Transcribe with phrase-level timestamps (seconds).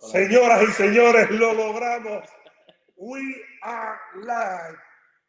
[0.00, 2.26] Señoras y señores, lo logramos.
[2.96, 3.20] We
[3.60, 4.78] are live.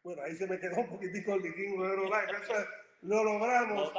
[0.02, 1.94] Bueno, ahí se me quedó un poquitico el vikingo de.
[1.94, 2.66] Eso es,
[3.02, 3.92] lo logramos.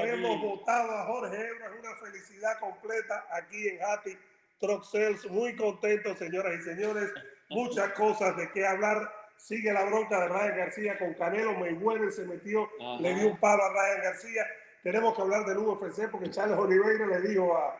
[0.00, 1.74] Hemos votado a Jorge Ebro.
[1.74, 4.16] Es una felicidad completa aquí en Happy
[4.60, 5.28] Truck Sales.
[5.28, 7.12] Muy contentos, señoras y señores.
[7.50, 9.12] Muchas cosas de qué hablar.
[9.36, 11.54] Sigue la bronca de Ryan García con Canelo.
[11.54, 12.70] Mayweather se metió,
[13.00, 14.46] le dio un palo a Ryan García.
[14.84, 17.76] Tenemos que hablar del UFC porque Charles Oliveira le dijo a,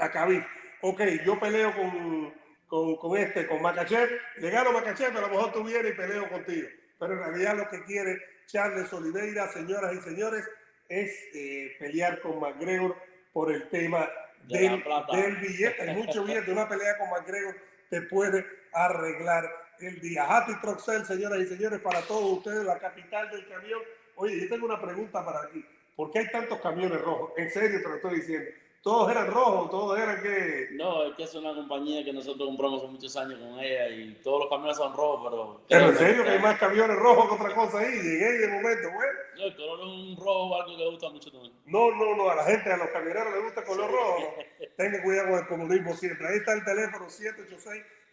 [0.00, 0.42] a Khabib,
[0.80, 2.34] ok, yo peleo con,
[2.66, 4.08] con, con este, con Makachev,
[4.38, 6.68] le gano Makachev, pero a lo mejor tú vienes y peleo contigo.
[6.98, 10.48] Pero en realidad lo que quiere Charles Oliveira, señoras y señores,
[10.88, 12.96] es eh, pelear con McGregor
[13.32, 14.10] por el tema
[14.48, 14.82] del,
[15.12, 15.82] del, billete.
[15.82, 16.50] Hay mucho billete.
[16.50, 17.56] Una pelea con McGregor
[17.88, 19.44] te puede arreglar
[19.78, 20.24] el día.
[20.24, 23.80] Happy Troxel, señoras y señores, para todos ustedes, la capital del camión.
[24.16, 25.64] Oye, yo tengo una pregunta para ti.
[25.94, 27.32] ¿Por qué hay tantos camiones rojos?
[27.36, 28.50] En serio te lo estoy diciendo
[28.82, 30.68] todos eran rojos, todos eran que...
[30.72, 34.14] No, es que es una compañía que nosotros compramos hace muchos años con ella y
[34.22, 35.60] todos los camiones son rojos, pero...
[35.68, 38.90] Pero en serio que hay más camiones rojos que otra cosa ahí, llegué de momento,
[38.90, 39.18] bueno.
[39.36, 41.52] No, el color es un rojo algo que le gusta mucho también.
[41.66, 44.34] No, no, no, a la gente, a los camioneros les gusta el color rojo.
[44.78, 46.26] Tenga cuidado con el comunismo siempre.
[46.26, 47.06] Ahí está el teléfono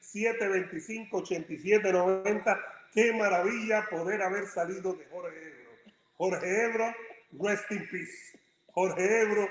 [0.04, 2.62] 786-725-8790.
[2.94, 5.72] Qué maravilla poder haber salido de Jorge Ebro.
[6.18, 6.94] Jorge Ebro,
[7.40, 8.38] rest in peace.
[8.78, 9.50] Jorge Ebro,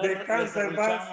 [0.00, 1.10] descansa en paz.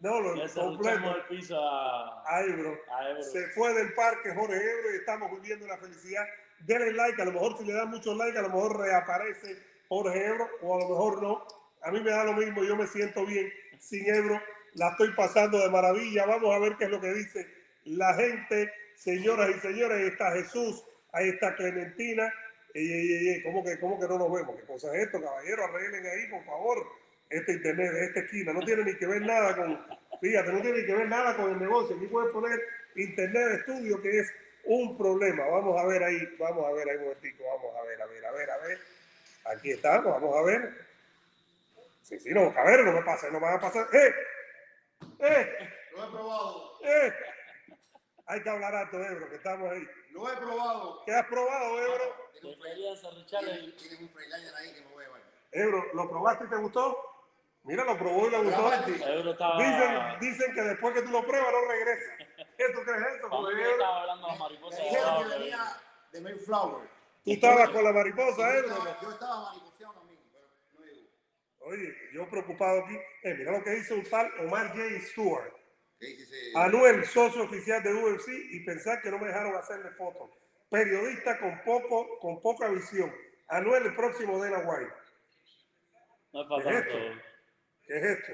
[0.00, 1.16] No, lo completo.
[1.16, 2.76] El piso a, a, Ebro.
[3.20, 6.24] Se fue del parque Jorge Ebro y estamos viviendo la felicidad.
[6.66, 10.26] Denle like, a lo mejor si le dan muchos likes, a lo mejor reaparece Jorge
[10.26, 11.46] Ebro o a lo mejor no.
[11.82, 14.42] A mí me da lo mismo, yo me siento bien sin Ebro.
[14.74, 16.26] La estoy pasando de maravilla.
[16.26, 17.46] Vamos a ver qué es lo que dice
[17.84, 18.72] la gente.
[18.96, 22.28] Señoras y señores, ahí está Jesús, ahí está Clementina.
[22.74, 24.56] Ey, ey, ey, ¿cómo que, ¿Cómo que no nos vemos?
[24.56, 25.64] ¿Qué cosa es esto, caballero?
[25.64, 26.86] Arreglen ahí, por favor.
[27.30, 29.86] Este internet de esta esquina no tiene ni que ver nada con,
[30.20, 31.96] fíjate, no tiene ni que ver nada con el negocio.
[31.96, 32.60] Aquí puedes poner
[32.96, 34.32] internet de estudio, que es
[34.64, 35.46] un problema.
[35.46, 38.24] Vamos a ver ahí, vamos a ver ahí un momentico, vamos a ver, a ver,
[38.24, 38.78] a ver, a ver.
[39.44, 40.88] Aquí estamos, vamos a ver.
[42.02, 43.86] Sí, sí, no, a ver, no me pasa, no me va a pasar.
[43.92, 44.14] ¡Eh!
[45.20, 45.68] ¡Eh!
[45.92, 46.72] Lo he probado.
[46.84, 47.12] ¡Eh!
[48.26, 49.86] Hay que hablar alto, Ebro, que estamos ahí.
[50.10, 51.02] Lo he probado.
[51.04, 52.16] ¿Qué has probado, Ebro?
[52.40, 52.54] Tiene
[54.00, 55.22] un freeliner ahí que me voy a llevar.
[55.52, 56.96] Ebro, ¿lo probaste y te gustó?
[57.64, 58.70] Mira, lo probó y le gustó.
[59.58, 62.16] Dicen, dicen que después que tú lo pruebas no regresa.
[62.56, 63.28] ¿Qué tú crees eso?
[63.30, 64.78] Yo estaba hablando de la mariposa.
[64.78, 65.80] Me dijeron que venía
[66.12, 66.88] de Mayflower.
[67.24, 68.68] ¿Tú estabas con la mariposa, Ebro?
[68.68, 71.08] estaba, yo estaba mariposeado también, pero no llegó.
[71.60, 72.96] Oye, yo preocupado aquí.
[73.24, 75.00] Eh, mira lo que dice un tal Omar J.
[75.10, 75.57] Stewart.
[76.54, 80.30] Anuel, socio oficial de UFC, y pensar que no me dejaron hacerle fotos.
[80.70, 83.12] Periodista con, poco, con poca visión.
[83.48, 84.92] Anuel, el próximo de la White.
[86.32, 86.98] No es ¿Qué es esto?
[87.86, 88.32] ¿Qué es esto?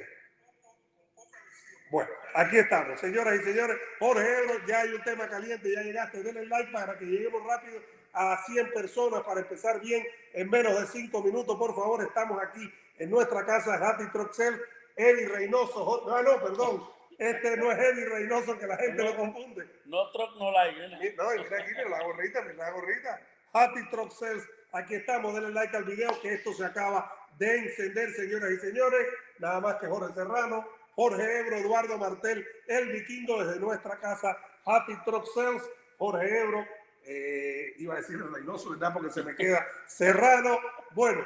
[1.91, 3.77] Bueno, aquí estamos, señoras y señores.
[4.01, 6.23] Jorge Ebro, ya hay un tema caliente, ya llegaste.
[6.23, 7.81] Denle like para que lleguemos rápido
[8.13, 11.57] a 100 personas para empezar bien en menos de 5 minutos.
[11.57, 14.61] Por favor, estamos aquí en nuestra casa, Happy Troxel,
[14.97, 16.05] Eddie Reynoso.
[16.07, 16.94] No, no, perdón.
[17.19, 19.69] Este no es Eddie Reynoso, que la gente lo confunde.
[19.87, 20.85] No truck, no like.
[20.85, 21.15] ¿eh?
[21.17, 23.21] No, y mira aquí, mira la gorrita, mira la gorrita.
[23.53, 24.43] Happy Truck Sales.
[24.73, 29.07] Aquí estamos, denle like al video que esto se acaba de encender, señoras y señores.
[29.39, 30.67] Nada más que Jorge Serrano,
[30.97, 34.37] Jorge Ebro, Eduardo Martel, el vikingo desde nuestra casa.
[34.65, 35.63] Happy Truck Sales,
[35.99, 36.67] Jorge Ebro.
[37.07, 38.93] eh, iba a decir el Reynoso, ¿verdad?
[38.93, 40.59] Porque se me queda Serrano.
[40.93, 41.25] Bueno,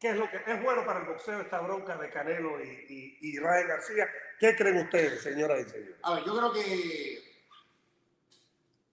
[0.00, 3.18] ¿qué es lo que es bueno para el boxeo esta bronca de Canelo y, y,
[3.20, 4.08] y Ryan García?
[4.38, 5.96] ¿Qué creen ustedes, señoras y señores?
[6.02, 7.34] A ver, yo creo que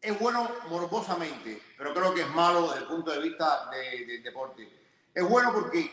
[0.01, 4.23] es bueno morbosamente, pero creo que es malo desde el punto de vista de- del
[4.23, 4.67] deporte.
[5.13, 5.89] Es bueno porque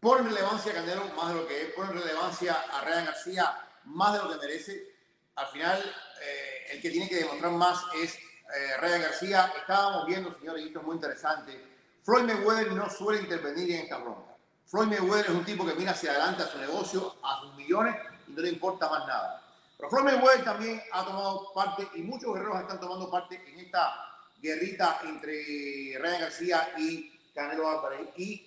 [0.00, 4.12] pone relevancia a Canelo más de lo que es, pone relevancia a Ryan García más
[4.12, 4.94] de lo que merece.
[5.36, 9.52] Al final, eh, el que tiene que demostrar más es eh, Ryan García.
[9.58, 11.60] Estábamos viendo, señores, esto es muy interesante.
[12.04, 14.35] Floyd Mayweather no suele intervenir en esta bronca.
[14.66, 17.94] Floyd Mayweather es un tipo que mira hacia adelante a su negocio, a sus millones
[18.26, 19.40] y no le importa más nada.
[19.76, 23.94] Pero Floyd Mayweather también ha tomado parte y muchos guerreros están tomando parte en esta
[24.42, 28.08] guerrita entre Ryan García y Canelo Álvarez.
[28.16, 28.44] Y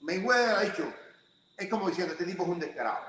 [0.00, 0.92] Mayweather ha dicho,
[1.56, 3.06] es como diciendo, este tipo es un descarado.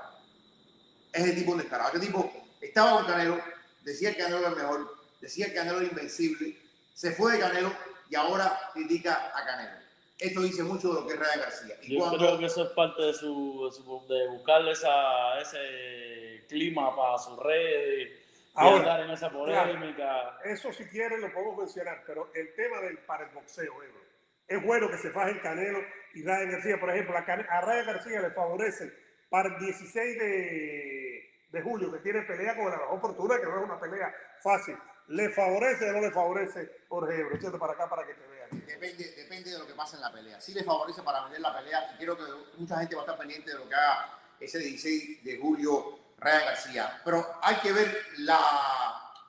[1.12, 1.92] Es el tipo un descarado.
[1.92, 2.32] Este tipo
[2.62, 3.38] estaba con Canelo,
[3.82, 6.58] decía que Canelo era el mejor, decía que Canelo era invencible,
[6.94, 7.74] se fue de Canelo
[8.08, 9.83] y ahora critica a Canelo.
[10.26, 11.74] Esto dice mucho de lo que es Ryan García.
[11.82, 15.40] Y Yo cuando- creo que eso es parte de su, de, su- de buscarle esa,
[15.40, 18.24] ese clima para sus redes, de
[18.56, 20.38] Ahora, en esa polémica.
[20.44, 24.00] Eso si quieren lo podemos mencionar, pero el tema del para el boxeo, Ebro,
[24.46, 25.80] es bueno que se fajen Canelo
[26.14, 28.92] y Ryan García, por ejemplo, a, Cane- a Ryan García le favorece
[29.28, 33.58] para el 16 de, de julio, que tiene pelea con la mejor fortuna, que no
[33.58, 34.76] es una pelea fácil.
[35.08, 37.58] ¿Le favorece o no le favorece Jorge Ebro?
[37.58, 38.33] para acá para que te vean.
[38.66, 40.40] Depende, depende de lo que pase en la pelea.
[40.40, 42.24] Si le favorece para vender la pelea y creo que
[42.58, 46.44] mucha gente va a estar pendiente de lo que haga ese 16 de julio Ryan
[46.44, 47.00] García.
[47.04, 48.38] Pero hay que ver la,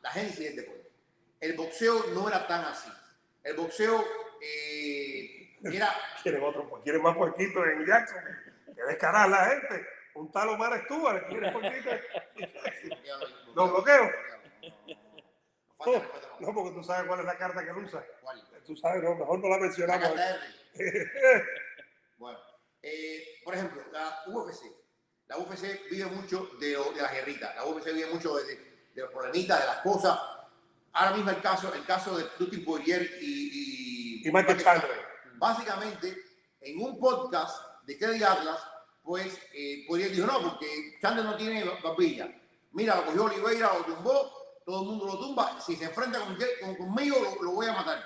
[0.02, 0.92] la génesis del deporte.
[1.40, 2.92] El boxeo no era tan así.
[3.44, 4.04] El boxeo
[4.42, 5.94] eh, era...
[6.24, 8.24] Quiere otro, pues, quiere más puerquito en Jackson.
[8.66, 9.88] Que descarar la gente.
[10.16, 11.90] Un tal Omar Stuart, quiere puerquito.
[13.54, 14.12] ¿Lo bloqueo?
[16.40, 18.04] No, porque tú sabes cuál es la carta que él usa.
[18.22, 18.42] ¿Cuál?
[18.66, 20.10] Tú sabes, no, mejor no la mencionamos.
[22.18, 22.40] bueno,
[22.82, 24.64] eh, por ejemplo, la UFC.
[25.28, 27.56] La UFC vive mucho de, de las guerritas.
[27.56, 28.44] La UFC vive mucho de,
[28.94, 30.20] de, los problemitas, de las cosas.
[30.94, 35.06] Ahora mismo el caso, el caso de Dustin Poirier y, y, y Michael Chandler.
[35.36, 36.16] Básicamente,
[36.62, 38.60] en un podcast de Kelly Atlas,
[39.04, 42.30] pues eh, Poirier dijo, no, porque Chandler no tiene papilla.
[42.72, 44.32] Mira, lo cogió Oliveira, lo tumbó,
[44.66, 48.04] todo el mundo lo tumba, si se enfrenta con, conmigo lo, voy a matar.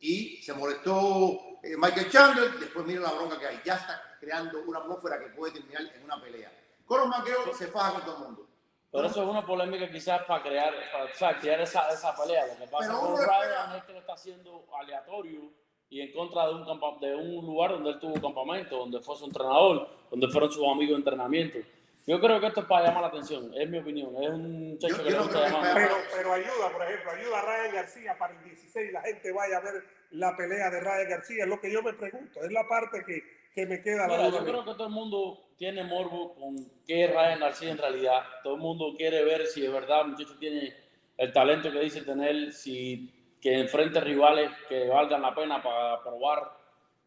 [0.00, 4.62] Y se molestó eh, Michael Chandler, después mira la bronca que hay, ya está creando
[4.66, 6.52] una atmósfera que puede terminar en una pelea.
[6.84, 8.46] Conor McGregor se faja con todo el mundo.
[8.92, 10.72] Pero eso es una polémica quizás para crear,
[11.18, 12.46] para crear esa, esa pelea.
[12.46, 15.50] Lo que pasa con Ryan es que lo está haciendo aleatorio
[15.88, 19.24] y en contra de un, de un lugar donde él tuvo campamento, donde fue su
[19.24, 21.58] entrenador, donde fueron sus amigos de entrenamiento.
[22.06, 24.14] Yo creo que esto es para llamar la atención, es mi opinión.
[24.22, 28.44] Es un que, no pero, pero ayuda, por ejemplo, ayuda a Ryan García para el
[28.44, 31.42] 16, la gente vaya a ver la pelea de Ryan García.
[31.42, 33.22] Es lo que yo me pregunto, es la parte que,
[33.52, 34.38] que me queda la duda.
[34.38, 36.56] Yo creo que todo el mundo tiene morbo con
[36.86, 38.22] qué es Ryan García en realidad.
[38.44, 40.74] Todo el mundo quiere ver si de verdad el muchacho tiene
[41.16, 46.52] el talento que dice tener, si que enfrente rivales que valgan la pena para probar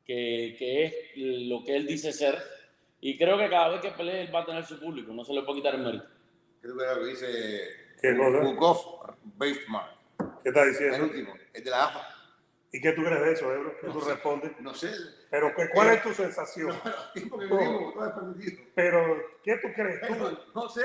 [0.05, 2.58] que, que es lo que él dice ser
[3.01, 5.33] y creo que cada vez que pelee él va a tener su público, no se
[5.33, 6.05] le puede quitar el mérito.
[6.61, 7.61] Creo que lo que dice
[8.01, 9.87] ¿Qué Bukov Baseman.
[10.43, 10.95] ¿Qué está diciendo?
[10.95, 12.15] El último, el de la AFA.
[12.71, 13.75] ¿Y qué tú crees de eso, Ebro?
[13.81, 14.51] ¿Qué tú respondes?
[14.59, 14.91] No sé.
[15.31, 16.79] Pero ¿cuál es tu sensación?
[18.75, 20.01] Pero, ¿qué tú crees?
[20.07, 20.37] Tú?
[20.53, 20.83] No, sé.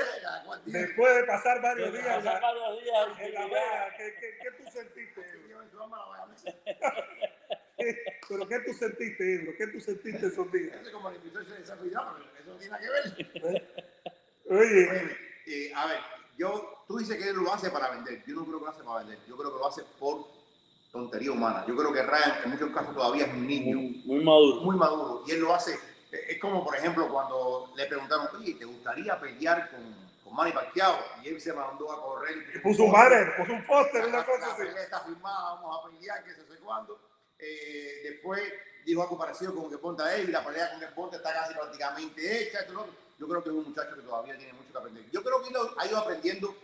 [0.65, 4.71] Después de pasar varios días, la, varios días en la vea, ¿qué, qué, ¿qué, tú
[4.71, 5.21] sentiste?
[8.29, 9.53] ¿Pero qué tú sentiste, Ebro?
[9.57, 10.75] ¿Qué tú sentiste esos días?
[10.81, 11.89] Es como el episodio de esa pero
[12.39, 13.85] eso no tiene nada que ver.
[14.49, 15.17] Oye.
[15.47, 15.99] Eh, a ver,
[16.37, 18.23] yo, tú dices que él lo hace para vender.
[18.25, 19.19] Yo no creo que lo hace para vender.
[19.27, 20.27] Yo creo que lo hace por
[20.91, 21.65] tontería humana.
[21.67, 23.77] Yo creo que Ryan en muchos casos todavía es un niño.
[24.05, 24.61] Muy, maduro.
[24.61, 25.23] Muy maduro.
[25.27, 25.77] Y él lo hace.
[26.11, 29.81] Es como, por ejemplo, cuando le preguntaron, oye, ¿te gustaría pelear con,
[30.23, 30.97] con Manny Pacquiao?
[31.23, 32.37] Y él se mandó a correr.
[32.55, 34.63] Y puso un banner, puso un póster, una cosa así.
[34.63, 36.97] Está firmada, vamos a pelear, que se sé cuándo.
[37.39, 38.41] Eh, después
[38.85, 42.43] dijo algo parecido con que Ponta David, la pelea con que Ponta está casi prácticamente
[42.43, 42.59] hecha.
[42.59, 42.87] Esto,
[43.17, 45.09] Yo creo que es un muchacho que todavía tiene mucho que aprender.
[45.11, 46.55] Yo creo que ha ido aprendiendo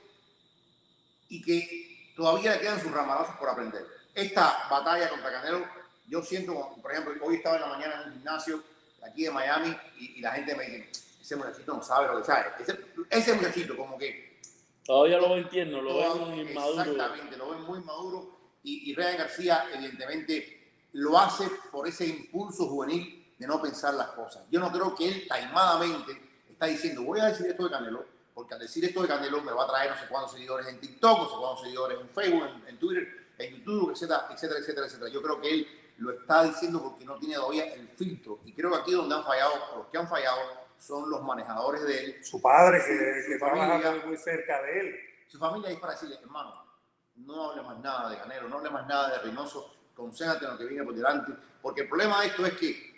[1.29, 3.85] y que todavía le quedan sus ramalazos por aprender.
[4.13, 5.65] Esta batalla contra Canelo,
[6.07, 8.63] yo siento, por ejemplo, hoy estaba en la mañana en un gimnasio
[9.01, 10.89] aquí de Miami y, la gente me dice,
[11.21, 12.51] ese muchachito no sabe lo que sabe.
[12.59, 12.77] Ese,
[13.09, 14.39] ese muchachito como que...
[14.85, 16.81] Todavía lo ven tierno, lo ven inmaduro.
[16.81, 18.37] Exactamente, lo ven muy maduro.
[18.63, 20.60] Y, y Ryan García, evidentemente,
[20.93, 24.43] lo hace por ese impulso juvenil de no pensar las cosas.
[24.49, 28.53] Yo no creo que él taimadamente está diciendo, voy a decir esto de Canelo, porque
[28.53, 31.19] al decir esto de Canelo me va a traer no sé cuántos seguidores en TikTok,
[31.19, 33.07] no sé cuántos seguidores en Facebook, en, Twitter,
[33.37, 35.09] en YouTube, etcétera, etcétera, etcétera, etcétera.
[35.11, 35.67] Yo creo que él
[35.97, 38.39] lo está diciendo porque no tiene todavía el filtro.
[38.45, 40.39] Y creo que aquí donde han fallado, los que han fallado,
[40.77, 42.25] son los manejadores de él.
[42.25, 44.95] Su padre, que, trabaja muy cerca de él.
[45.27, 46.51] Su familia es para decirle, hermano,
[47.15, 50.57] no hable más nada de Canelo, no hable más nada de Reynoso, concéntrate en lo
[50.57, 52.91] que viene por delante, porque el problema de esto es que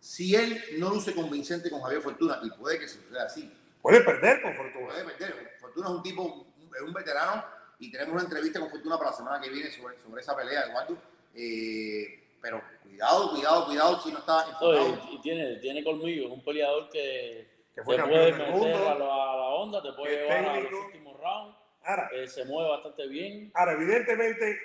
[0.00, 3.52] si él no luce convincente con Javier Fortuna, y puede que sea así.
[3.82, 4.86] Puede perder con Fortuna.
[4.86, 5.56] Puede perder.
[5.60, 7.44] Fortuna es un tipo, es un veterano,
[7.78, 10.66] y tenemos una entrevista con Fortuna para la semana que viene sobre, sobre esa pelea,
[10.66, 10.96] Eduardo.
[11.34, 15.00] Eh, pero cuidado, cuidado, cuidado si no está enfocado.
[15.12, 19.06] y, tiene, tiene colmillo, es un peleador que, te puede meter a la,
[19.54, 21.56] onda, te puede llevar a los últimos rounds.
[21.84, 23.50] Ahora, eh, se mueve bastante bien.
[23.54, 24.58] Ahora, evidentemente,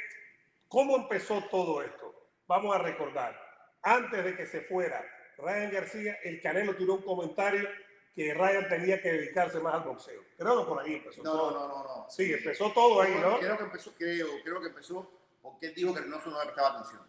[0.74, 2.32] ¿Cómo empezó todo esto?
[2.48, 3.40] Vamos a recordar.
[3.84, 5.06] Antes de que se fuera
[5.38, 7.70] Ryan García, el Canelo tiró un comentario
[8.16, 10.24] que Ryan tenía que dedicarse más al boxeo.
[10.36, 11.52] Creo que por ahí empezó no, todo.
[11.52, 13.38] No, no, no, Sí, empezó todo ahí, ¿no?
[13.38, 15.12] Creo que empezó, creo, creo que empezó
[15.44, 17.02] porque él dijo que no no le prestaba atención.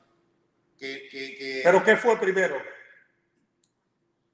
[0.79, 1.61] Que, que, que...
[1.65, 2.59] ¿Pero qué fue primero?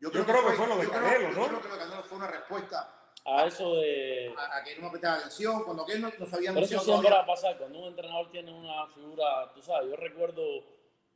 [0.01, 1.43] Yo creo, que, fue, fue, lo de Canelo, ¿no?
[1.43, 4.35] Yo creo que lo de Canelo fue una respuesta a eso de.
[4.37, 7.11] A, que no me prestaba atención, cuando que él no, no sabía Pero eso siempre
[7.11, 10.43] va a pasar, cuando un entrenador tiene una figura, tú sabes, yo recuerdo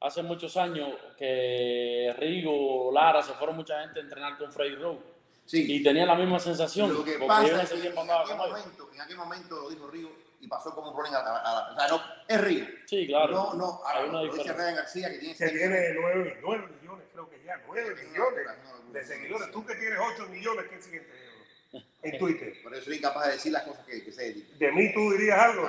[0.01, 5.15] hace muchos años que Rigo, Lara, se fueron mucha gente a entrenar con Freddy Rowe.
[5.53, 6.93] Y tenía la misma sensación.
[6.93, 10.09] Lo que pasa es que en aquel, momento, en aquel momento lo dijo Río
[10.41, 12.67] y pasó como un rolling a, a, a, no, es Río.
[12.87, 13.33] Sí, claro.
[13.33, 17.29] No, no, ahora lo dice Ryan García que tiene, que tiene 9, 9 millones, creo
[17.29, 18.47] que ya, 9 millones
[18.93, 19.51] de seguidores.
[19.51, 21.24] Tú que tienes 8 millones, ¿qué siguiente
[22.03, 22.55] en Twitter?
[22.63, 25.39] Por eso soy incapaz de decir las cosas que, que se De mí tú dirías
[25.39, 25.69] algo.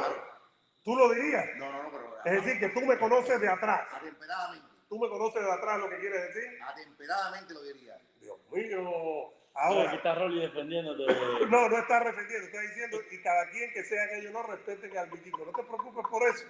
[0.84, 1.46] ¿Tú lo dirías?
[1.58, 2.16] No, no, no, pero.
[2.26, 3.88] Es decir, que tú me conoces de atrás.
[3.92, 4.68] Atemperadamente.
[4.88, 6.60] Tú me conoces de atrás, lo que quieres decir.
[6.62, 7.98] Atemperadamente lo diría.
[8.22, 9.34] Dios mío.
[9.56, 9.88] Ahora.
[9.88, 11.04] aquí está Rolly defendiéndote.
[11.50, 14.98] No, no está defendiendo, está diciendo, y cada quien que sea que ellos no respeten
[14.98, 15.46] al vikingo.
[15.46, 16.46] No te preocupes por eso.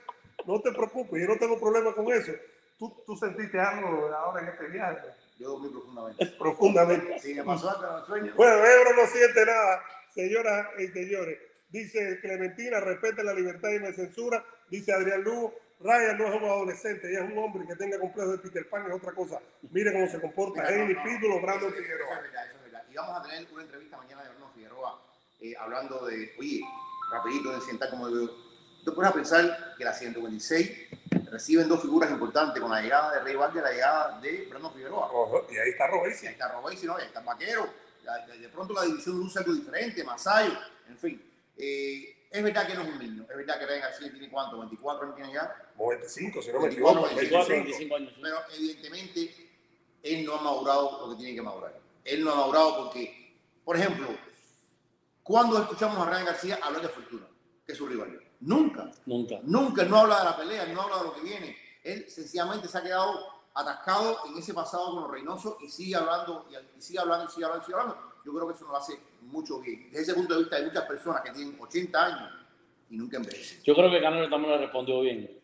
[0.46, 2.32] No te preocupes, yo no tengo problema con eso.
[2.78, 5.08] ¿Tú, tú sentiste algo ahora en este viaje?
[5.38, 6.26] Yo dormí profundamente.
[6.40, 7.20] Profundamente.
[7.20, 8.34] Sí, me pasó hasta el sueño.
[8.36, 11.40] Bueno, Ebro no siente nada, señoras y señores.
[11.70, 14.46] Dice Clementina, respete la libertad y me censura.
[14.70, 18.32] Dice Adrián Lugo, Ryan no es un adolescente, ella es un hombre que tenga complejo
[18.32, 19.40] de Peter Pan, es otra cosa.
[19.72, 22.14] Mire cómo se comporta Amy no, Pítulo, Brandon Figueroa.
[22.14, 22.84] Eso es verdad, eso es verdad.
[22.90, 25.02] Y vamos a tener una entrevista mañana de Brandon Figueroa
[25.42, 26.62] eh, hablando de, oye,
[27.12, 28.34] rapidito, de sientar como digo,
[28.86, 30.72] tú puedes pensar que la 126
[31.36, 34.74] reciben dos figuras importantes con la llegada de Rey Valde y la llegada de Brandon
[34.74, 35.12] Figueroa.
[35.12, 36.28] Ojo, y ahí está Robesi.
[36.28, 36.96] Ahí está Robesi, ¿no?
[36.96, 37.68] Ahí está Vaquero.
[38.40, 40.54] De pronto la división luce algo diferente, Masayo,
[40.88, 41.32] en fin.
[41.58, 44.60] Eh, es verdad que no es un niño, es verdad que Ryan García tiene cuánto,
[44.60, 45.72] 24 años tiene ya.
[45.78, 47.08] 25, si no me equivoco.
[47.16, 48.14] 24, 25 años.
[48.22, 49.36] Pero evidentemente
[50.04, 51.78] él no ha madurado lo que tiene que madurar.
[52.04, 54.08] Él no ha madurado porque, por ejemplo,
[55.24, 57.28] cuando escuchamos a Ryan García hablar de Fortuna,
[57.66, 58.22] que es su rival?
[58.46, 58.92] Nunca.
[59.08, 59.40] Nunca.
[59.44, 61.58] Nunca, no habla de la pelea, no habla de lo que viene.
[61.84, 66.48] Él sencillamente se ha quedado atascado en ese pasado con los Reynosos y sigue hablando,
[66.78, 67.98] y sigue hablando, y sigue hablando, y sigue hablando.
[68.24, 69.90] Yo creo que eso no lo hace mucho bien.
[69.90, 72.32] Desde ese punto de vista hay muchas personas que tienen 80 años
[72.90, 73.64] y nunca envejecen.
[73.64, 75.40] Yo creo que Canelo también le respondió bien.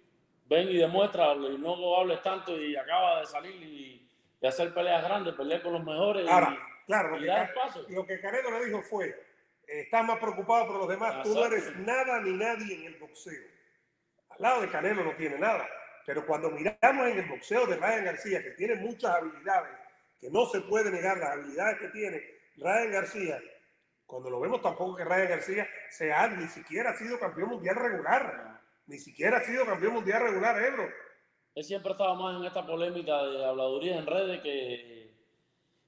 [0.48, 4.10] Ven y demuestra, y no hables tanto y acaba de salir y,
[4.42, 6.28] y hacer peleas grandes, pelear con los mejores.
[6.28, 7.86] Ahora, y, claro, lo, que, paso.
[7.90, 9.31] lo que Canelo le dijo fue,
[9.80, 13.42] estás más preocupado por los demás, tú no eres nada ni nadie en el boxeo.
[14.30, 15.68] Al lado de Canelo no tiene nada.
[16.06, 19.78] Pero cuando miramos en el boxeo de Ryan García, que tiene muchas habilidades,
[20.20, 22.22] que no se puede negar las habilidades que tiene
[22.58, 23.42] Ryan García,
[24.06, 28.60] cuando lo vemos tampoco que Ryan García sea, ni siquiera ha sido campeón mundial regular,
[28.88, 30.90] ni siquiera ha sido campeón mundial regular, Ebro.
[31.54, 35.01] Él siempre estaba más en esta polémica de habladuría en redes que...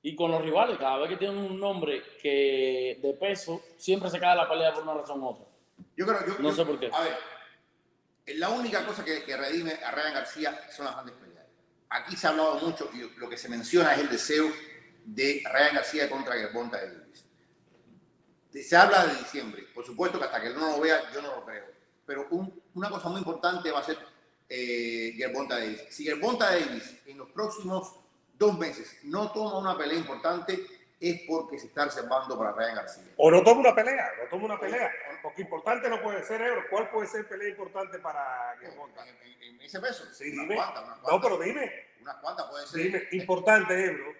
[0.05, 4.19] Y con los rivales, cada vez que tienen un nombre que de peso, siempre se
[4.19, 5.45] cae la pelea por una razón u otra.
[5.95, 6.89] Yo creo, yo, no yo, sé por qué.
[6.93, 7.17] A ver,
[8.35, 11.45] la única cosa que, que redime a Ryan García son las grandes peleas.
[11.89, 14.51] Aquí se ha hablado mucho y lo que se menciona es el deseo
[15.05, 17.25] de Ryan García contra Gervonta Davis.
[18.51, 19.63] Se habla de diciembre.
[19.73, 21.65] Por supuesto que hasta que no lo vea, yo no lo creo.
[22.05, 23.97] Pero un, una cosa muy importante va a ser
[24.49, 25.81] eh, Gervonta Davis.
[25.89, 28.02] Si Gervonta Davis en los próximos
[28.43, 30.59] dos meses no toma una pelea importante,
[30.99, 33.03] es porque se está reservando para Ryan García.
[33.17, 34.91] O no toma una pelea, no toma una pelea.
[35.21, 36.63] Porque importante no puede ser euro.
[36.69, 39.05] ¿Cuál puede ser pelea importante para Gervonta?
[39.07, 40.05] En, en, en, ese peso.
[40.13, 40.55] Sí, dime.
[40.55, 41.87] Cuanta, cuanta, no, pero dime.
[42.01, 42.83] Unas cuantas puede ser.
[42.83, 44.13] Dime, importante euro.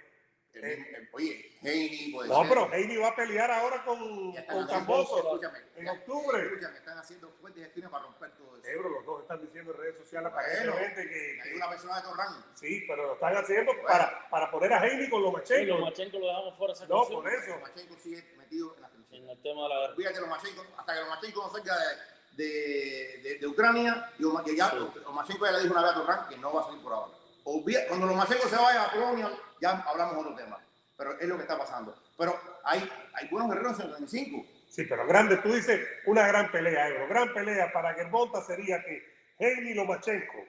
[0.53, 2.49] El, el, oye, Heini puede no, ser.
[2.49, 5.39] pero Heini va a pelear ahora con, con Camboso
[5.75, 6.43] en octubre.
[6.43, 8.67] Escúchame, están haciendo fuertes gestiones para romper todo eso.
[8.67, 12.01] Ebro, los dos están diciendo en redes sociales bueno, aparentemente que, Hay una persona de
[12.03, 12.45] Torrán.
[12.53, 13.87] Sí, pero lo están haciendo bueno.
[13.87, 15.59] para, para poner a Heini con Lomachenko.
[15.59, 16.73] Sí, Lomachenko lo dejamos fuera.
[16.73, 17.49] Esa no, por eso.
[17.49, 19.95] Lomachenko sigue metido en la en el tema de la guerra.
[19.95, 20.19] Fíjate,
[20.77, 21.75] hasta que Lomachenko no salga
[22.33, 24.77] de, de, de, de, Ucrania, y ya, sí.
[25.05, 27.13] Lomachenko ya le dijo una vez a Torrán que no va a salir por ahora.
[27.45, 29.31] Obvia, cuando Lomachenko se vaya a Polonia,
[29.63, 30.59] ya hablamos de otro tema
[30.97, 31.95] pero es lo que está pasando.
[32.17, 34.45] Pero hay, hay buenos guerreros en el 25.
[34.69, 37.07] Sí, pero grande, tú dices una gran pelea, Ebro.
[37.07, 39.03] Gran pelea para Gervonta sería que
[39.37, 40.45] Heini Lomachenko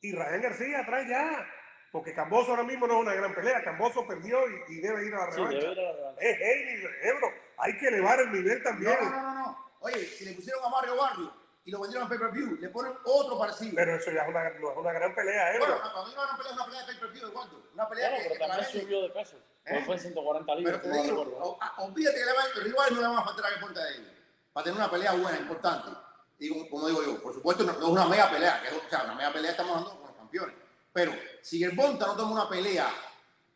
[0.00, 1.46] y Ryan García trae ya.
[1.92, 3.62] Porque Camboso ahora mismo no es una gran pelea.
[3.62, 5.50] Camboso perdió y, y debe ir a la revancha.
[5.50, 6.20] Sí, debe ir a la revancha.
[6.20, 7.32] Es Heini, Ebro.
[7.58, 8.96] Hay que elevar el nivel también.
[9.00, 9.66] No, no, no, no.
[9.80, 11.32] Oye, si le pusieron a Mario Barrio
[11.66, 13.72] y lo vendieron a pay-per-view, le ponen otro parecido.
[13.74, 15.58] Pero eso ya es una, no es una gran pelea, ¿eh?
[15.58, 17.62] Bueno, para mí no es una pelea, es una pelea de pay-per-view, ¿de cuánto?
[17.74, 19.36] Una pelea bueno, que, pero que también subió de peso.
[19.64, 19.82] ¿Eh?
[19.84, 20.80] Fue 140 libras.
[20.80, 23.24] Pero te digo, o, a, olvídate que le va, el rival no le van a
[23.24, 24.12] faltar a la puerta de ellos.
[24.52, 25.90] Para tener una pelea buena, importante.
[26.38, 28.74] Y como, como digo yo, por supuesto, no, no, es una mega pelea, que es,
[28.74, 30.54] o sea, una mega pelea estamos hablando con los campeones.
[30.92, 32.88] Pero si el Bonta no toma una pelea,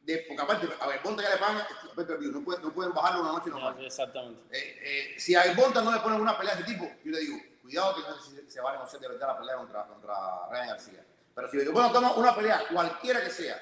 [0.00, 1.62] de, porque aparte, a ver, Bonta ya le pagan
[1.94, 3.76] pay-per-view, no, puede, no pueden bajarlo una noche normal.
[3.78, 4.40] No, exactamente.
[4.50, 7.12] Eh, eh, si a el Bonta no le ponen una pelea de ese tipo, yo
[7.12, 9.86] le digo, cuidado que no se, se va a negociar de verdad la pelea contra,
[9.86, 10.14] contra
[10.50, 11.06] Ryan García.
[11.34, 13.58] Pero si el Bonta toma una pelea, cualquiera que sea,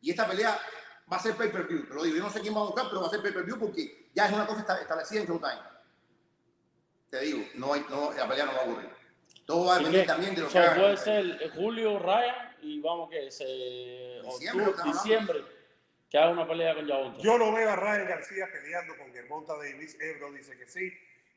[0.00, 0.58] y esta pelea
[1.10, 3.00] va a ser pay-per-view, te lo digo, yo no sé quién va a buscar, pero
[3.00, 5.62] va a ser pay-per-view porque ya es una cosa establecida en Showtime.
[7.10, 8.90] Te digo, no, hay, no la pelea no va a ocurrir.
[9.46, 10.80] Todo va a depender también de lo o que sea, hagan.
[10.80, 15.44] puede ser Julio Ryan y vamos que es eh, Diciembre, octubre, diciembre
[16.08, 17.20] Que haga una pelea con Yavonta.
[17.20, 19.96] Yo no veo a Ryan García peleando con Germonta Davis.
[20.00, 20.92] Ebro dice que sí.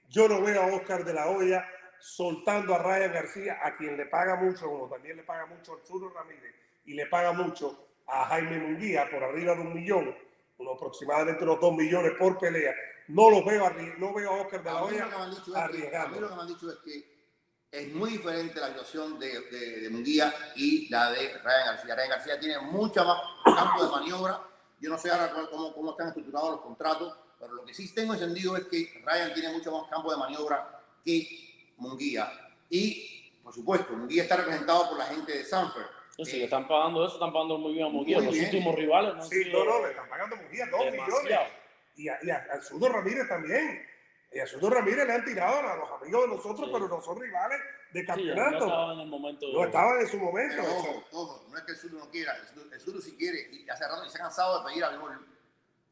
[0.10, 1.68] Yo no veo a Oscar de la Hoya
[2.00, 5.75] soltando a Ryan García, a quien le paga mucho, como también le paga mucho a
[5.75, 10.16] Arturo Ramírez y le paga mucho a Jaime Munguía por arriba de un millón,
[10.58, 12.74] unos aproximadamente unos dos millones por pelea.
[13.10, 15.08] No lo veo, no veo a Oscar de la Hoya
[15.56, 16.22] arriesgando.
[16.22, 17.18] Lo que me han dicho es que
[17.72, 21.96] es muy diferente la situación de, de, Munguía y la de Ryan García.
[21.96, 24.42] Ryan García tiene mucho más campo de maniobra.
[24.80, 28.13] Yo no sé ahora cómo, cómo están estructurados los contratos, pero lo que sí tengo
[28.13, 31.47] entendido es que Ryan tiene mucho más campo de maniobra que
[31.77, 32.31] Munguía.
[32.69, 35.86] Y, por supuesto, Munguía está representado por la gente de Sanford.
[36.24, 38.19] Sí, le están pagando eso, están pagando muy bien a Munguía.
[38.19, 41.39] Los últimos rivales no Sí, no, no, le están pagando a Munguía dos millones.
[41.96, 43.86] Y a, y a, Ramírez también.
[44.31, 47.19] Y a Sudo Ramírez le han tirado a los amigos de nosotros, pero no son
[47.19, 47.60] rivales
[47.93, 48.51] de campeonato.
[48.51, 49.48] no estaban en el momento.
[49.53, 50.62] No estaban en su momento.
[50.63, 52.36] ojo, ojo, no es que el Sudo no quiera.
[52.72, 53.50] El Sudo, sí quiere.
[53.51, 54.91] Y hace rato se ha cansado de pedir a.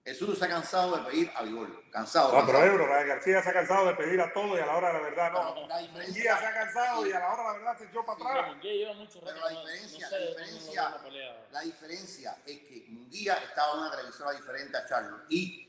[0.06, 1.84] El Sudo se ha cansado de pedir a Bigol.
[1.90, 2.40] Cansado.
[2.40, 4.90] No, pero Ebro, García se ha cansado de pedir a todo y a la hora
[4.90, 5.68] de la verdad no.
[5.68, 8.14] La diferencia, se ha cansado y a la hora de la verdad se echó para
[8.14, 8.56] atrás.
[8.62, 11.02] pero la diferencia, la, diferencia,
[11.52, 15.22] la diferencia es que Munguía estaba en una televisora diferente a Charlo.
[15.28, 15.68] Y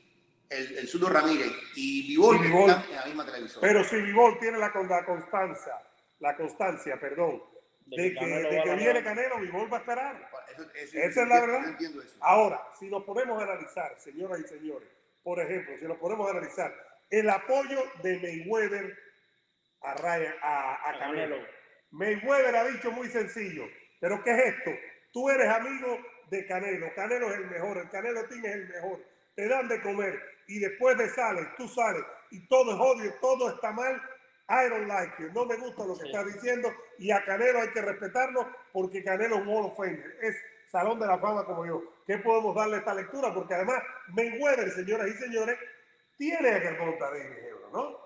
[0.49, 3.67] el, el Ramírez y Vivol, están en la misma televisora.
[3.67, 5.73] Pero si Vivol tiene la, la constancia,
[6.19, 7.41] la constancia, perdón,
[7.87, 10.29] de, que, de que viene Canelo, Vivol va a esperar.
[10.73, 11.77] Esa es la verdad.
[12.21, 14.87] Ahora, si nos podemos analizar, señoras y señores,
[15.23, 16.73] por ejemplo, si nos podemos analizar
[17.09, 18.97] el apoyo de Mayweather
[19.81, 21.37] a, Ryan, a, a Canelo.
[21.91, 23.65] Mayweather ha dicho muy sencillo,
[23.99, 24.71] pero ¿qué es esto?
[25.13, 25.99] Tú eres amigo
[26.29, 29.03] de Canelo, Canelo es el mejor, el Canelo Team es el mejor,
[29.35, 33.49] te dan de comer y después de sales, tú sales y todo es odio, todo
[33.53, 34.01] está mal,
[34.49, 37.69] I don't like you, no me gusta lo que estás diciendo y a Canelo hay
[37.71, 39.79] que respetarlo porque Canelo es un Hall of
[40.21, 40.35] es
[40.71, 41.81] Salón de la Fama como yo.
[42.05, 43.33] ¿Qué podemos darle a esta lectura?
[43.33, 45.57] Porque además Mayweather, señoras y señores,
[46.17, 47.37] tiene a Germonta Davis,
[47.71, 47.97] ¿no?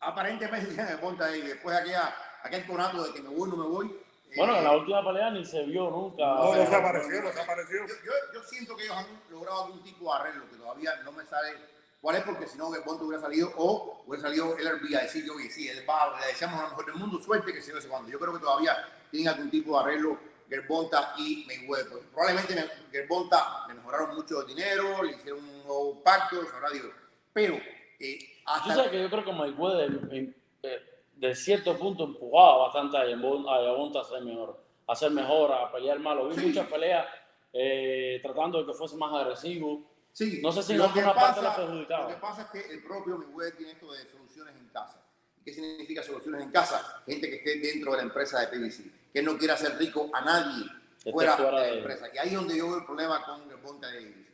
[0.00, 1.48] Aparentemente tiene a Germonta Davis.
[1.48, 1.96] Después de
[2.42, 4.04] aquel conato de que me voy, no me voy,
[4.36, 6.24] bueno, en la última pelea ni se vio nunca.
[6.24, 7.86] No, no se apareció, no se apareció.
[7.86, 11.24] Yo, yo, siento que ellos han logrado algún tipo de arreglo que todavía no me
[11.24, 11.56] sale
[12.04, 15.24] cuál es, porque si no, Bonto hubiera salido o hubiera salido el RB a decir,
[15.30, 17.78] oye, sí, él va, le deseamos a lo mejor del mundo suerte que se ve
[17.78, 18.10] ese cuando.
[18.10, 18.76] Yo creo que todavía
[19.10, 21.88] tienen algún tipo de arreglo Gerbonta y Mayweather.
[21.88, 26.92] Pues, probablemente Gerbonta le mejoraron mucho el dinero, le hicieron un nuevo pacto, sabrá Dios.
[27.32, 27.54] Pero
[27.98, 28.76] eh, hasta...
[28.76, 30.80] Yo sé que yo creo que Mayweather eh,
[31.16, 35.98] de cierto punto empujaba bastante a Yabonta a ser mejor, a ser mejor, a pelear
[36.00, 36.28] malo.
[36.28, 37.06] Vi muchas peleas
[37.50, 39.93] eh, tratando de que fuese más agresivo.
[40.14, 41.02] Sí, no sé si lo que.
[41.02, 45.02] Lo que pasa es que el propio Mayweather tiene esto de soluciones en casa.
[45.44, 47.02] ¿Qué significa soluciones en casa?
[47.04, 50.22] Gente que esté dentro de la empresa de PBC, que no quiera hacer rico a
[50.22, 50.64] nadie
[51.12, 52.06] fuera, de la empresa.
[52.14, 54.32] Y ahí es donde yo veo el problema con el Ponte Davis.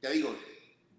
[0.00, 0.34] Te digo,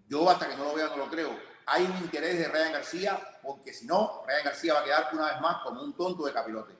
[0.06, 3.18] yo hasta que no lo vea no lo creo hay un interés de Ryan García,
[3.42, 6.32] porque si no, Ryan García va a quedar una vez más como un tonto de
[6.32, 6.72] capilote.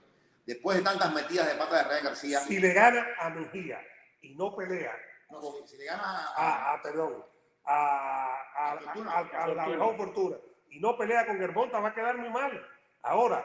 [0.47, 2.41] Después de tantas metidas de pata de Ryan García.
[2.41, 3.81] Si le gana a Mejía
[4.23, 4.93] y no pelea.
[5.31, 6.75] No, si, le gana a.
[6.75, 7.25] a, perdón.
[7.65, 10.37] A, a, la mejor fortuna.
[10.71, 12.67] Y no pelea con Germonta, va a quedar muy mal.
[13.03, 13.45] Ahora,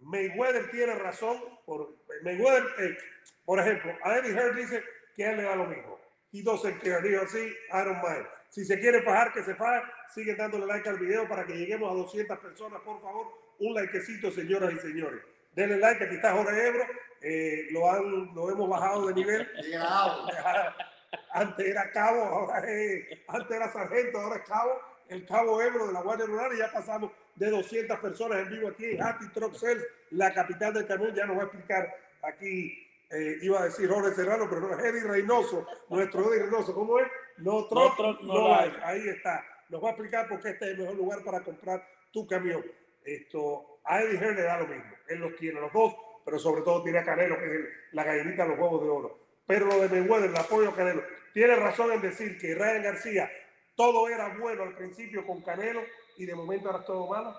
[0.00, 1.40] Mayweather tiene razón.
[1.64, 2.98] Por, Mayweather, eh,
[3.44, 4.82] por ejemplo, a Eddie Hearn dice
[5.14, 5.98] que a él le da lo mismo.
[6.32, 7.08] Y doesn't care.
[7.08, 8.26] Dijo así, I don't mind.
[8.48, 9.84] Si se quiere fajar, que se faje.
[10.14, 13.26] Siguen dándole like al video para que lleguemos a 200 personas, por favor.
[13.60, 15.20] Un likecito, señoras y señores.
[15.52, 16.84] Denle like, aquí está Jorge Ebro.
[17.22, 19.48] Eh, lo, han, lo hemos bajado de nivel.
[21.32, 24.72] antes era cabo, ahora es, antes era sargento, ahora es cabo.
[25.08, 28.68] El cabo Ebro de la Guardia Rural y ya pasamos de 200 personas en vivo
[28.68, 31.12] aquí en Truck Sales, la capital del camión.
[31.14, 31.92] Ya nos va a explicar
[32.22, 36.72] aquí, eh, iba a decir Jorge Serrano, pero no es Eddie Reynoso, nuestro Eddie Reynoso.
[36.72, 37.08] ¿Cómo es?
[37.38, 40.96] No Truck, no, Ahí está nos va a explicar por qué este es el mejor
[40.96, 42.64] lugar para comprar tu camión.
[43.04, 44.90] Esto, a Eddie Hearn le da lo mismo.
[45.08, 45.94] Él los tiene los dos,
[46.24, 47.60] pero sobre todo tiene a Canelo, que es
[47.92, 49.19] la gallinita de los huevos de oro.
[49.50, 51.02] Pero lo de Mayweather, el apoyo a Canelo,
[51.34, 53.28] tiene razón en decir que Ryan García
[53.74, 55.82] todo era bueno al principio con Canelo
[56.16, 57.36] y de momento ahora es todo malo.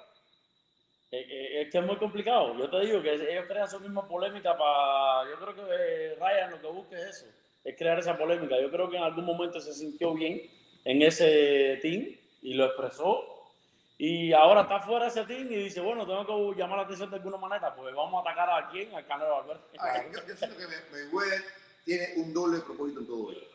[1.09, 2.57] Eh, eh, es que es muy complicado.
[2.57, 5.29] Yo te digo que ellos crean su misma polémica para.
[5.29, 7.25] Yo creo que eh, Ryan lo que busca es eso,
[7.63, 8.59] es crear esa polémica.
[8.59, 10.41] Yo creo que en algún momento se sintió bien
[10.83, 13.23] en ese team y lo expresó.
[13.97, 17.15] Y ahora está fuera ese team y dice, bueno, tengo que llamar la atención de
[17.15, 19.67] alguna manera, pues vamos a atacar a quién, al Canelo Alberto.
[20.11, 23.45] yo, yo, siento que Mayweather tiene un doble propósito en todo esto.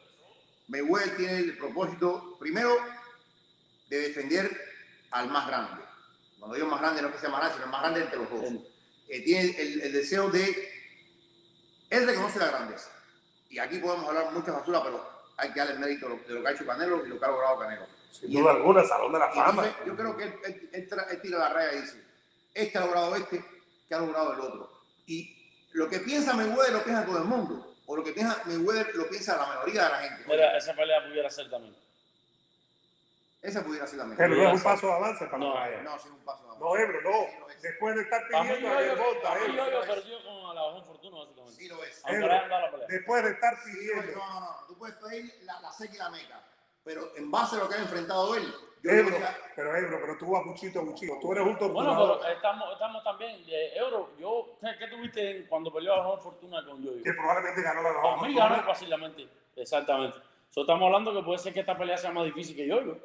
[0.68, 2.76] Mayweather tiene el propósito, primero,
[3.88, 4.50] de defender
[5.10, 5.82] al más grande.
[6.38, 8.18] Cuando digo más grande, no es que sea más grande, sino el más grande entre
[8.18, 8.62] los dos.
[9.08, 10.72] Eh, tiene el, el, deseo de...
[11.90, 12.90] Él reconoce la grandeza.
[13.48, 16.48] Y aquí podemos hablar mucha basura, pero hay que darle el mérito de lo que
[16.48, 17.86] ha hecho Canelo y lo que ha logrado Canelo.
[18.10, 19.64] Sin duda alguna, Salón de la Fama.
[19.86, 22.02] yo creo que él, él, él, tira la raya y dice,
[22.54, 23.44] este ha logrado este,
[23.88, 24.82] que ha logrado el otro.
[25.06, 25.36] Y
[25.72, 27.75] lo que piensa Mayweather lo piensa todo el mundo.
[27.86, 30.24] O lo que piensa Mayweather lo piensa la mayoría de la gente.
[30.26, 31.76] Mira, esa pelea pudiera ser también.
[33.42, 34.16] Esa pudiera ser también.
[34.16, 35.82] Pero no es un paso de avance para no, Raya.
[35.82, 36.64] No, sí es un paso de avance.
[36.64, 37.46] No, Ebro, no.
[37.62, 39.46] Después de estar pidiendo a Gervonta.
[39.46, 41.62] Yo yo perdió con la bajón fortuna, básicamente.
[41.62, 42.02] Sí lo es.
[42.88, 44.12] Después de estar pidiendo.
[44.16, 44.66] No, no, no.
[44.66, 46.40] Tú puedes pedir la, la seca y la meca.
[46.86, 49.16] Pero en base a lo que ha enfrentado él, Ebro,
[49.56, 51.18] pero Ebro, pero tú vas muchito, muchito.
[51.20, 51.72] Tú eres un.
[51.72, 53.44] Bueno, pero estamos, estamos también.
[53.48, 56.92] Eh, Ebro, yo, ¿qué, tuviste cuando peleó a Bajón Fortuna con yo?
[57.02, 58.48] Que probablemente ganó la Bajón Fortuna.
[58.48, 60.18] Ganó fácilmente, exactamente.
[60.50, 62.96] So, estamos hablando que puede ser que esta pelea sea más difícil que yo, yo.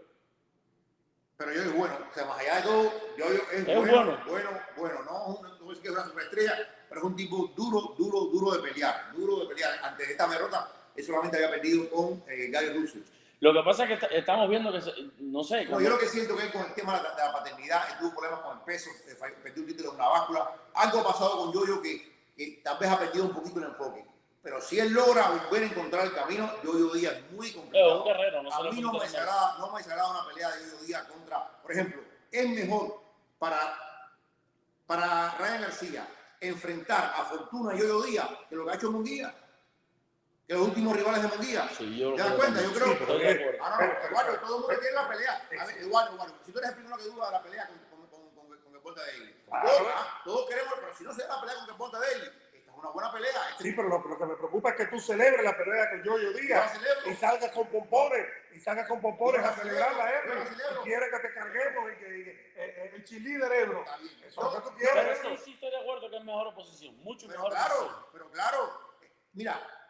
[1.37, 4.49] Pero yo es bueno, o sea, más allá de todo, yo, es, es bueno, bueno,
[4.77, 6.55] bueno, no, no es que es una superestrella,
[6.87, 9.71] pero es un tipo duro, duro, duro de pelear, duro de pelear.
[9.81, 13.01] Antes de esta derrota, él solamente había perdido con eh, Gary Russell.
[13.41, 14.79] Lo que pasa es que estamos viendo que,
[15.19, 15.65] no sé.
[15.65, 18.41] No, yo lo que siento que con el tema de la, paternidad, él tuvo problemas
[18.41, 18.91] con el peso,
[19.41, 20.51] perdió un título en una báscula.
[20.75, 24.05] Algo ha pasado con Yoyo que, que tal vez ha perdido un poquito el enfoque.
[24.43, 28.03] Pero si él logra volver a encontrar el camino, Yoyo Díaz es muy complicado.
[28.03, 30.77] un guerrero, no a mí no me, desagrada, no me desagrada una pelea de Yoyo
[30.85, 32.01] Díaz contra, por ejemplo,
[32.31, 33.01] es mejor
[33.39, 33.75] para,
[34.85, 36.07] para Ryan García
[36.39, 39.33] enfrentar a Fortuna y Yoyo Díaz que lo que ha hecho Munguía
[40.47, 41.69] que los últimos rivales de Munguía.
[41.77, 42.61] Sí, yo ¿Te das cuenta?
[42.61, 42.97] Yo creo.
[42.97, 45.47] que ah, no, Eduardo, todo el mundo quiere la pelea.
[45.59, 47.77] A ver, Eduardo, Eduardo, si tú eres el primero que duda de la pelea con,
[47.89, 49.43] con, con, con, con el Porta Daily.
[49.45, 52.25] Todos, ah, todos queremos, pero si no se da la pelea con el Porta Daily,
[52.53, 53.49] esta es una buena pelea.
[53.51, 56.03] Este sí, pero lo, lo, que me preocupa es que tú celebres la pelea con
[56.03, 56.73] Yoyo Díaz
[57.05, 60.21] y salgas con pompones y salgas con pompones a celebrarla, ¿eh?
[60.79, 63.85] Y quieres que te carguemos y que, y, eh, eh, el chilí del Ebro.
[64.25, 65.19] Eso es lo que tú quieres.
[65.21, 68.05] Pero sí estoy de acuerdo que es mejor oposición, mucho pero mejor claro, oposición.
[68.11, 68.81] Pero claro,
[69.33, 69.80] mira,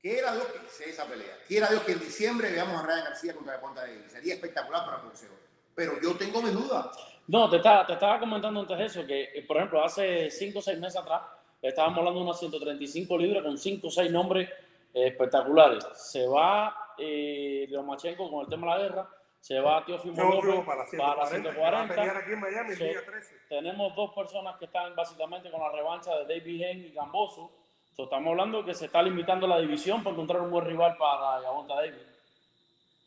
[0.00, 1.36] Quiera Dios que sea esa pelea.
[1.46, 4.04] Quiera Dios que en diciembre veamos a Ryan García contra la Ponta de él.
[4.08, 5.30] Sería espectacular para el boxeo.
[5.74, 6.86] Pero yo tengo mis dudas.
[7.26, 10.62] No, te estaba, te estaba comentando antes eso, que eh, por ejemplo hace 5 o
[10.62, 11.22] 6 meses atrás
[11.60, 14.48] estábamos hablando de unas 135 libras con 5 o 6 nombres
[14.94, 15.84] eh, espectaculares.
[15.94, 20.86] Se va eh, Leomachenko con el tema de la guerra, se va Teofimo López para
[20.86, 20.96] 140.
[20.96, 22.18] Para 140.
[22.18, 23.34] Aquí en Miami, so, día 13.
[23.48, 27.52] Tenemos dos personas que están básicamente con la revancha de David Hen y Gamboso
[28.04, 31.74] estamos hablando que se está limitando la división para encontrar un buen rival para Yavonta
[31.74, 32.02] Davis.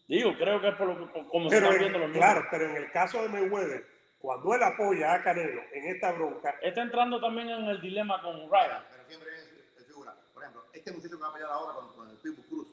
[0.08, 2.34] Digo, creo que es por lo que, como se están viendo los números.
[2.34, 3.86] Claro, pero en el caso de Mayweather,
[4.19, 6.56] cuando él apoya a Canelo en esta bronca.
[6.62, 8.84] Está entrando también en el dilema con Ryan.
[8.91, 10.13] Pero siempre es, figura.
[10.34, 12.67] Por ejemplo, este muchacho que va a pelear ahora con, con el Pitbull Cruz,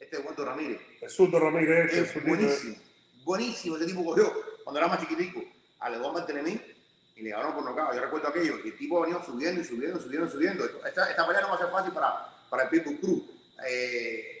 [0.00, 0.80] este Eduardo Ramírez.
[0.98, 1.92] Jesús Ramírez.
[1.92, 2.76] Es buenísimo.
[3.22, 3.76] Buenísimo.
[3.76, 4.32] Ese tipo cogió
[4.64, 5.40] cuando era más chiquitico
[5.78, 6.60] a León Bartelemí
[7.20, 7.94] y le ganaron por nocaut.
[7.94, 10.64] Yo recuerdo aquello, y el tipo ha venido subiendo y subiendo, subiendo, subiendo.
[10.86, 13.22] Esta, esta pelea no va a ser fácil para, para el Pitbull Cruz.
[13.66, 14.40] Eh,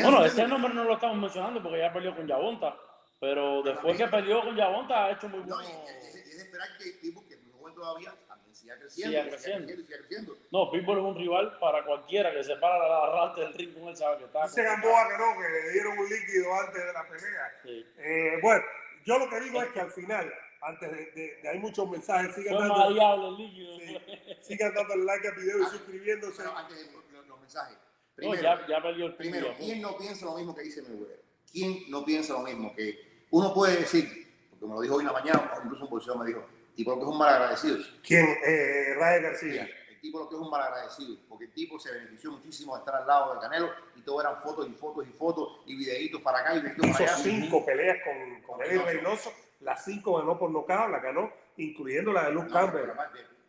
[0.00, 2.74] bueno, ese nombre no lo estamos mencionando porque ya peleó con Yavonta,
[3.20, 5.56] pero después que peleó con Yavonta ha hecho muy bueno.
[5.56, 9.28] No, es, es, esperar que el Pitbull, que no joven todavía, también siga creciendo, siga
[9.28, 9.68] creciendo.
[9.68, 10.36] Siga creciendo, creciendo.
[10.50, 13.88] No, Pitbull es un rival para cualquiera que se para la rata del ring con
[13.88, 14.44] él, sabe que está.
[14.44, 17.52] Dice Gamboa que no, que le dieron un líquido antes de la pelea.
[17.62, 17.86] Sí.
[17.98, 18.64] Eh, bueno,
[19.04, 21.10] yo lo que digo es que al final antes de,
[21.42, 22.34] de, hay muchos mensajes.
[22.34, 23.98] Sigan dando, líquido, sí,
[24.40, 26.42] sigan dando like al video y ah, suscribiéndose.
[26.56, 27.76] antes de los, los mensajes.
[28.14, 31.22] Primero, no, ya, ya el primero ¿quién no piensa lo mismo que dice Mayweather?
[31.50, 32.74] ¿Quién no piensa lo mismo?
[32.74, 34.06] Que uno puede decir,
[34.50, 36.46] porque me lo dijo hoy en la mañana, incluso un bolseo me dijo,
[36.76, 37.78] tipo lo que es un mal agradecido.
[38.02, 38.26] ¿Quién?
[38.46, 39.68] Eh, Ray García.
[39.88, 42.80] El tipo lo que es un mal agradecido, porque el tipo se benefició muchísimo de
[42.80, 46.20] estar al lado de Canelo y todo eran fotos y fotos y fotos y videitos
[46.20, 47.22] para acá y videitos Hizo para allá.
[47.22, 52.24] cinco peleas con, con, con Reynoso las cinco ganó por nocaut, la ganó, incluyendo la
[52.24, 52.90] de Luke Campbell.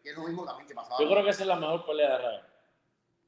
[0.04, 1.00] es lo mismo también que pasaba.
[1.00, 2.48] Yo creo que esa es la mejor pelea de Ryan.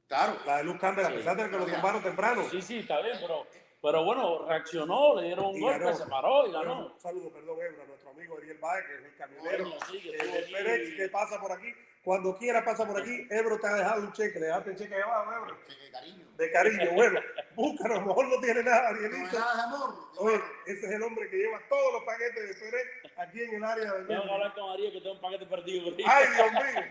[0.08, 0.36] Claro.
[0.46, 2.44] La de Luke Campbell, a pesar de que lo tumbaron temprano.
[2.50, 3.46] Sí, sí, está bien, pero,
[3.82, 6.92] pero bueno, reaccionó, le dieron un golpe, se paró y ganó.
[6.92, 10.96] Un saludo, perdón, Ebra, a nuestro amigo Ariel Baez, que es el camionero, el FedEx
[10.96, 11.72] que pasa por aquí.
[12.04, 13.26] Cuando quiera pasa por aquí.
[13.30, 14.38] Ebro te ha dejado un cheque.
[14.38, 15.58] Le dejaste el cheque ahí abajo, Ebro.
[15.66, 16.25] Cheque de cariño.
[16.36, 17.20] De cariño, bueno.
[17.54, 19.32] Búscalo, a lo mejor no tiene nada, Arielito.
[19.32, 19.94] No nada de amor.
[20.18, 23.64] Oye, ese es el hombre que lleva todos los paquetes de FedEx aquí en el
[23.64, 25.96] área de Tengo que hablar con Ariel que tengo un paquete perdido.
[26.06, 26.82] Ay, Dios mío.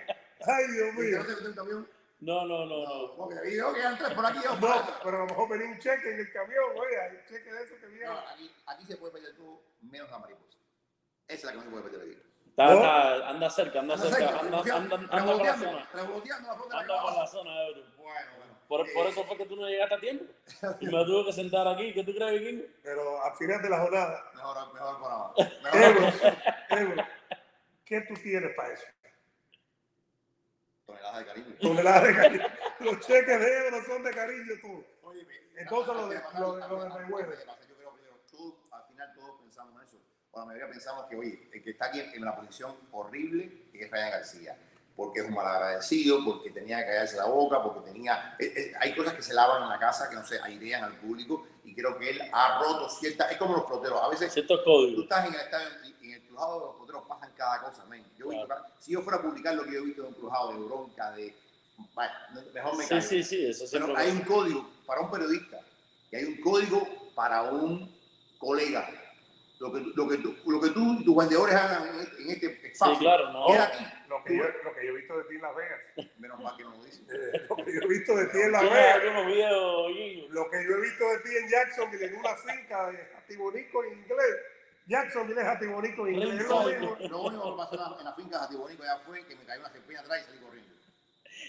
[0.47, 1.23] Ay, Dios mío.
[1.55, 1.95] ¿No un?
[2.21, 3.15] No, no, no, no.
[3.15, 4.39] Porque vi que eran tres por aquí.
[4.39, 7.63] No, pero a lo mejor venía un cheque en el camión, oye, hay cheque de
[7.63, 8.05] eso que viene.
[8.05, 10.57] No, aquí, aquí se puede pedir tú menos la mariposa.
[11.27, 12.31] Esa es la que no se puede pedir aquí.
[12.49, 15.89] Está, está, anda cerca, anda, anda cerca, anda, anda, anda, anda por la zona.
[15.91, 17.83] Anda por la zona, Ebro.
[17.97, 18.44] Bueno, bueno.
[18.67, 20.25] Por, por, eso fue que tú no llegaste a tiempo.
[20.79, 21.93] Y me tuve que sentar aquí.
[21.93, 22.65] ¿Qué tú crees, Vikingo?
[22.81, 24.31] Pero al final de la jornada.
[24.33, 25.35] Mejor, mejor por abajo.
[27.85, 28.85] ¿qué tú tienes para eso?
[30.85, 31.55] Toneladas de cariño.
[31.61, 32.45] Toneladas de cariño.
[32.79, 34.85] Los cheques de Ebro son de cariño tú.
[35.55, 36.89] Entonces lo de, lo, lo de.
[37.67, 39.97] Yo creo que todos, al final todos pensamos en eso.
[40.31, 43.89] O la mayoría pensamos que, oye, el que está aquí en la posición horrible es
[43.89, 44.57] Ryan García.
[44.95, 48.35] Porque es un malagradecido, porque tenía que callarse la boca, porque tenía...
[48.39, 50.93] eh, eh, hay cosas que se lavan en la casa que no se airean al
[50.93, 53.29] público y creo que él ha roto ciertas...
[53.31, 54.01] Es como los peloteros.
[54.01, 55.03] A veces Ciertos tú códigos.
[55.03, 55.67] estás en el estadio
[56.01, 58.05] y en el crujado de los peloteros pasan cada cosa, men.
[58.17, 60.13] Yo he visto si yo fuera a publicar lo que yo he visto de un
[60.13, 61.35] crujado, de bronca, de...
[61.93, 62.13] Bueno,
[62.53, 63.01] mejor me Sí, callo.
[63.01, 65.59] sí, sí, eso Pero hay un código para un periodista
[66.11, 67.93] y hay un código para un
[68.37, 68.89] colega.
[69.59, 72.29] Lo que, lo que, tú, lo que tú y tus vendedores hagan en este, en
[72.31, 72.95] este espacio.
[72.95, 73.47] Sí, claro, no.
[73.47, 73.83] queda aquí.
[74.17, 75.79] Lo que, yo, lo que yo he visto de ti en Las Vegas.
[76.19, 77.05] Menos mal que no lo dicen.
[77.11, 79.03] Eh, Lo que yo he visto de ti en Las ¿Tienes Vegas.
[80.29, 83.93] Lo que yo he visto de ti en Jacksonville en una finca de Jatibonico en
[83.99, 84.35] inglés.
[84.87, 86.47] Jacksonville es Jatibonico en inglés.
[87.09, 89.71] Lo único que pasó en la, finca de Jatibonico ya fue que me cayó una
[89.71, 90.75] serpiente atrás y salí corriendo.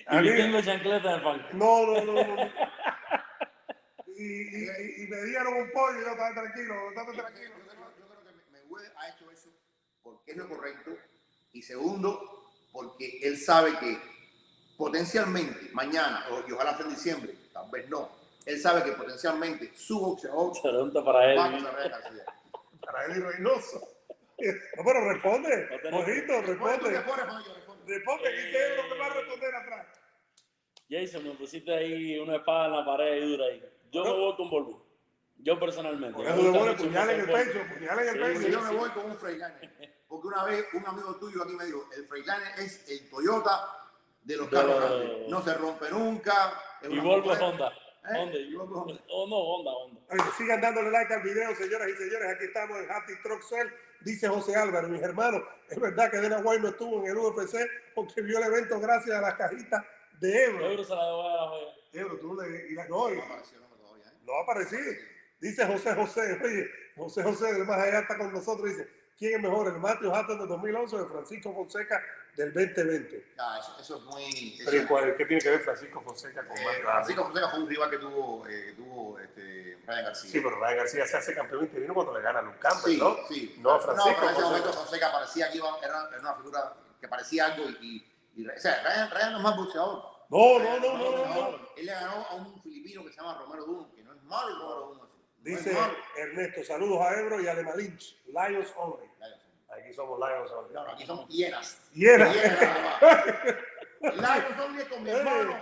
[0.08, 1.16] A Y mí- tengo chancleta.
[1.52, 2.50] No, no, no, no.
[4.18, 7.50] Y, y, me dieron un pollo y yo estaba tranquilo, estaba Yo tranquilo.
[7.54, 9.50] creo, yo creo- yo creo que Mayweather ha hecho eso
[10.02, 10.96] porque es lo correcto.
[11.52, 12.45] Y segundo,
[12.76, 13.98] porque él sabe que
[14.76, 18.10] potencialmente mañana, o, y ojalá sea en diciembre, tal vez no,
[18.44, 21.38] él sabe que potencialmente su boxeador Pregunta para él.
[21.38, 22.80] va a.
[22.80, 23.80] Para él y Reynoso.
[24.38, 27.02] No, pero responde, No Mojito, responde.
[27.86, 29.86] Responde, que sé lo que va a responder atrás.
[30.90, 33.64] Jason, me pusiste ahí una espada en la pared ahí dura ahí.
[33.90, 34.85] Yo me voy con Volvo.
[35.46, 36.12] Yo personalmente.
[36.16, 38.48] Por eso le pone puñal en el pecho, puñal en el Sí, pecho.
[38.58, 39.96] yo me voy con un Freightliner.
[40.08, 43.68] Porque una vez un amigo tuyo aquí me dijo, el Freightliner es el Toyota
[44.22, 45.28] de los carros grandes.
[45.28, 46.60] No se rompe nunca.
[46.82, 47.30] es Y Volvo.
[47.30, 47.68] Honda.
[47.68, 48.18] ¿Eh?
[48.18, 48.38] Honda.
[48.38, 48.54] Y.
[48.56, 50.00] Oh, no, Honda, Honda.
[50.36, 52.28] Sigan dándole like al video, señoras y señores.
[52.34, 53.68] Aquí estamos en Happy Truck Cell.
[54.00, 57.56] Dice José Álvaro, mis hermanos, es verdad que Dana White no estuvo en el UFC
[57.94, 59.84] porque vio el evento gracias a las cajitas
[60.20, 60.70] de Ebro.
[60.70, 61.72] Ebro se la debo a la joya.
[61.92, 64.12] Ebro, tú le y la, no, y- No apareció, no, todavía, ¿eh?
[64.24, 64.82] no ha aparecido.
[65.40, 68.68] Dice José José, oye, José José del más allá está con nosotros.
[68.68, 72.02] Dice, ¿quién es mejor, el Matthew Hatton del 2011 o el Francisco Fonseca
[72.36, 73.32] del 2020?
[73.36, 74.56] Ya, eso, eso es muy...
[74.60, 77.58] eso- Pero, ¿cuál- ¿qué tiene que ver Francisco Fonseca con eh, Matthew Francisco Fonseca fue
[77.60, 80.30] un rival que tuvo, eh, que tuvo este, Ryan García.
[80.30, 82.98] Sí, pero Ryan García se hace campeón interino cuando le gana a Luke Campbell, Sí,
[82.98, 83.16] ¿no?
[83.28, 83.56] sí.
[83.60, 87.08] No, Francisco pero en ese momento Fonseca parecía que iba, era, era una figura que
[87.08, 88.04] parecía algo y...
[88.36, 90.16] y, y- o sea, Ryan, Ryan no es más boxeador.
[90.28, 91.58] No, no, no, no, no, no.
[91.76, 94.58] Él le ganó a un filipino que se llama Romero Duno, que no es malo
[94.58, 95.05] Romero Duno.
[95.46, 95.72] Dice.
[96.16, 98.20] Ernesto, saludos a Ebro y a Lema Lynch.
[98.26, 99.06] Lions only.
[99.20, 99.48] Lions.
[99.68, 100.74] Aquí somos Lions only.
[100.74, 101.80] No, no, aquí son hienas.
[101.94, 102.34] Y Hienas.
[104.00, 105.56] Lions only con mi hermano.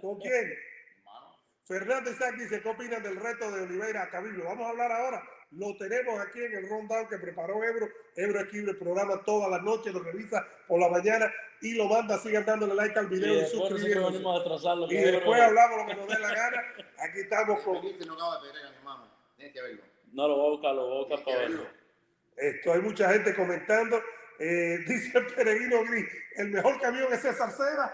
[0.00, 0.54] ¿con quién?
[0.98, 1.36] Hermano.
[1.64, 4.44] Fernando Isaac dice, ¿qué opinan del reto de Oliveira a Cabildo?
[4.44, 5.20] Vamos a hablar ahora.
[5.50, 7.88] Lo tenemos aquí en el rundown que preparó Ebro.
[8.14, 12.18] Ebro escribe el programa todas las noches, lo revisa por la mañana y lo manda.
[12.18, 14.94] Sigan dándole like al Y video y, nosotros suscribiéndose.
[14.94, 16.62] Y Ebro después hablamos lo que nos dé la gana.
[16.98, 17.80] Aquí estamos con
[19.38, 19.82] Tienes que verlo.
[20.12, 21.66] No lo voy a buscar, lo voy a buscar para verlo.
[22.36, 22.72] esto.
[22.72, 24.02] Hay mucha gente comentando.
[24.40, 27.92] Eh, dice el Peregrino Gris, el mejor camión es César Cera.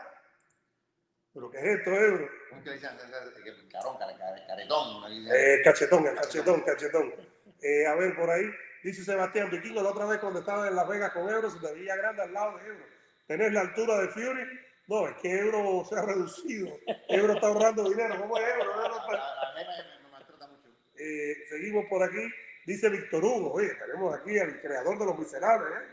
[1.33, 2.29] ¿Pero qué es esto, Ebro?
[2.49, 2.91] ¿Cómo es que dicen?
[2.93, 5.03] El Carón, care- care- caretón.
[5.35, 7.15] Eh, cachetón, el cachetón, cachetón.
[7.63, 8.49] Eh, a ver, por ahí,
[8.83, 11.73] dice Sebastián Vikingo, la otra vez cuando estaba en Las Vegas con Ebro, se te
[11.73, 12.85] veía grande al lado de Ebro.
[13.27, 14.61] ¿Tenés la altura de Fury?
[14.87, 16.77] No, es que Ebro se ha reducido.
[17.09, 18.17] Ebro está ahorrando dinero.
[18.21, 18.71] ¿Cómo es Ebro?
[18.71, 20.69] Ebro La, está- la, la jeva me, me maltrata mucho.
[21.05, 22.23] Eh, seguimos por aquí.
[22.67, 25.69] Dice Víctor Hugo, oye, tenemos aquí al creador de Los Miserables.
[25.71, 25.85] ¿eh?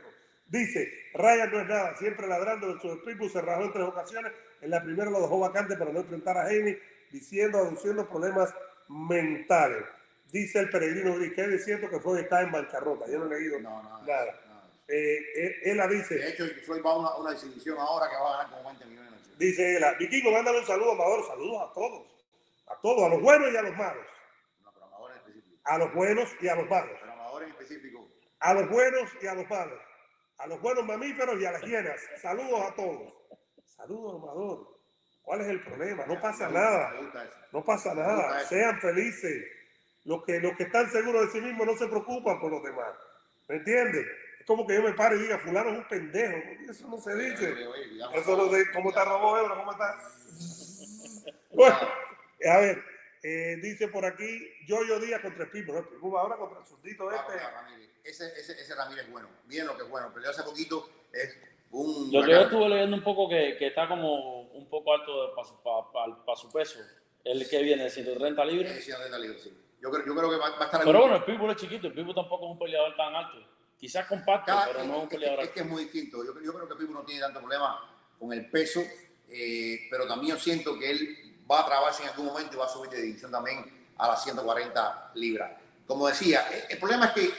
[0.45, 4.31] Dice, Ryan no es nada, siempre ladrando en su espíritu, se rajó en tres ocasiones.
[4.61, 6.77] En la primera lo dejó vacante para no enfrentar a Haney,
[7.11, 8.53] diciendo, aduciendo problemas
[8.87, 9.83] mentales.
[10.31, 13.05] Dice el peregrino Gris, que es cierto que Floyd está en bancarrota.
[13.09, 14.25] Yo no he leído No, no, nada.
[14.47, 14.61] no.
[14.87, 18.15] Eh, él, él la De dice, hecho, Floyd va a una, una exhibición ahora que
[18.15, 19.37] va a ganar como 20 millones.
[19.37, 22.07] dice él, Vikingo, mándale un saludo, Amador, saludos a todos,
[22.67, 24.05] a todos, a los buenos y a los malos,
[24.63, 25.50] No, pero Amador en específico.
[25.63, 26.97] A los buenos y a los malos.
[26.99, 28.07] Pero Amador en específico.
[28.39, 29.79] a los buenos y a los malos,
[30.37, 32.01] a los buenos mamíferos y a las hienas.
[32.21, 33.13] Saludos a todos.
[33.65, 34.81] Saludos, Amador.
[35.21, 36.05] ¿Cuál es el problema?
[36.05, 36.93] No pasa nada.
[37.51, 38.39] No pasa nada.
[38.45, 39.45] Sean felices.
[40.03, 42.91] Los que, los que están seguros de sí mismos no se preocupan por los demás.
[43.47, 44.05] ¿Me entiendes?
[44.39, 46.37] Es como que yo me pare y diga, fulano es un pendejo.
[46.69, 47.53] Eso no se dice.
[48.15, 49.55] Eso no se ¿Cómo está Robo Ebro?
[49.55, 49.97] ¿Cómo está?
[51.51, 51.77] Bueno,
[52.49, 52.83] a ver,
[53.23, 55.73] eh, dice por aquí, Yoyo Díaz contra el Pipo.
[55.73, 55.79] ¿no?
[55.79, 57.25] El Pipo ahora contra el surdito Va este.
[57.27, 57.89] contra Ramírez.
[58.03, 59.29] Ese, ese, ese Ramírez es bueno.
[59.45, 60.11] Bien lo que es bueno.
[60.13, 60.89] Peleó hace poquito.
[61.13, 61.37] Es
[61.71, 62.11] un.
[62.11, 65.47] Lo que yo estuve leyendo un poco que, que está como un poco alto para
[65.47, 66.79] su, pa- pa- pa su peso.
[67.23, 68.71] El que viene de 130 libras.
[68.71, 69.55] Es de libre, sí.
[69.81, 71.87] Yo creo, yo creo que va, va a estar Pero bueno, el Pitbull es chiquito.
[71.87, 73.37] El Pitbull tampoco es un peleador tan alto.
[73.79, 75.53] Quizás compacto, Cada- pero no es un es, que, peleador es alto.
[75.53, 76.25] que es muy distinto.
[76.25, 78.81] Yo, yo creo que Pipo no tiene tanto problema con el peso.
[79.33, 81.17] eh, pero también yo siento que él
[81.51, 84.23] va a trabarse en algún momento y va a subir de división también a las
[84.23, 85.51] 140 libras.
[85.85, 87.33] Como decía, el problema es que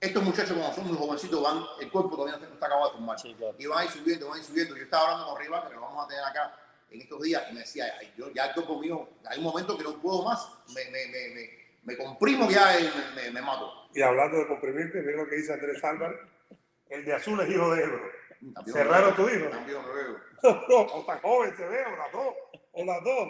[0.00, 3.18] estos muchachos, como son muy jovencitos, van, el cuerpo todavía no está acabado de formar.
[3.58, 4.76] Y van a ir subiendo, van a ir subiendo.
[4.76, 6.56] Yo estaba hablando con Riva, que lo vamos a tener acá
[6.90, 9.84] en estos días, y me decía, yo ya el cuerpo mío, hay un momento que
[9.84, 11.50] no puedo más, me, me, me,
[11.84, 12.90] me comprimo ya y
[13.32, 13.88] me, mato.
[13.94, 16.18] Y hablando de comprimirte, mira lo que dice Andrés Álvarez,
[16.88, 18.00] el de azul es hijo de Ebro.
[18.72, 19.50] Cerraron tu hijo.
[20.42, 22.34] No, no, o tan joven se ve, dos,
[22.72, 23.28] o las dos.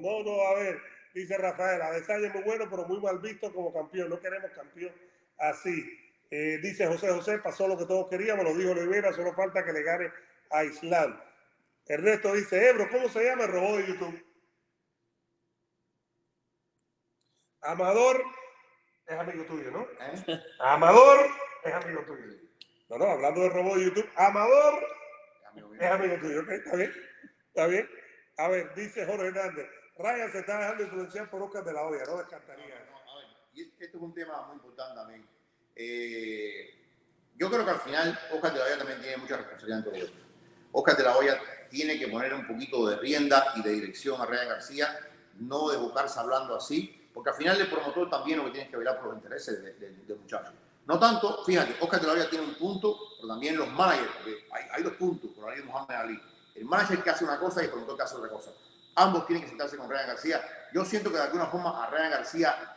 [0.00, 0.78] No, no, a ver,
[1.14, 4.10] dice Rafael, a es muy bueno, pero muy mal visto como campeón.
[4.10, 4.92] No queremos campeón
[5.38, 5.84] así.
[6.30, 9.72] Eh, dice José José, pasó lo que todos queríamos, lo dijo Olivera, solo falta que
[9.72, 10.12] le gane
[10.50, 11.20] a Islam.
[11.86, 14.26] Ernesto dice, Ebro, ¿cómo se llama el robot de YouTube?
[17.60, 18.24] Amador
[19.06, 19.86] es amigo tuyo, ¿no?
[20.00, 20.40] ¿Eh?
[20.58, 21.26] Amador
[21.64, 22.24] es amigo tuyo.
[22.88, 24.84] No, no, hablando del robot de YouTube, Amador
[25.78, 26.50] es amigo tuyo, ¿ok?
[26.50, 26.92] ¿Está bien?
[27.48, 27.88] ¿Está bien?
[28.38, 29.66] A ver, dice Jorge Hernández,
[29.98, 32.74] Ryan se está dejando influenciar por Oscar de la Hoya, no descartaría.
[32.74, 35.26] a ver, y esto es un tema muy importante también.
[35.74, 36.74] Eh,
[37.36, 39.94] yo creo que al final Oscar de la Hoya también tiene mucha responsabilidad en todo
[39.94, 40.18] esto.
[40.72, 44.26] Oscar de la Hoya tiene que poner un poquito de rienda y de dirección a
[44.26, 44.98] Ryan García,
[45.38, 48.76] no de buscarse hablando así, porque al final el promotor también lo que tiene que
[48.76, 50.52] velar por los intereses del de, de muchacho.
[50.86, 54.46] No tanto, fíjate, Oscar de la Hoya tiene un punto, pero también los managers, porque
[54.52, 56.22] hay, hay dos puntos, por ahí Mohamed Ali.
[56.56, 58.50] El manager que hace una cosa y el promotor que hace otra cosa.
[58.94, 60.40] Ambos tienen que sentarse con Ryan García.
[60.72, 62.76] Yo siento que de alguna forma a Ryan García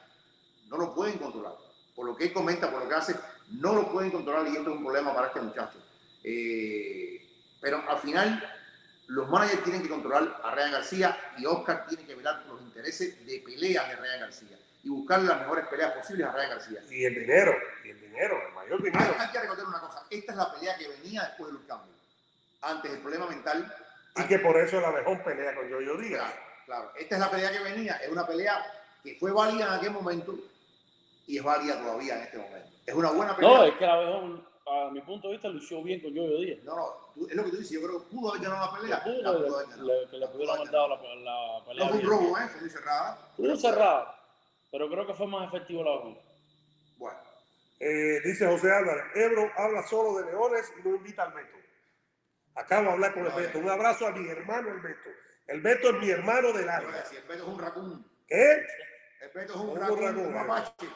[0.67, 1.53] no lo pueden controlar.
[1.95, 3.15] Por lo que él comenta, por lo que hace,
[3.51, 5.77] no lo pueden controlar y esto es un problema para este muchacho.
[6.23, 7.25] Eh,
[7.61, 8.43] pero al final,
[9.07, 12.61] los managers tienen que controlar a Ryan García y Oscar tiene que velar por los
[12.61, 16.83] intereses de pelea de Ryan García y buscar las mejores peleas posibles a Ryan García.
[16.89, 19.15] Y el dinero, y el dinero, el mayor dinero.
[19.17, 21.98] Hay, que recordar una cosa, esta es la pelea que venía después de los cambios.
[22.61, 23.73] Antes el problema mental.
[24.15, 26.21] Y que por eso la mejor pelea con Yo-Yo Díaz.
[26.21, 28.65] Claro, claro, esta es la pelea que venía, es una pelea
[29.03, 30.35] que fue válida en aquel momento
[31.25, 32.69] y es válida todavía en este momento.
[32.85, 33.57] Es una buena pelea.
[33.57, 36.63] No, es que la mejor, a mi punto de vista, lució bien con Yo-Yo Díaz.
[36.63, 39.03] No, no, es lo que tú dices, yo creo que pudo haber ganado la pelea.
[39.03, 41.85] Pudo, le, que le pudieron haber dado la, la, pelea.
[41.85, 42.47] No fue un robo, ¿eh?
[42.51, 43.17] Fue muy cerrada.
[43.37, 44.19] Muy cerrada
[44.71, 46.17] pero creo que fue más efectivo la vacuna.
[46.97, 47.19] Bueno,
[47.79, 51.57] eh, dice José Álvarez, Ebro habla solo de leones y no invita al Beto.
[52.59, 53.59] Acabo de hablar con el Beto.
[53.59, 55.09] Un abrazo a mi hermano el Beto.
[55.47, 56.93] El Beto es mi hermano del alma.
[57.11, 58.11] el Beto es un racún.
[58.27, 58.65] ¿Qué?
[59.21, 60.89] El Beto es un racún, un, un mapache.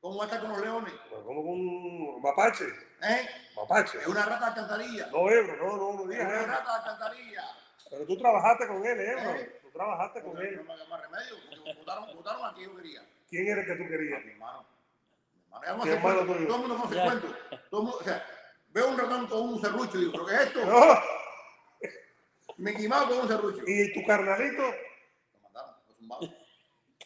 [0.00, 0.94] ¿Cómo va a estar con los leones?
[1.10, 2.64] Pues como con un mapache.
[3.02, 3.28] ¿Eh?
[3.56, 3.98] Mapache.
[3.98, 5.06] Es una rata de alcantarilla.
[5.08, 6.32] No, Ebro, no, no, no digas.
[6.32, 7.44] Es una rata de alcantarilla.
[7.90, 9.30] Pero tú trabajaste con él, Ebro.
[9.30, 9.60] ¿Eh?
[9.72, 10.56] trabajaste con él.
[10.56, 13.02] No me más remedio, porque votaron, votaron a quien yo quería.
[13.28, 14.24] ¿Quién era el que tú querías?
[14.24, 14.66] Mi hermano.
[15.84, 16.20] Mi hermano.
[16.24, 17.26] Todo el mundo conoce el cuento.
[17.70, 18.26] Todo el mundo, o sea,
[18.70, 20.64] veo un ratón con un serrucho y digo, ¿pero qué es esto?
[20.64, 21.00] No.
[22.56, 23.62] Me quemaba con un serrucho.
[23.66, 24.62] ¿Y tu carnalito?
[24.62, 26.36] Lo mandaron, lo zumbaron.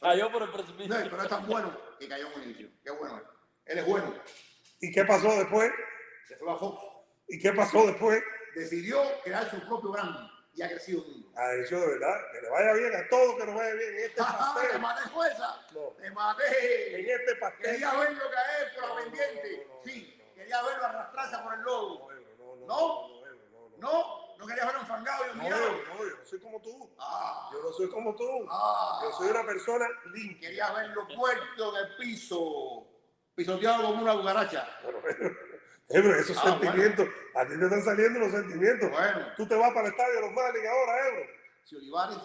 [0.00, 0.94] Cayó por el precipicio.
[0.94, 2.68] No, pero es tan bueno que cayó en un inicio.
[2.82, 3.22] Qué bueno es.
[3.66, 4.14] Él es bueno.
[4.80, 5.72] ¿Y qué pasó después?
[6.28, 6.80] Se fue a Fox.
[7.28, 8.22] ¿Y qué pasó después?
[8.54, 11.32] Decidió crear su propio brand y ha crecido mundo.
[11.36, 14.00] A eso de verdad, que le vaya bien a todos, que nos vaya bien en
[14.04, 14.70] este pastel.
[14.70, 15.66] ¡Te maté, jueza!
[15.72, 15.80] No.
[16.00, 17.00] ¡Te maté!
[17.00, 17.70] En este pastel.
[17.72, 19.66] Quería verlo caer por la pendiente.
[19.84, 22.10] sí, quería verlo arrastrarse por el lobo.
[22.66, 24.24] No, no, no.
[24.38, 24.46] ¿No?
[24.46, 25.72] quería verlo enfangado y humillado?
[25.72, 26.94] No, no, yo no soy como tú.
[26.98, 27.50] Ah.
[27.52, 28.46] Yo no soy como tú.
[28.50, 29.00] Ah.
[29.02, 30.48] Yo soy una persona limpia.
[30.48, 32.86] Quería verlo puerto en el piso,
[33.34, 34.68] pisoteado como una cucaracha.
[35.88, 38.90] Eh, esos ah, sentimientos, a ti te están saliendo los sentimientos.
[38.90, 39.26] Bueno.
[39.36, 41.26] Tú te vas para el estadio de los Marlins ahora, Ebro.
[41.62, 42.18] Si Olivares.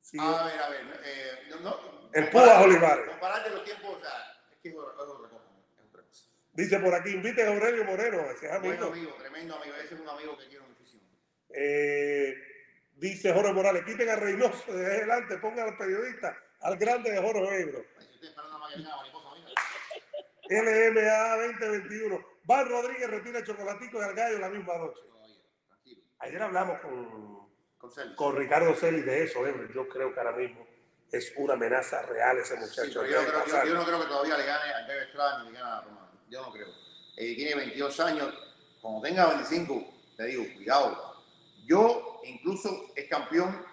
[0.00, 1.00] Sí, a ver, a ver.
[1.04, 3.08] Eh, no, el Pudas Olivares.
[3.08, 4.10] Compararte los tiempos, o sea,
[4.52, 5.43] es que es otra cosa.
[6.54, 8.76] Dice por aquí, inviten a Aurelio Moreno, ese es amigo.
[8.76, 9.74] Buen amigo, tremendo amigo.
[9.74, 11.02] Ese es un amigo que quiero muchísimo.
[11.48, 12.34] Eh,
[12.94, 17.60] dice Jorge Morales, quiten a Reynoso de adelante, pongan al periodista, al grande de Jorge
[17.60, 17.84] Ebro.
[20.48, 22.24] LMA 2021.
[22.44, 25.00] Van Rodríguez retira el chocolatico al gallo la misma noche.
[26.20, 30.66] Ayer hablamos con, con, Ricardo Celis de eso, eh, yo creo que ahora mismo
[31.10, 33.04] es una amenaza real ese muchacho.
[33.04, 33.22] yo,
[33.74, 36.03] no creo que todavía le gane a Kevin Estrada ni le gane a Romano.
[36.28, 36.68] Yo no creo.
[37.16, 38.34] Eh, tiene 22 años.
[38.80, 41.22] Cuando tenga 25, te digo, cuidado.
[41.66, 43.64] Yo incluso es campeón,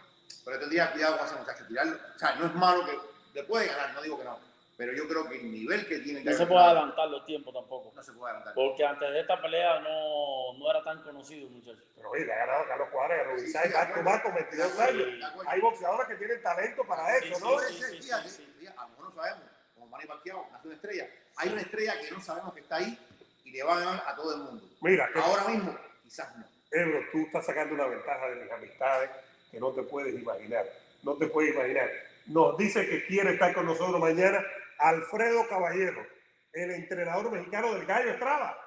[0.45, 1.67] pero tendría cuidado con ese muchacho.
[1.67, 1.97] Tirarlo.
[2.15, 2.97] O sea, no es malo que
[3.33, 6.23] le puede ganar, no digo que no pero yo creo que el nivel que tiene
[6.23, 7.91] No se puede adelantar los tiempos tampoco.
[7.95, 8.55] No se puede adelantar.
[8.55, 11.83] Porque antes de esta pelea no, no era tan conocido, muchachos.
[11.95, 15.07] Pero oye, le ha ganado a Carlos Juárez, a sí, Marco Marco, 22 años.
[15.45, 17.59] Hay boxeadores que tienen talento para eso, ¿no?
[17.59, 19.43] Sí, sí, sí, a lo mejor no sabemos,
[19.75, 21.07] como Manny Pacquiao, nace una estrella.
[21.37, 22.97] Hay una estrella que no sabemos que está ahí
[23.43, 24.63] y le va a ganar a todo el mundo.
[24.81, 26.45] Mira, ahora mismo, quizás no.
[26.71, 29.09] Ebro, tú estás sacando una ventaja de mis amistades
[29.51, 30.65] que no te puedes imaginar.
[31.03, 31.89] No te puedes imaginar.
[32.27, 34.43] Nos dice que quiere estar con nosotros mañana
[34.77, 36.05] Alfredo Caballero,
[36.53, 38.57] el entrenador mexicano del Gallo Estrada.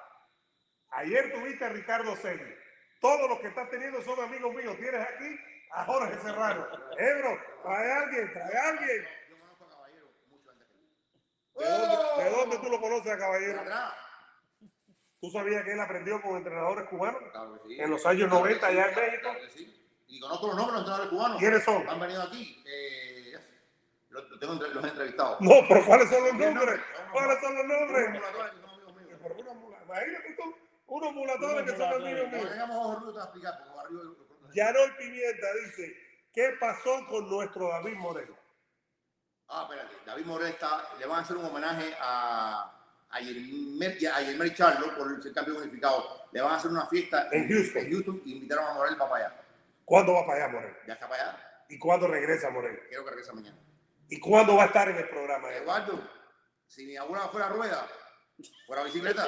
[0.91, 2.55] Ayer tuviste a Ricardo Segui.
[3.01, 4.77] Todos los que estás teniendo son amigos míos.
[4.77, 5.39] Tienes aquí
[5.71, 6.65] a Jorge Serrano.
[6.97, 9.07] Ebro, trae a alguien, trae a alguien.
[9.29, 10.77] Yo conozco a Caballero mucho antes que
[11.55, 13.63] ¿De dónde, ¿De dónde tú lo conoces Caballero?
[15.21, 17.21] ¿Tú sabías que él aprendió con entrenadores cubanos?
[17.31, 17.79] Claro que sí.
[17.79, 19.21] En los años 90 allá en México.
[19.21, 19.81] Claro sí.
[20.07, 21.39] Y conozco los nombres de los entrenadores cubanos.
[21.39, 21.89] ¿Quiénes son?
[21.89, 22.63] Han venido aquí.
[22.67, 23.39] Eh,
[24.09, 25.37] los, tengo, los he entrevistado.
[25.39, 26.81] No, pero ¿cuáles son los nombres?
[27.11, 28.07] ¿Cuáles son los nombres?
[28.07, 29.19] Unos mulatores que son amigos míos.
[29.21, 30.55] Pero unos mulatores, imagínate tú,
[30.87, 32.49] unos mulatores que son amigos míos.
[34.53, 35.97] Yarol Pimienta dice,
[36.33, 38.44] ¿qué pasó con nuestro David Moreno?
[39.47, 42.75] Ah, espérate, David Moreno está, le van a hacer un homenaje a
[43.15, 46.27] a Yelmer Charlo por ser campeón unificado.
[46.31, 47.83] Le van a hacer una fiesta en Houston.
[47.83, 49.41] En Houston y invitaron a Morel para allá.
[49.85, 50.75] ¿Cuándo va para allá, Morel?
[50.87, 51.63] Ya está para allá.
[51.69, 52.79] ¿Y cuándo regresa Morel?
[52.89, 53.57] Quiero que regrese mañana.
[54.09, 55.51] ¿Y cuándo va a estar en el programa?
[55.53, 56.09] Eduardo,
[56.67, 57.87] si mi abuela fuera rueda,
[58.67, 59.27] fuera bicicleta.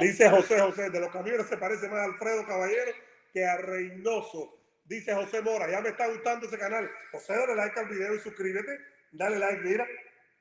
[0.00, 2.92] Dice José José, de los camiones se parece más a Alfredo Caballero
[3.32, 4.58] que a Reynoso.
[4.84, 6.90] Dice José Mora, ya me está gustando ese canal.
[7.12, 8.78] José, dale like al video y suscríbete.
[9.12, 9.86] Dale like, mira.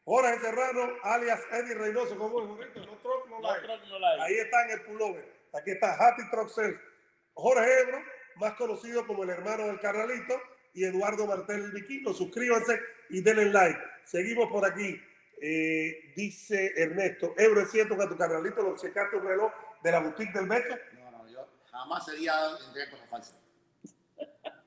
[0.05, 3.67] Jorge Serrano, alias Eddie Reynoso, como es bonito, no truck, no, like.
[3.67, 4.21] no like.
[4.23, 5.39] Ahí está en el pullover.
[5.53, 6.49] Aquí está Happy Truck
[7.33, 8.03] Jorge Ebro,
[8.37, 10.41] más conocido como el hermano del carnalito,
[10.73, 12.13] y Eduardo Martel el.
[12.13, 13.79] Suscríbanse y denle like.
[14.03, 14.99] Seguimos por aquí.
[15.41, 19.51] Eh, dice Ernesto, Ebro, ¿es cierto que a tu carnalito lo checaste un reloj
[19.81, 20.75] de la boutique del metro?
[20.93, 22.33] No, no, yo jamás sería
[22.67, 23.35] entre cosas falsas.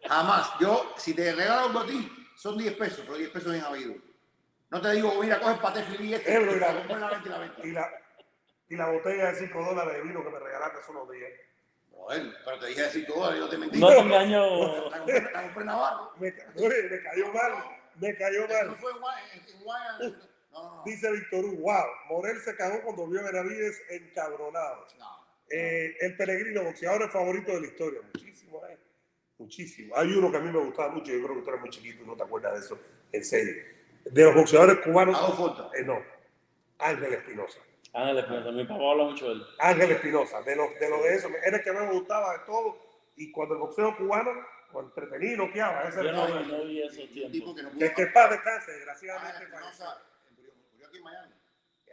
[0.05, 0.51] Jamás.
[0.61, 3.95] Yo, si te regalo un botín, son 10 pesos, pero 10 pesos bien habido.
[4.69, 6.33] No te digo, mira, coge el paté y este.
[6.33, 6.85] y, la,
[7.63, 7.91] y, la,
[8.69, 11.31] y la botella de 5 dólares de vino que me regalaste hace unos días.
[11.91, 13.79] Bueno, pero te dije de 5 dólares, yo te mentí.
[13.79, 14.91] No te engaño.
[14.91, 16.13] La compré, Navarro.
[16.19, 17.53] Me, me cayó mal.
[18.01, 18.67] Me cayó mal.
[18.67, 20.19] No fue en, en,
[20.53, 24.85] no, Dice Víctor Hugo, wow, Morel se cagó cuando vio a Benavides encabronado.
[25.49, 28.01] Eh, el peregrino, boxeador favorito de la historia.
[28.03, 28.79] Muchísimo, eh.
[29.43, 29.97] Muchísimo.
[29.97, 32.03] Hay uno que a mí me gustaba mucho, yo creo que tú eres muy chiquito
[32.03, 32.79] y no te acuerdas de eso.
[33.13, 33.55] En serio
[34.05, 35.17] de los boxeadores cubanos.
[35.75, 35.99] Eh, no,
[36.79, 37.61] Ángel Espinosa.
[37.93, 39.43] Ángel Espinosa, mi papá habla mucho de él.
[39.59, 42.79] Ángel Espinosa, de lo, de lo de eso, era el que me gustaba de todo.
[43.17, 44.31] Y cuando el boxeo cubano,
[44.73, 45.83] o entretenido, noqueaba.
[45.83, 47.55] Ese Yo no, no, no vi ese tiempo.
[47.55, 49.37] Que, no que, que paz descanse, desgraciadamente.
[49.37, 50.03] Ángel Espinosa,
[50.73, 51.35] murió aquí en Miami.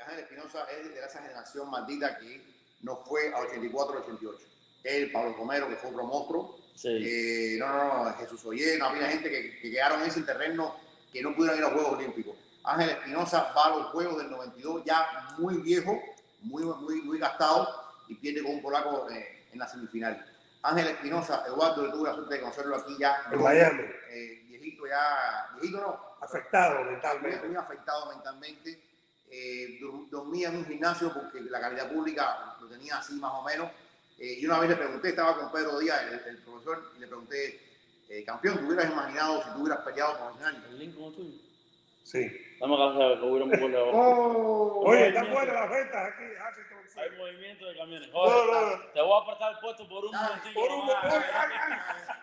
[0.02, 2.41] Ángel Espinosa es de esa generación maldita que
[2.82, 4.39] no fue a 84-88.
[4.86, 6.59] Él, Pablo Romero, que fue otro monstruo.
[6.80, 6.88] Sí.
[6.90, 10.78] Eh, no, no, no, Jesús Oye, no había gente que, que quedaron en ese terreno
[11.12, 12.38] que no pudieron ir a los Juegos Olímpicos.
[12.64, 16.02] Ángel Espinosa va a los Juegos del 92 ya muy viejo,
[16.40, 17.68] muy, muy, muy gastado
[18.08, 20.26] y pierde con un polaco eh, en la semifinal.
[20.62, 23.24] Ángel Espinosa, Eduardo, yo tuve la suerte de conocerlo aquí ya.
[23.30, 23.84] En Miami.
[24.12, 26.00] Eh, viejito ya, viejito no.
[26.22, 27.46] Afectado mentalmente.
[27.46, 28.84] Muy afectado mentalmente.
[29.30, 33.70] Eh, dormía en un gimnasio porque la calidad pública lo tenía así más o menos.
[34.20, 37.70] Y una vez le pregunté, estaba con Pedro Díaz, el profesor, y le pregunté,
[38.10, 40.66] eh, campeón, ¿te hubieras imaginado si tú hubieras peleado profesional?
[40.70, 41.38] ¿El link como tuyo?
[42.04, 42.26] Sí.
[42.60, 46.24] Dame gracias que hubiéramos por oh, Oye, están buenas las ventas aquí.
[46.98, 48.10] Hay movimiento de camiones.
[48.12, 50.54] Oye, Te voy a apartar el puesto por un momentito.
[50.60, 51.16] Por un momentito.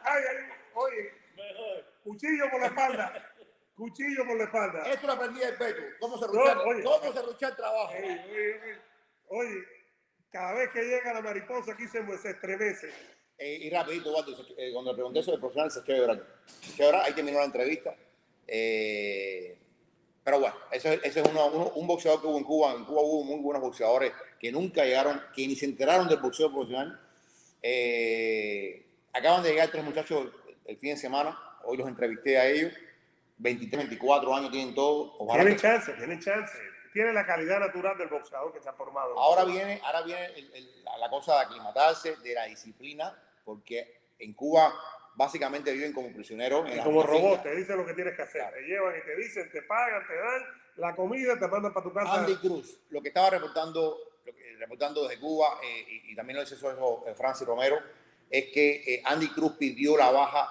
[0.03, 1.13] Ay, ay, ay, oye.
[2.03, 3.33] Cuchillo por la espalda.
[3.77, 4.83] Cuchillo por la espalda.
[4.91, 5.83] Esto lo aprendí del Beto.
[6.01, 7.93] ¿Cómo se rucha, ¿Cómo se rucha el trabajo?
[7.93, 8.81] Oye,
[9.29, 9.76] oye,
[10.37, 12.91] cada vez que llega la mariposa aquí se, se estremece.
[13.39, 14.14] Eh, y rapidito,
[14.59, 16.26] eh, cuando le pregunté sobre el profesional, se echó llorar.
[16.61, 17.97] Se llorar, ahí terminó la entrevista.
[18.47, 19.57] Eh,
[20.22, 22.74] pero bueno, ese, ese es uno, un boxeador que hubo en Cuba.
[22.74, 26.53] En Cuba hubo muy buenos boxeadores que nunca llegaron, que ni se enteraron del boxeo
[26.53, 27.01] profesional.
[29.14, 30.30] acaban de llegar tres muchachos
[30.66, 31.39] el fin de semana.
[31.64, 32.74] Hoy los entrevisté a ellos.
[33.39, 35.12] 23, 24 años tienen todos.
[35.34, 36.59] tienen chance, tienen chance.
[36.97, 39.19] Tienen la calidad natural del boxeador que se ha formado.
[39.19, 40.31] Ahora viene, ahora viene
[40.99, 44.73] la cosa de aclimatarse, de la disciplina porque en Cuba
[45.15, 46.67] básicamente viven como prisioneros.
[46.83, 48.51] como robots, te dicen lo que tienes que hacer.
[48.51, 50.43] Te llevan y te dicen, te pagan, te dan
[50.77, 52.15] la comida, te mandan para tu casa.
[52.15, 53.99] Andy Cruz, lo que estaba reportando,
[54.59, 57.79] reportando desde Cuba, eh, y, también lo dice eso eh, Francis Romero,
[58.31, 60.51] es que eh, Andy Cruz pidió la baja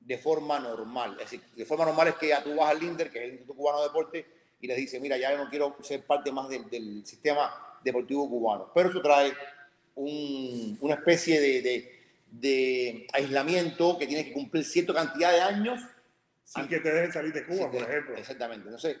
[0.00, 1.12] de forma normal.
[1.20, 3.30] Es decir, de forma normal es que ya tú vas al INDER, que es el
[3.32, 6.68] Instituto Cubano de Deporte, y les dice, mira, ya no quiero ser parte más del,
[6.68, 8.70] del sistema deportivo cubano.
[8.74, 9.32] Pero eso trae
[9.94, 11.98] un, una especie de
[12.30, 15.80] de aislamiento que tiene que cumplir cierta cantidad de años.
[16.44, 18.16] Sin que te dejen salir de Cuba, por ejemplo.
[18.16, 18.70] Exactamente.
[18.70, 18.96] No sé.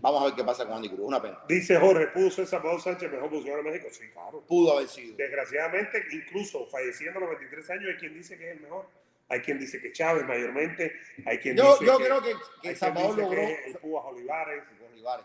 [0.00, 1.00] Vamos a ver qué pasa con Andy Cruz.
[1.00, 1.38] Una pena.
[1.48, 3.88] Dice Jorge, ¿pudo ser Salvador Sánchez mejor boxeador de México?
[3.90, 4.44] Sí, claro.
[4.46, 5.16] Pudo haber sido.
[5.16, 8.86] Desgraciadamente, incluso falleciendo a los 23 años, hay quien dice que es el mejor.
[9.30, 10.92] Hay quien dice que Chávez mayormente.
[11.26, 12.32] Hay quien yo, dice yo que, creo que,
[12.62, 13.42] que Salvador logró.
[13.42, 14.62] Que Púas Olivares.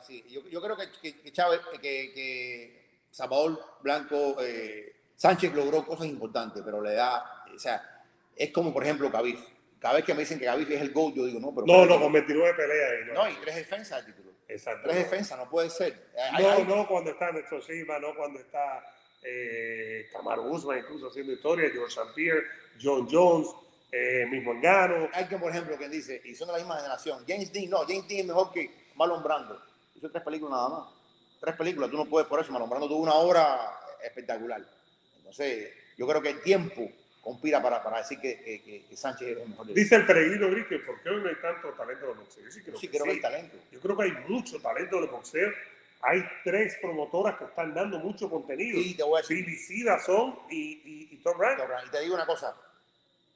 [0.05, 0.23] Sí.
[0.29, 6.07] Yo, yo creo que, que, que Chávez, que, que Salvador Blanco eh, Sánchez logró cosas
[6.07, 7.45] importantes, pero le da.
[7.53, 8.05] O sea,
[8.35, 9.39] es como por ejemplo Cavif.
[9.79, 11.67] Cada vez que me dicen que Cavif es el GOAT, yo digo, no, pero.
[11.67, 12.91] No, no, con 29 peleas.
[13.01, 13.13] Y no.
[13.13, 14.33] no, y tres defensas de título.
[14.47, 14.89] Exacto.
[14.89, 16.09] Tres defensas, no puede ser.
[16.39, 18.83] No, hay, no cuando está Néstor Silva, no cuando está
[19.23, 22.13] eh, Camaro Usman incluso haciendo historia, George St.
[22.15, 22.43] Pierre,
[22.81, 23.47] John Jones,
[23.91, 25.09] eh, mismo Engano.
[25.13, 27.79] Hay que, por ejemplo, quien dice, y son de la misma generación, James Dean, no,
[27.79, 29.61] James Dean es mejor que Marlon Brando.
[29.95, 30.87] Hizo tres películas nada más.
[31.39, 34.61] Tres películas, tú no puedes por eso, Marlon Brando tuvo una obra espectacular.
[35.17, 36.89] Entonces, yo creo que el tiempo
[37.23, 39.67] conspira para, para decir que, que, que, Sánchez es el mejor.
[39.67, 42.43] Dice el peregrino Gris que ¿por qué hoy no hay tanto talento en el boxeo?
[42.43, 43.09] Yo sí creo, sí, que, creo sí.
[43.09, 43.57] que hay talento.
[43.71, 45.51] Yo creo que hay mucho talento en el boxeo.
[46.01, 48.77] Hay tres promotoras que están dando mucho contenido.
[48.77, 49.85] Y te voy a decir.
[49.85, 51.59] Dazón y, y, y Top Rank.
[51.87, 52.53] Y te digo una cosa.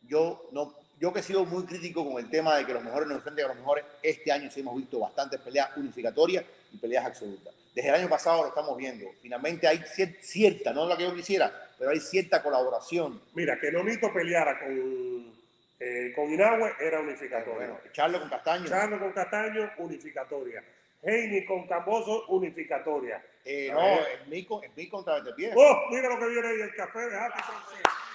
[0.02, 3.08] Yo, no, yo que he sido muy crítico con el tema de que los mejores
[3.08, 7.06] no enfrenten a los mejores, este año sí hemos visto bastantes peleas unificatorias y peleas
[7.06, 7.54] absolutas.
[7.74, 9.06] Desde el año pasado lo estamos viendo.
[9.22, 9.84] Finalmente hay
[10.22, 13.22] cierta, no la que yo quisiera, pero hay cierta colaboración.
[13.34, 15.34] Mira, que Nonito peleara con,
[15.80, 17.54] eh, con Inagüe era unificatoria.
[17.54, 18.68] Bueno, Charlo con Castaño.
[18.68, 20.64] Charlo con Castaño, unificatoria.
[21.04, 23.24] Heini con Camboso, unificatoria.
[23.46, 25.54] Eh, no, es mi, es mi contra pie.
[25.56, 25.84] ¡Oh!
[25.92, 28.07] Mira lo que viene ahí, el café de Francés.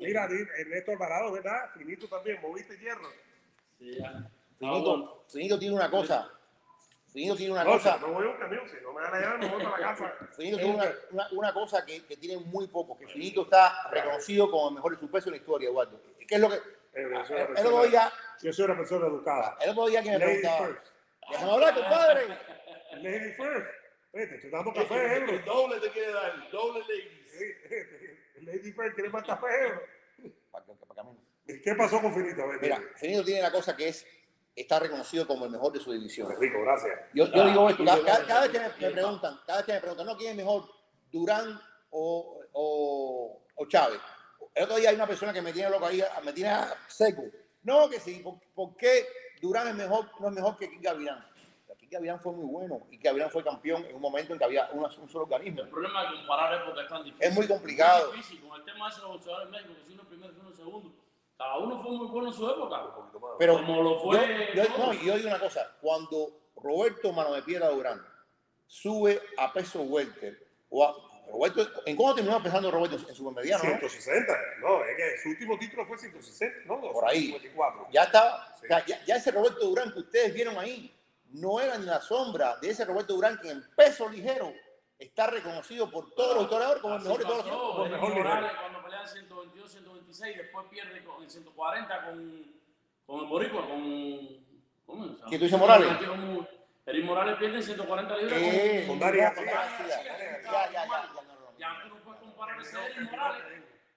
[0.00, 1.70] Mira, Ernesto Alvarado, ¿verdad?
[1.76, 3.08] Finito también, moviste hierro.
[3.78, 4.28] Sí, ya.
[4.58, 6.30] Finito, Finito tiene una cosa.
[7.12, 7.96] Finito tiene una No, cosa.
[8.00, 9.86] no voy a un camión, si no me van a llevar, me voy para la
[9.86, 10.12] casa.
[10.36, 14.50] Finito tiene una, una, una cosa que, que tiene muy poco, que Finito está reconocido
[14.50, 16.00] como el mejor de su peso en la historia, Eduardo.
[16.26, 16.56] ¿Qué es lo que?
[16.56, 18.12] Eh, yo soy una El persona- otro día,
[18.42, 19.58] Yo soy una persona educada.
[19.60, 20.86] el otro día que me Lady preguntaba, first.
[21.30, 22.28] déjame hablar, compadre.
[23.02, 23.66] Lady first.
[24.12, 25.32] Oye, te estoy dando café, Ebro.
[25.32, 28.03] El doble te quiere dar, el doble ladies.
[28.44, 29.80] Lady first, ¿quieres más café, Ebro?
[30.50, 31.20] Pa' que- pa' camino.
[31.46, 32.42] ¿Y qué pasó con Finito?
[32.42, 32.90] A ver, Mira, dime.
[32.96, 34.06] Finito tiene la cosa que es,
[34.56, 36.32] está reconocido como el mejor de su división.
[36.38, 36.98] Rico, gracias.
[37.12, 39.66] Yo, yo Ah, digo esto, cada, yo- cada- cada vez que me, preguntan, cada vez
[39.66, 40.64] que me preguntan, no, ¿quién es mejor,
[41.10, 44.00] Durán o, o, o Chávez?
[44.54, 46.54] El otro día hay una persona que me tiene loco ahí, me tiene
[46.88, 47.22] seco.
[47.64, 49.06] No, que sí, ¿por, por qué
[49.40, 50.88] Durán es mejor, no es mejor que Kike
[51.94, 54.44] Kike Gavirán fue muy bueno y Kike Gavirán fue campeón en un momento en que
[54.44, 55.62] había una- un solo organismo.
[55.62, 57.28] El problema de comparar épocas es tan difícil.
[57.28, 58.08] Es muy complicado.
[58.08, 58.40] Muy difícil.
[58.48, 60.92] Con el tema de boxeadores en México, que si uno primero, si uno segundo.
[61.38, 62.82] Cada uno fue muy bueno en su época.
[63.38, 64.48] Pero Como lo fue.
[64.54, 68.04] yo, no, y yo digo una cosa, cuando Roberto Mano de Piedra Durán
[68.66, 70.94] sube a peso welter, o a,
[71.30, 72.96] Roberto, ¿en cómo terminó empezando Roberto?
[73.08, 73.70] En supermediano, ¿no?
[73.70, 74.32] 160.
[74.60, 76.80] No, es que su último título fue 160, ¿no?
[76.92, 77.26] Por ahí.
[77.26, 77.86] 54.
[77.92, 78.66] Ya estaba, Sí.
[78.68, 80.94] ya, ya- ya ese Roberto Durán que ustedes vieron ahí,
[81.34, 84.52] no era ni la sombra de ese Roberto Durán que en peso ligero
[84.98, 88.12] está reconocido por todos los historiadores como el mejor de todos los mejor
[88.60, 92.54] cuando pelean 122, 126, después pierde con, en 140 con,
[93.06, 94.44] con el Boricua, con.
[94.86, 95.16] ¿Cómo?
[95.28, 95.88] ¿Quién tú dices, Morales?
[96.86, 99.34] Eddie Morales pierde en 140 libras Eh, con, con Dari ya.
[99.34, 100.86] Ya, ya,
[101.58, 103.42] ya, tú no puedes comparar ese Eddie Morales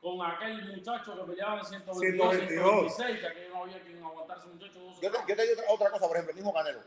[0.01, 2.95] con aquel muchacho que peleaba en 122, 122.
[2.95, 4.79] 126, que aquello no había quien aguantar a ese muchacho.
[4.79, 6.81] dos Yo yo te digo otra, otra cosa, por ejemplo, el mismo Canelo.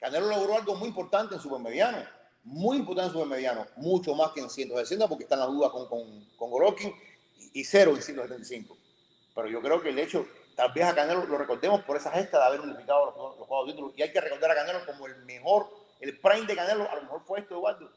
[0.00, 1.98] Canelo logró algo muy importante en supermediano.
[2.44, 3.66] Muy importante en supermediano.
[3.76, 6.94] Mucho más que en 160 porque están las dudas con, con, con Golovkin
[7.38, 8.76] y, y cero en 175.
[9.34, 12.38] Pero yo creo que el hecho, tal vez a Canelo lo recordemos por esa gesta
[12.38, 13.92] de haber unificado los, los juegos de títulos.
[13.96, 15.68] Y hay que recordar a Canelo como el mejor,
[16.00, 17.90] el prime de Canelo, a lo mejor fue esto, Eduardo.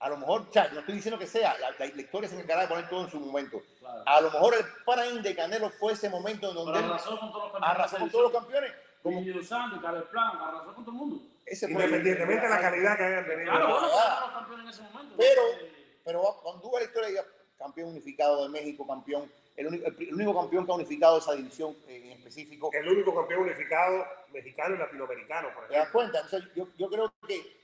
[0.00, 2.62] A lo mejor, ya, no estoy diciendo que sea, la, la- la historia se encargará
[2.62, 3.62] de poner todo en su momento.
[3.80, 4.02] Claro.
[4.04, 7.44] A lo mejor el prime de Canelo fue ese momento en donde arrasó con todos
[7.44, 7.70] los campeones.
[7.78, 8.72] arrasó con todos los campeones.
[9.02, 11.22] Como Como Santos, Carlos Plan, arrasó con todo el mundo.
[11.46, 13.50] Ese fue- Independientemente de la calidad que hayan tenido.
[13.50, 13.90] Claro, bueno, Ah.
[13.90, 15.14] fueron los campeones en ese momento.
[15.16, 15.74] Pero-
[16.04, 17.24] Pero cuando tú ves la historia,
[17.58, 21.32] campeón unificado de México, campeón, el único, el, el único campeón que ha unificado esa
[21.32, 22.68] división eh, en específico.
[22.74, 25.92] El único campeón unificado mexicano y latinoamericano, por ¿Te das ejemplo.
[26.00, 26.20] cuenta?
[26.20, 27.56] Entonces, yo, yo creo que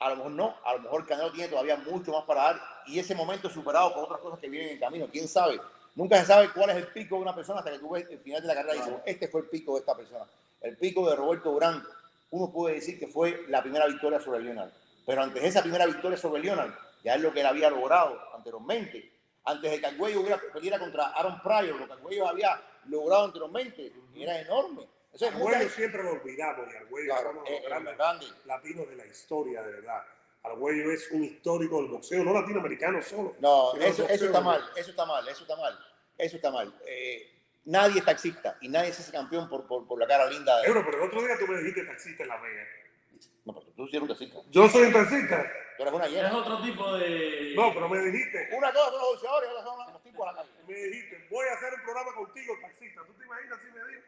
[0.00, 2.98] a lo mejor no, a lo mejor Canelo tiene todavía mucho más para dar y
[2.98, 5.06] ese momento superado por otras cosas que vienen en camino.
[5.12, 5.60] ¿Quién sabe?
[5.94, 8.18] Nunca se sabe cuál es el pico de una persona hasta que tú ves el
[8.18, 10.26] final de la carrera y dices, este fue el pico de esta persona.
[10.60, 11.86] El pico de Roberto Durán,
[12.30, 14.70] uno puede decir que fue la primera victoria sobre Leonard.
[15.06, 16.72] Pero antes de esa primera victoria sobre Leonard,
[17.02, 19.10] ya es lo que él había logrado anteriormente.
[19.44, 23.92] Antes de que Argüello hubiera peleara contra Aaron Pryor, lo que Argüello había logrado anteriormente,
[24.16, 24.88] era enorme.
[25.12, 27.60] Eso es Argüello mucha- siempre lo olvidamos y Argüello Claro, es uno de eh, los
[27.62, 28.26] eh, grandes grande.
[28.46, 30.02] latinos de la historia, de verdad.
[30.42, 33.34] Argüello es un histórico del boxeo, no latinoamericano solo.
[33.40, 35.78] No, eso, eso está mal, eso está mal, eso está mal,
[36.18, 36.74] eso está mal.
[36.86, 37.33] Eh,
[37.64, 40.68] nadie es taxista y nadie se hace campeón por, por, por la cara linda de
[40.68, 42.64] Ebro, pero el otro día tú me dijiste taxista en la Vega.
[43.44, 44.38] No, pero tú sí eres un taxista.
[44.50, 45.44] Yo soy un taxista.
[45.76, 46.28] Tú eres una llena.
[46.28, 47.52] Es otro tipo de.
[47.56, 50.32] No, pero me dijiste, Una cosa son los boxeadores y otra son los tipos a
[50.32, 50.50] la calle.
[50.66, 53.00] me dijiste, voy a hacer un programa contigo, taxista.
[53.06, 54.02] ¿Tú te imaginas así me dijo?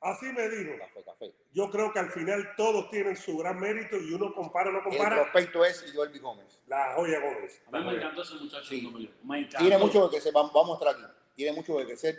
[0.00, 0.78] Así me dijo.
[0.78, 1.34] Café, café.
[1.52, 4.78] Yo creo que al final todos tienen su gran mérito y uno compara o no
[4.78, 6.18] El compara prospecto es B.
[6.18, 6.62] Gómez.
[6.66, 7.62] la joya Gómez.
[7.70, 8.64] A mí me encantó ese muchacho.
[8.64, 9.10] Sí.
[9.22, 9.58] Me encantó.
[9.58, 11.04] Tiene mucho que crecer, vamos, vamos a mostrar aquí.
[11.36, 12.16] Tiene mucho que crecer,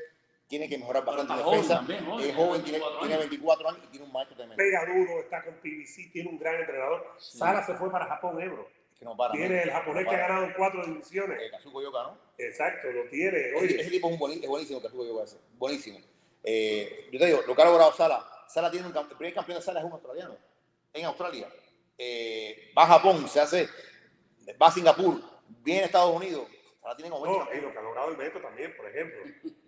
[0.52, 1.76] tiene que mejorar bastante joven defensa.
[1.78, 3.30] también, joven, es joven, tiene tiene, 24 tiene años.
[3.30, 4.58] 24 años y tiene un maestro tremendo.
[4.58, 7.08] Pega duro, está con PBC, tiene un gran entrenador.
[7.20, 7.38] Sí.
[7.38, 8.68] Sara se fue para Japón, Ebro.
[9.00, 9.32] Que no para.
[9.32, 9.62] Tiene ¿no?
[9.62, 11.42] el japonés No que ha ganado cuatro divisiones.
[11.42, 12.18] Eh, Kazuko Yoka, ¿no?
[12.38, 13.38] Exacto, lo tiene.
[13.38, 15.24] Ese, Oye, ese tipo es, un buen- es buenísimo, Kazuko Yoka.
[15.24, 15.38] ese.
[15.54, 16.00] Buenísimo.
[16.44, 18.28] Eh, yo te digo, lo que ha logrado Sala.
[18.48, 20.36] Sala tiene un, el primer campeón de Sala es un australiano.
[20.94, 21.48] En Australia.
[21.98, 23.70] Eh, va a Japón, se hace.
[24.62, 25.22] Va a Singapur,
[25.64, 26.46] viene a Estados Unidos.
[26.82, 29.22] Sala tiene como 20 no, y lo que ha logrado el Beto también, por ejemplo.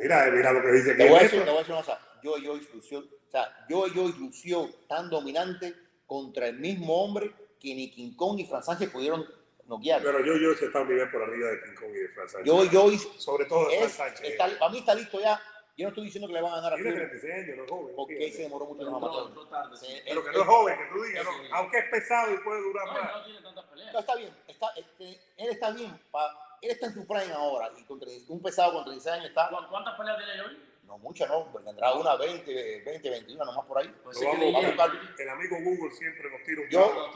[0.00, 1.50] Mira, mira lo que dice aquí Te voy a decir, te Beto.
[1.52, 2.00] voy a decir una cosa.
[2.22, 5.74] Yo, yo, lució, o sea, yo, yo lució tan dominante
[6.06, 9.26] contra el mismo hombre que ni King Kong ni Fran Sánchez pudieron
[9.66, 10.02] noquear.
[10.02, 12.46] Pero yo, yo está un nivel por arriba de King Kong y de Fran Sánchez.
[12.46, 14.30] Yo, yo Sobre todo de Fran Sánchez.
[14.32, 15.40] está, para mí está listo ya.
[15.76, 17.64] Yo no estoy diciendo que le van a ganar a Tiene Fury, 36 años, no
[17.64, 17.94] es joven.
[17.96, 19.76] porque él se demoró mucho en.
[19.78, 21.56] Sí, Pero que es- no es joven, que tú digas, ¿no?
[21.56, 23.12] aunque es pesado y puede durar No, más.
[23.16, 23.92] no tiene tantas peleas.
[23.94, 24.30] No, está bien.
[24.46, 25.04] Está, este,
[25.38, 25.98] él está bien.
[26.10, 27.70] pa- él está en su prime ahora.
[27.78, 29.48] Y con 30 un pesado con 36 años está.
[29.48, 30.58] ¿Cu- ¿Cuántas peleas tiene hoy?
[30.84, 31.44] No, mucha, no.
[31.64, 33.94] Tendrá una 20, 20, 21, nomás por ahí.
[34.02, 35.22] Pues sí que vamos a.
[35.22, 37.12] El amigo Google siempre nos tira un Yo-.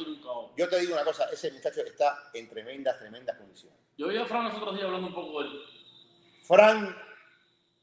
[0.56, 1.24] Yo te digo una cosa.
[1.32, 3.78] Ese muchacho está en tremendas, tremendas condiciones.
[3.98, 5.60] Yo vi a Fran los otros días hablando un poco de él.
[6.44, 6.96] Fran,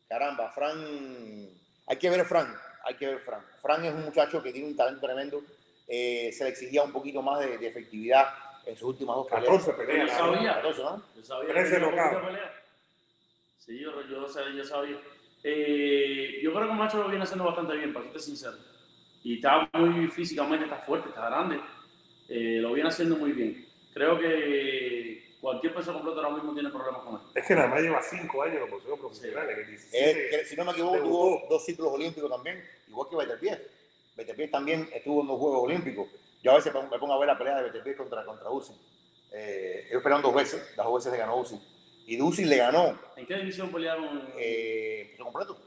[0.08, 1.50] caramba, Fran,
[1.88, 3.46] hay que ver a Fran, hay que ver a Fran.
[3.62, 5.42] Fran es un muchacho que tiene un talento tremendo,
[5.88, 8.34] eh, se le exigía un poquito más de, de efectividad
[8.66, 9.46] en sus últimas dos peleas.
[9.46, 10.12] 14 Yo peleas.
[10.12, 10.18] ¿no?
[10.36, 10.54] sabía.
[10.56, 11.04] 14, ¿no?
[11.16, 12.14] Yo sabía Trece que tenía knockouts.
[12.14, 12.54] poquita pelea.
[13.58, 15.02] Sí, yo, yo, sabía, yo sabía.
[15.44, 18.58] Eh, yo creo que Macho lo viene haciendo bastante bien, para serte sincero.
[19.24, 21.60] Y está muy físicamente, está fuerte, está grande.
[22.28, 23.68] Eh, lo viene haciendo muy bien.
[23.94, 27.22] Creo que cualquier peso completo ahora mismo tiene problemas con él.
[27.36, 29.48] Es que nada más lleva 5 años en boxeo profesional.
[29.48, 30.30] 17.
[30.30, 33.60] que, si no me equivoco, tuvo dos ciclos olímpicos también, igual que Beterbiev.
[34.16, 36.08] Beterbiev también estuvo en los Juegos Olímpicos.
[36.44, 38.76] Yo a veces me pongo a ver la pelea de Beterbiev contra, contra Usyk.
[39.34, 41.62] Eh, ellos pelearon dos veces, las dos veces le ganó Usyk.
[42.08, 44.28] Y Usyk le ganó ¿En qué división pelearon?
[44.38, 45.58] eh, empezó completo.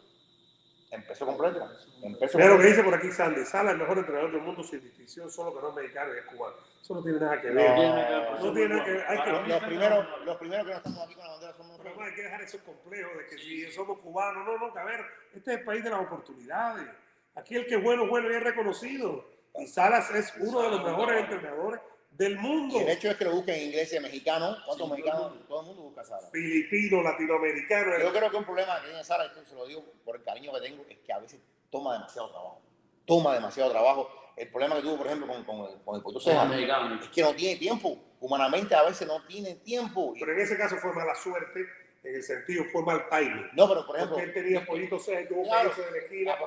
[0.90, 1.68] Empezó completo.
[2.02, 2.62] Empezó Mira lo que completo.
[2.68, 3.44] dice por aquí Sandy.
[3.44, 6.24] Sala el mejor entrenador del mundo sin distinción, solo que no es mexicano y es
[6.26, 6.56] cubano.
[6.80, 7.68] Eso no tiene nada que ver.
[7.70, 9.04] No, tiene nada que ver, no tiene nada que ver.
[9.08, 11.52] Hay que- Para mí Los primeros, los primeros que no estamos aquí con la bandera
[11.56, 14.78] somos Pero hay que dejar esos complejos de que si somos cubanos, no, no, que
[14.78, 15.00] a ver,
[15.34, 16.86] este es el país de las oportunidades.
[17.34, 19.33] Aquí el que es bueno, bueno y es reconocido.
[19.56, 21.80] Y Salas es uno de los mejores entrenadores
[22.10, 22.76] del mundo.
[22.76, 24.56] Y el hecho es que lo busquen en inglés y mexicano.
[24.64, 25.30] ¿Cuántos Sí, todo el mexicanos?
[25.30, 25.46] mundo.
[25.48, 26.26] Todo el mundo busca a Sara.
[26.32, 27.98] Filipino, latinoamericano.
[27.98, 30.52] Yo creo que un problema que tiene Sara, esto se lo digo por el cariño
[30.52, 31.40] que tengo, es que a veces
[31.70, 32.60] toma demasiado trabajo.
[33.04, 34.08] Toma demasiado trabajo.
[34.36, 37.56] El problema que tuvo, por ejemplo, con, con el, con el es que no tiene
[37.56, 37.96] tiempo.
[38.20, 40.14] Humanamente a veces no tiene tiempo.
[40.18, 41.60] Pero en ese caso fue mala suerte,
[42.04, 43.50] en el sentido fue mal timing.
[43.54, 45.70] no, pero por ejemplo, Porque él tenía pollito seco tuvo Claro.
[45.74, 46.40] que irse de la esquina para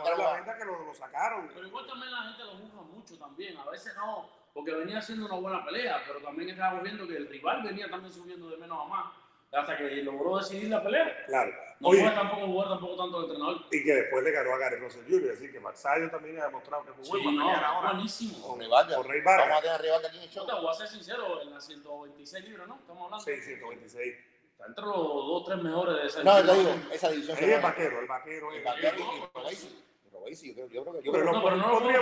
[0.00, 1.48] poner la venta que lo, lo sacaron.
[1.54, 3.56] Pero igual también la gente lo juzga mucho también.
[3.58, 7.28] A veces no, porque venía haciendo una buena pelea, pero también estábamos viendo que el
[7.28, 9.12] rival venía también subiendo de menos a más.
[9.52, 11.24] Hasta que logró decidir la pelea.
[11.26, 11.52] Claro.
[11.78, 13.56] No Oye, puede tampoco jugar tampoco tanto el entrenador.
[13.70, 16.84] y que después le ganó a Gary Russell Jr., así que Maxayo también ha demostrado
[16.84, 17.92] que es muy Sí, bueno no, ahora.
[17.92, 18.32] buenísimo.
[18.42, 18.50] con.
[18.58, 19.48] Con Rey Vargas.
[19.48, 20.46] Vamos a tener a aquí en el show.
[20.46, 22.74] Te voy a ser sincero, en las 126 libras, ¿no?
[22.76, 23.24] Estamos hablando.
[23.24, 24.16] Sí, 126.
[24.56, 26.80] Está entre los dos tres mejores de esa No, te división.
[26.80, 28.52] digo, esa división Ahí es vaquero, el vaquero.
[28.52, 29.84] El vaquero y- Robesi.
[30.10, 31.02] Robesi, yo creo, yo creo que.
[31.06, 32.00] Yo Pero creo, no, No, pero no lo Robert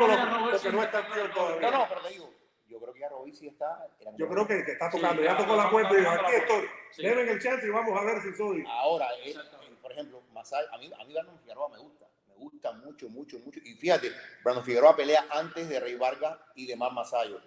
[0.52, 1.70] porque no está tío todavía.
[1.70, 2.30] no, no, pero te digo,
[2.68, 3.88] yo creo que ya Robesi está.
[4.16, 6.32] Yo creo que, que está Sí, tocando, ya está tocó la puerta y dijo, aquí
[6.32, 6.66] estoy.
[6.92, 7.02] Sí.
[7.02, 8.64] Denme el chance y vamos a ver si soy.
[8.68, 9.76] Ahora, eh, Exactamente.
[9.82, 12.06] por ejemplo, Masai, a mí, a mí Brandon Figueroa me gusta.
[12.28, 13.58] Me gusta mucho, mucho, mucho.
[13.64, 14.12] Y fíjate,
[14.44, 17.40] Brandon Figueroa pelea antes de Rey Vargas y de Mar Masayo.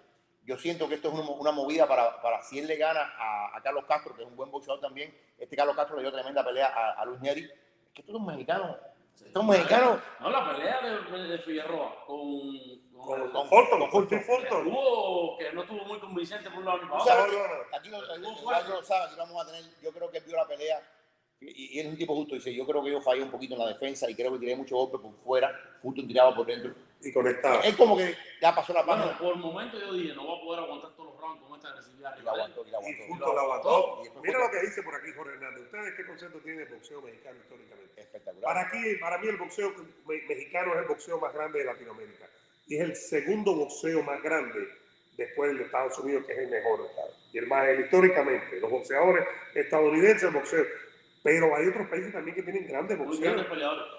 [0.48, 3.54] Yo siento que esto es una, una movida para, para si él le gana a,
[3.54, 5.14] a Carlos Castro, que es un buen boxeador también.
[5.36, 7.42] Este Carlos Castro le dio tremenda pelea a, a Luis Neri.
[7.44, 7.52] Es
[7.92, 8.74] que estos son mexicanos.
[9.22, 10.00] Estos mexicanos.
[10.20, 12.88] No, la pelea de, de Figueroa con.
[12.98, 14.66] Con, con, Fulton, con Fulton, Fulton.
[14.66, 17.14] Estuvo que no estuvo muy convincente por un lado ni para Tú otro.
[17.14, 17.76] sabes no, no.
[17.76, 17.90] aquí
[18.86, 19.64] sabe, aquí vamos a tener.
[19.82, 20.82] Yo creo que vio la pelea
[21.40, 22.34] y, y él es un tipo justo.
[22.34, 24.56] Dice: Yo creo que yo fallé un poquito en la defensa y creo que tiré
[24.56, 25.52] mucho golpe por fuera.
[25.82, 26.72] Fulton tiraba por dentro.
[27.00, 27.62] Y conectado.
[27.62, 30.36] Es como que ya pasó la Bueno, página por el momento yo dije, no va
[30.36, 32.16] a poder aguantar todos los rounds con esta agresividad.
[32.18, 32.66] y la aguantó.
[32.66, 33.04] Y la Y aguantó.
[33.06, 34.02] Fulton la aguantó.
[34.04, 35.62] Y Mira lo que dice por aquí Jorge Hernández.
[35.62, 38.00] ¿Ustedes qué concepto tienen de boxeo mexicano históricamente?
[38.00, 38.42] Espectacular.
[38.42, 39.72] Para, aquí, para mí el boxeo
[40.06, 42.26] me- mexicano es el boxeo más grande de Latinoamérica.
[42.66, 44.58] Y es el segundo boxeo más grande
[45.16, 46.80] después del de Estados Unidos, que es el mejor.
[46.96, 47.14] ¿sabes?
[47.32, 49.24] Y el más, el- históricamente, los boxeadores
[49.54, 50.64] estadounidenses, el boxeo.
[51.22, 53.46] Pero hay otros países también que tienen grandes boxeadores.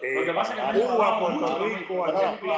[0.01, 2.57] Eh, Lo que pasa es que Cuba, Puerto Rico, Argentina.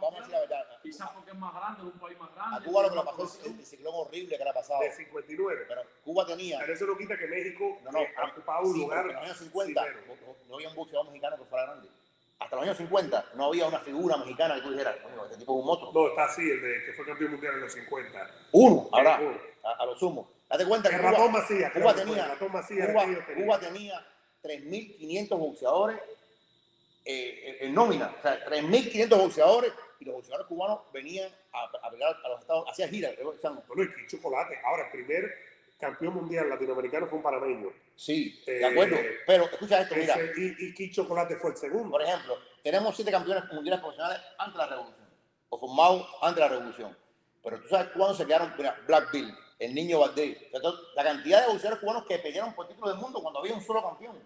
[0.00, 0.66] Vamos a decir la verdad.
[0.82, 2.56] Quizás porque es más grande, es un país más grande.
[2.56, 4.80] A Cuba lo que le pasó es el ciclón horrible que le ha pasado.
[4.80, 5.64] De 59.
[5.68, 6.58] Pero Cuba tenía.
[6.60, 9.06] Pero eso no quita que México no, no, eh, ha ocupado un sí, lugar.
[9.06, 9.86] En los años 50
[10.48, 11.88] no había un boxeador mexicano que fuera grande.
[12.38, 15.60] Hasta los años 50 no había una figura mexicana que tú dijeras, este tipo es
[15.60, 15.92] un monstruo.
[15.94, 18.30] No, está así, el de que fue campeón mundial en los 50.
[18.52, 19.20] Uno, ahora,
[19.64, 20.35] a, a, lo sumo.
[20.48, 24.06] Date cuenta que Cuba, ratón Macías, Cuba, tenía, Macías Cuba, Cuba tenía
[24.42, 26.00] 3.500 boxeadores
[27.04, 32.16] eh, en nómina, o sea, 3.500 boxeadores y los boxeadores cubanos venían a, a pegar
[32.24, 33.12] a los estados, hacía giras.
[33.22, 34.58] Bueno, y chocolate.
[34.64, 35.34] Ahora, el primer
[35.78, 37.72] campeón mundial latinoamericano fue un panameño.
[37.94, 38.96] Sí, de acuerdo.
[38.96, 40.16] Eh, pero escucha esto, mira.
[40.36, 41.90] Y, y Chocolate fue el segundo.
[41.90, 45.08] Por ejemplo, tenemos siete campeones mundiales profesionales antes de la revolución,
[45.48, 46.96] o formados antes de la revolución.
[47.42, 48.52] Pero tú sabes cuándo se quedaron,
[48.86, 50.38] Black Bill, el niño Valdés,
[50.94, 53.62] la cantidad de boxeadores cubanos que pelearon por el título del mundo cuando había un
[53.62, 54.22] solo campeón.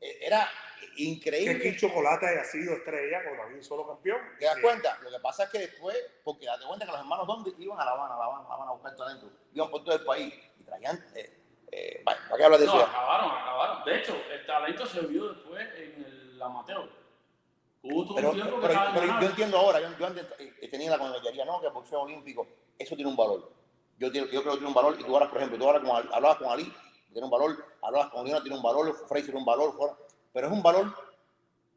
[0.00, 0.48] Era
[0.96, 1.58] increíble.
[1.58, 4.18] Que el Chocolate haya sido estrella cuando había un solo campeón.
[4.38, 4.98] ¿Te das cuenta?
[5.02, 7.84] Lo que pasa es que después, porque date cuenta que los hermanos ¿dónde iban a
[7.84, 10.04] La Habana, a La Habana, a La Habana a buscar talento, iban por todo el
[10.04, 11.04] país y traían.
[11.14, 11.36] Eh,
[11.72, 12.84] eh, ¿Para qué hablas de no, eso?
[12.84, 13.84] acabaron, acabaron.
[13.84, 16.90] De hecho, el talento se vio después en el amateur.
[17.82, 21.60] Hubo pero, pero, pero, yo entiendo ahora, yo, yo antes eh, tenía la convencería, no,
[21.60, 22.46] que el boxeo olímpico,
[22.78, 23.59] eso tiene un valor.
[24.00, 25.90] Yo, yo creo que tiene un valor, y tú ahora, por ejemplo, tú ahora con,
[25.90, 26.72] hablabas con Ali,
[27.12, 29.76] tiene un valor, hablabas con Leona, tiene un valor, Frey tiene un valor,
[30.32, 30.94] pero es un valor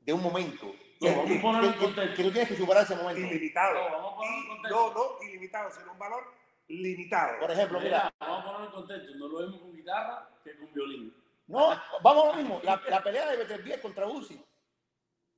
[0.01, 0.74] de un momento.
[1.01, 2.15] No, vamos a poner en contexto.
[2.15, 3.19] Que tú tienes que superar ese momento.
[3.19, 3.74] Ilimitado.
[3.74, 4.78] No, vamos a poner en contexto.
[4.78, 6.24] No, no, ilimitado, sino un valor
[6.69, 7.39] limitado.
[7.41, 8.13] Por ejemplo, mira.
[8.19, 9.15] Vamos a poner en contexto.
[9.15, 11.13] No lo vemos con guitarra que con violín.
[11.47, 12.61] No, vamos a lo mismo.
[12.63, 14.41] La, la pelea de Beterbiev contra Uzi.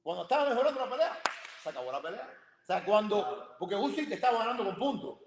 [0.04, 1.20] Cuando estaba mejorando la pelea,
[1.64, 2.30] se acabó la pelea.
[2.62, 3.56] O sea, cuando.
[3.58, 5.25] Porque Uzi te estaba ganando con puntos.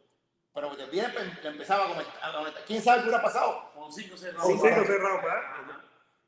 [0.59, 1.13] Pero Beterbiev
[1.45, 2.65] empezaba a comentar.
[2.67, 3.71] ¿Quién sabe qué hubiera pasado?
[3.77, 4.43] Con cinco cerrados.
[4.45, 5.83] Con cinco cerrados, ¿verdad?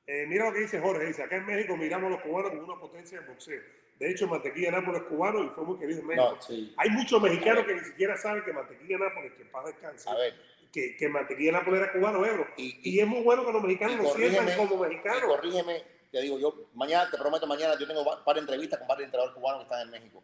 [0.06, 2.62] Eh, mira lo que dice Jorge, dice, acá en México miramos a los cubanos como
[2.72, 3.60] una potencia de boxeo.
[3.98, 6.32] De hecho, Mantequilla Nápoles es cubano y fue muy querido en México.
[6.36, 6.72] No, sí.
[6.76, 10.14] Hay muchos mexicanos que ni siquiera saben que Mantequilla Nápoles, que en paz descanse, A
[10.14, 10.34] ver,
[10.72, 12.46] que, que Mantequilla Nápoles era cubano, Ebro.
[12.56, 15.24] Y- Y, es muy bueno que los mexicanos lo sientan corrígeme, como mexicanos.
[15.24, 19.34] corrígeme, te digo yo, mañana, te prometo, mañana yo tengo de entrevistas con varios entrenadores
[19.36, 20.22] cubanos que están en México.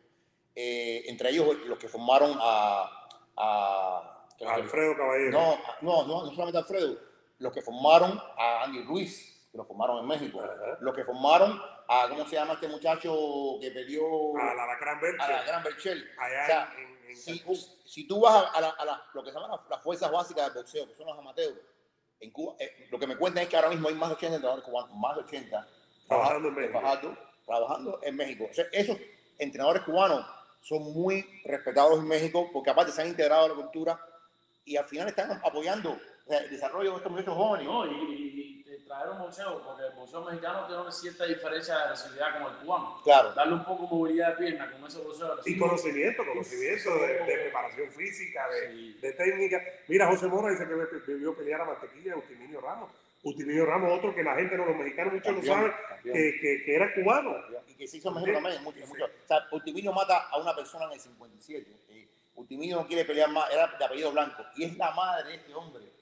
[0.54, 3.05] Eh, entre ellos los que formaron a...
[3.36, 5.30] a Alfredo Caballero.
[5.32, 6.96] No, no, no, no solamente Alfredo,
[7.38, 10.78] los que formaron a Andy Ruiz, que lo formaron en México, Ajá.
[10.80, 13.14] los que formaron a, ¿cómo se llama este muchacho
[13.60, 16.10] que peleó a la Alacrán Belche, a la Gran Berchel?
[16.18, 17.56] allá O sea, en, en si, Cancún.
[17.84, 20.62] si tú vas a, la, a la- lo que se llaman las, fuerzas básicas del
[20.62, 21.54] boxeo, que son los amateurs,
[22.18, 24.36] en Cuba, eh, lo que me cuentan es que ahora mismo hay más de 80
[24.36, 25.68] entrenadores cubanos, más de 80
[26.08, 26.80] Trabajando en de México.
[26.80, 28.46] Fajardo, trabajando en México.
[28.50, 28.96] O sea, esos
[29.38, 30.24] entrenadores cubanos
[30.66, 34.00] son muy respetados en México porque aparte se han integrado a la cultura
[34.64, 35.96] y al final están apoyando
[36.28, 37.66] el desarrollo de estos muchachos jóvenes.
[37.68, 41.74] No, y, y- y traer un boxeo, porque el boxeo mexicano tiene una cierta diferencia
[41.76, 43.00] de agresividad como el cubano.
[43.04, 43.32] Claro.
[43.34, 47.24] Darle un poco de movilidad de pierna con ese boxeo Y conocimiento, conocimiento de, de
[47.42, 48.98] preparación física, de, Sí.
[49.02, 49.62] de técnica.
[49.88, 52.90] Mira, José Mora dice que debió pelear a Mantequilla a Utiminio Ramos.
[53.22, 56.14] Utiminio Ramos, otro que la gente, no, los mexicanos muchos no Campeón, saben, campeón.
[56.16, 57.36] que, que, que era cubano.
[57.65, 58.62] y que se hizo en México también.
[58.62, 59.04] Mucho, mucho.
[59.04, 61.70] O sea, Ultiminio mata a una persona en el 57.
[61.90, 64.44] Eh, Ultiminio no quiere pelear más, era de apellido blanco.
[64.56, 65.96] Y es la madre de este hombre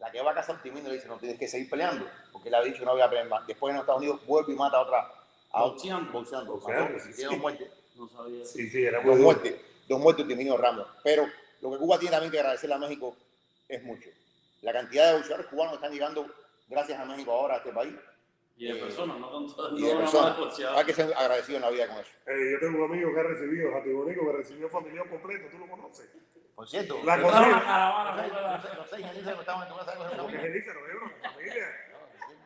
[0.00, 2.06] la que va a casa a Ultiminio y le dice: No tienes que seguir peleando.
[2.32, 3.46] Porque él ha dicho: No voy a pelear más.
[3.46, 5.12] Después en Estados Unidos vuelve y mata a otra.
[5.52, 6.10] A Boxeando.
[6.10, 6.52] boxeando.
[6.52, 7.68] Boxeando, sí, tiene dos muertes.
[7.96, 8.44] No sabía.
[8.44, 9.56] Sí, sí, era Dos muertes.
[9.88, 10.86] Dos muertes Ultiminio Ramos.
[11.04, 11.28] Pero
[11.60, 13.14] lo que Cuba tiene también que agradecerle a México
[13.68, 14.08] es mucho.
[14.62, 16.26] La cantidad de boxeadores cubanos que están llegando
[16.68, 17.94] gracias a México ahora a este país.
[18.60, 19.76] Y de personas, no tanto.
[19.76, 20.76] Y no de más personas.
[20.76, 22.10] Hay que ser agradecido en la vida con eso.
[22.26, 25.66] Eh, yo tengo un amigo que ha recibido, Jatibonico, que recibió familia completo, tú lo
[25.66, 26.10] conoces.
[26.54, 29.96] Por cierto, La yo- Estaba la Los caravana, los seis- que estaban en tu casa
[29.96, 31.10] con Elícero, ¿eh, bro?
[31.22, 31.66] Familia.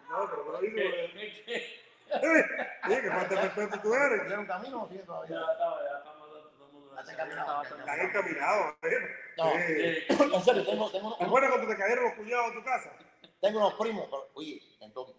[0.08, 0.76] No, pero no lo digo.
[0.76, 1.42] ¿Qué- eh.
[1.46, 1.80] qué-
[2.88, 3.02] qué?
[3.02, 4.22] Que falta de respeto tú eres.
[4.22, 5.40] ¿Hicieron camino o siguen Ya todavía?
[5.52, 6.14] estaba, ya.
[6.96, 8.98] Hasta ya estaba hasta Están encaminados, ¿eh?
[9.36, 9.46] No.
[9.56, 12.62] Eh, Eh, En serio, tengo, tengo, ¿Te acuerdas cuando te cayeron los cuñados en tu
[12.64, 12.92] casa?
[13.40, 15.12] tengo unos primos, pero, oye, Kentucky,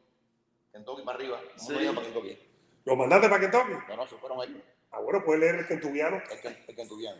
[0.75, 1.73] Kentucky para arriba, no Sí.
[1.73, 2.39] para Kentucky.
[2.85, 3.71] ¿Los mandaste para Kentucky?
[3.87, 4.61] No, no, se fueron ellos,
[4.91, 6.17] Ah, bueno, puedes leer el Kentubiano.
[6.29, 6.57] el, el.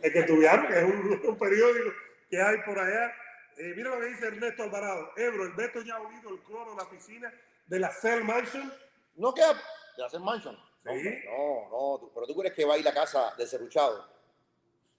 [0.03, 1.91] El Kentubiano, que es un, un periódico
[2.29, 3.13] que hay por allá.
[3.57, 5.11] Eh, mira lo que dice Ernesto Alvarado.
[5.17, 7.33] Ebro, el Beto ya ha unido el cloro a la piscina
[7.67, 8.71] de la Cell Mansion.
[9.15, 9.53] No queda
[9.97, 10.57] de hacer mansion.
[10.83, 11.09] No, Sí.
[11.25, 14.05] no, no, tú- pero tú crees que va a ir a la casa del serruchado.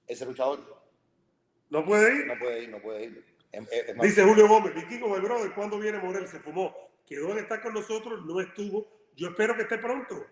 [0.06, 0.58] El serruchador
[1.68, 2.26] ¿No puede ir?
[2.26, 3.36] no puede ir, no puede ir.
[3.52, 6.26] Es- es- Dice Julio Gómez, Vikingo, el brother, ¿cuándo viene Morel?
[6.28, 6.74] Se fumó.
[7.06, 8.86] Quedó de estar con nosotros, no estuvo.
[9.16, 10.26] Yo espero que esté pronto.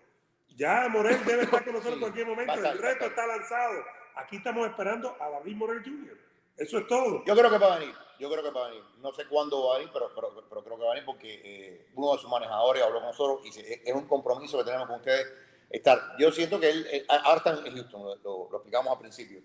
[0.57, 2.53] Ya Morel debe estar con nosotros en Sí, cualquier momento.
[2.55, 3.85] estar, el reto está lanzado.
[4.17, 6.19] Aquí estamos esperando a David Morel Jr.
[6.57, 7.25] Eso es todo.
[7.25, 7.95] Yo creo que va a venir.
[8.21, 8.85] Yo creo que va a venir.
[9.01, 11.41] No sé cuándo va a venir, pero, pero, pero creo que va a venir porque
[11.45, 14.97] eh, uno de sus manejadores habló con nosotros y es un compromiso que tenemos con
[14.97, 15.33] ustedes
[15.71, 15.99] estar.
[16.19, 19.41] Yo siento que él, ahora está en Houston, lo, lo, explicamos al principio.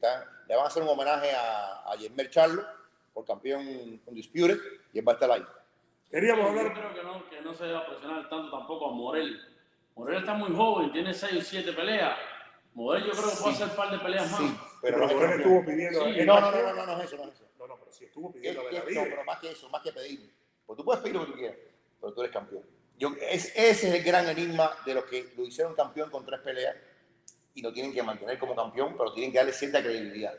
[0.48, 2.64] le van a hacer un homenaje a, a Yermer Charlo
[3.14, 4.60] por campeón con Disputed
[4.94, 5.44] y él va a estar ahí.
[6.10, 6.68] Queríamos hablar.
[6.68, 9.40] Yo creo que no, que no se debe presionar tanto tampoco a Morel.
[9.96, 12.18] Morel está muy joven, tiene 6 o 7 peleas.
[12.74, 14.40] Morel yo creo que puede hacer un par de peleas más.
[14.40, 16.06] Sí, pero, pero Morel estuvo pidiendo.
[16.06, 16.26] Sí.
[16.26, 17.46] No, no, no, no, no, no es eso, no es eso.
[17.60, 18.62] No, no, pero sí estuvo pidiendo.
[18.62, 20.34] Es, de la no, pero más que eso, más que pedir.
[20.66, 21.58] Pues tú puedes pedir lo que tú quieras,
[22.00, 22.64] pero tú eres campeón.
[22.98, 26.42] Yo, es, ese es el gran enigma de los que lo hicieron campeón con tres
[26.42, 26.76] peleas
[27.54, 30.34] y lo tienen que mantener como campeón, pero tienen que darle cierta credibilidad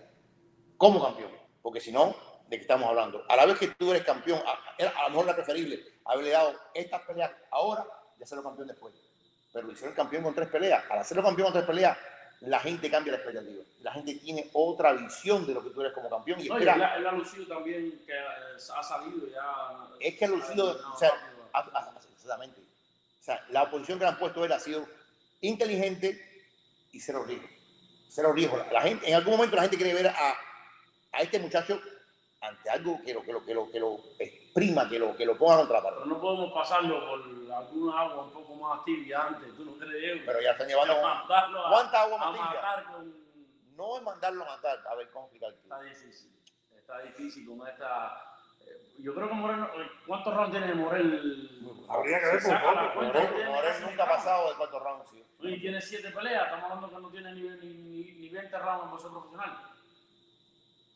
[0.76, 2.16] como campeón, porque si no,
[2.51, 3.24] ¿de qué estamos hablando?
[3.28, 4.53] A la vez que tú eres campeón, a,
[4.84, 7.86] a lo mejor la preferible haberle dado estas peleas ahora
[8.18, 8.92] y hacerlo campeón después.
[9.53, 10.84] Pero lo hicieron campeón con tres peleas.
[10.90, 11.96] Al hacerlo campeón con tres peleas,
[12.40, 13.62] la gente cambia la expectativa.
[13.82, 16.40] La gente tiene otra visión de lo que tú eres como campeón.
[16.40, 19.88] Y no, espera, él, ha lucido también, que ha salido ya.
[20.01, 21.12] Es que ha lucido, o sea,
[22.16, 22.61] exactamente.
[22.61, 24.84] O sea, la oposición que le han puesto él ha sido
[25.40, 26.44] inteligente
[26.90, 27.48] y cero riesgo.
[28.09, 28.57] Cero riesgo.
[28.72, 30.36] La gente, en algún momento la gente quiere ver a,
[31.12, 31.80] a este muchacho
[32.41, 35.36] ante algo que lo, que lo, que lo, que lo exprima, que lo, que lo
[35.36, 39.55] ponga contra la Pero no podemos pasarlo por alguna agua un poco más tibia antes,
[39.57, 40.22] tú no crees.
[40.24, 40.95] Pero ya están llevando.
[41.68, 43.12] ¿Cuánta agua más tibia?
[43.76, 45.53] No es mandarlo a matar, a ver cómo explicar.
[45.53, 46.32] Está difícil,
[46.74, 48.36] está difícil con esta.
[48.61, 49.66] Eh, yo creo que Morel,
[50.07, 51.61] ¿cuántos rounds tiene Morel?
[51.88, 55.11] Habría que ver por Morel, Morel nunca ha pasado de cuántos rounds.
[55.11, 55.24] Sí.
[55.41, 58.91] Y tiene siete peleas, estamos hablando que no tiene ni, ni, ni 20 rounds en
[58.91, 59.80] boxeo profesional.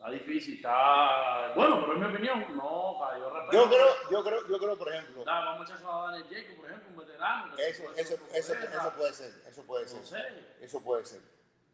[0.05, 1.55] Está difícil, está.
[1.57, 3.53] Bueno, pero en mi opinión, no, yo respeto.
[3.53, 5.25] Yo creo, yo creo, yo creo, por ejemplo.
[5.25, 7.57] Da, vamos a echar a Daniel Jacob, por ejemplo, un veterano.
[7.57, 10.01] Eso, eso, eso, eso, puede ser, eso puede ser.
[10.01, 10.57] No sé.
[10.61, 11.23] Eso puede ser.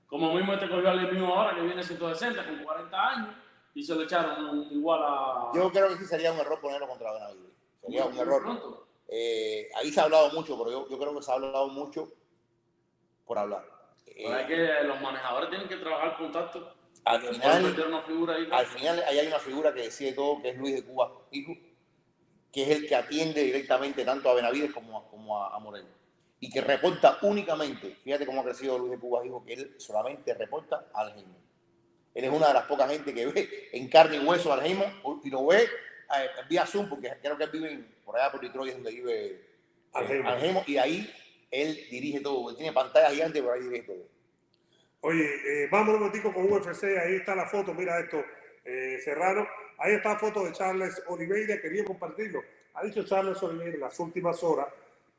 [0.07, 3.35] Como mismo este cogió al mío ahora, que viene 160 con 40 años,
[3.75, 5.51] y se lo echaron igual a.
[5.53, 7.51] Yo creo que sí sería un error ponerlo contra Benavides.
[7.81, 8.87] Sería un error.
[9.09, 12.13] Eh, ahí se ha hablado mucho, pero yo, yo creo que se ha hablado mucho
[13.27, 13.65] por hablar.
[14.07, 17.65] Eh, que los manejadores tienen que trabajar contacto al final,
[18.53, 21.57] al final ahí hay una figura que decide todo, que es Luis de Cuba, hijo,
[22.53, 25.89] que es el que atiende directamente tanto a Benavides como a, como a, Moreno.
[26.41, 30.35] Y que reporta únicamente, fíjate cómo ha crecido Luis de Cuba, hijo, que él solamente
[30.35, 31.37] reporta al Algeimo.
[32.15, 34.85] Él es una de las pocas gente que ve en carne y hueso al Algeimo
[35.23, 38.75] y lo ve eh, vía Zoom, porque creo que él vive por allá por Detroit,
[38.75, 39.49] donde vive
[39.93, 41.15] Algeimo, y ahí
[41.51, 42.51] él dirige todo.
[42.51, 44.10] Él tiene pantalla gigante, pero ahí dirige todo.
[45.03, 48.23] Oye, eh, vamos un momentico con UFC, ahí está la foto, mira esto,
[48.65, 49.49] eh, Serrano,
[49.79, 52.43] ahí está la foto de Charles Oliveira, quería compartirlo.
[52.75, 54.67] Ha dicho Charles Oliveira en las últimas horas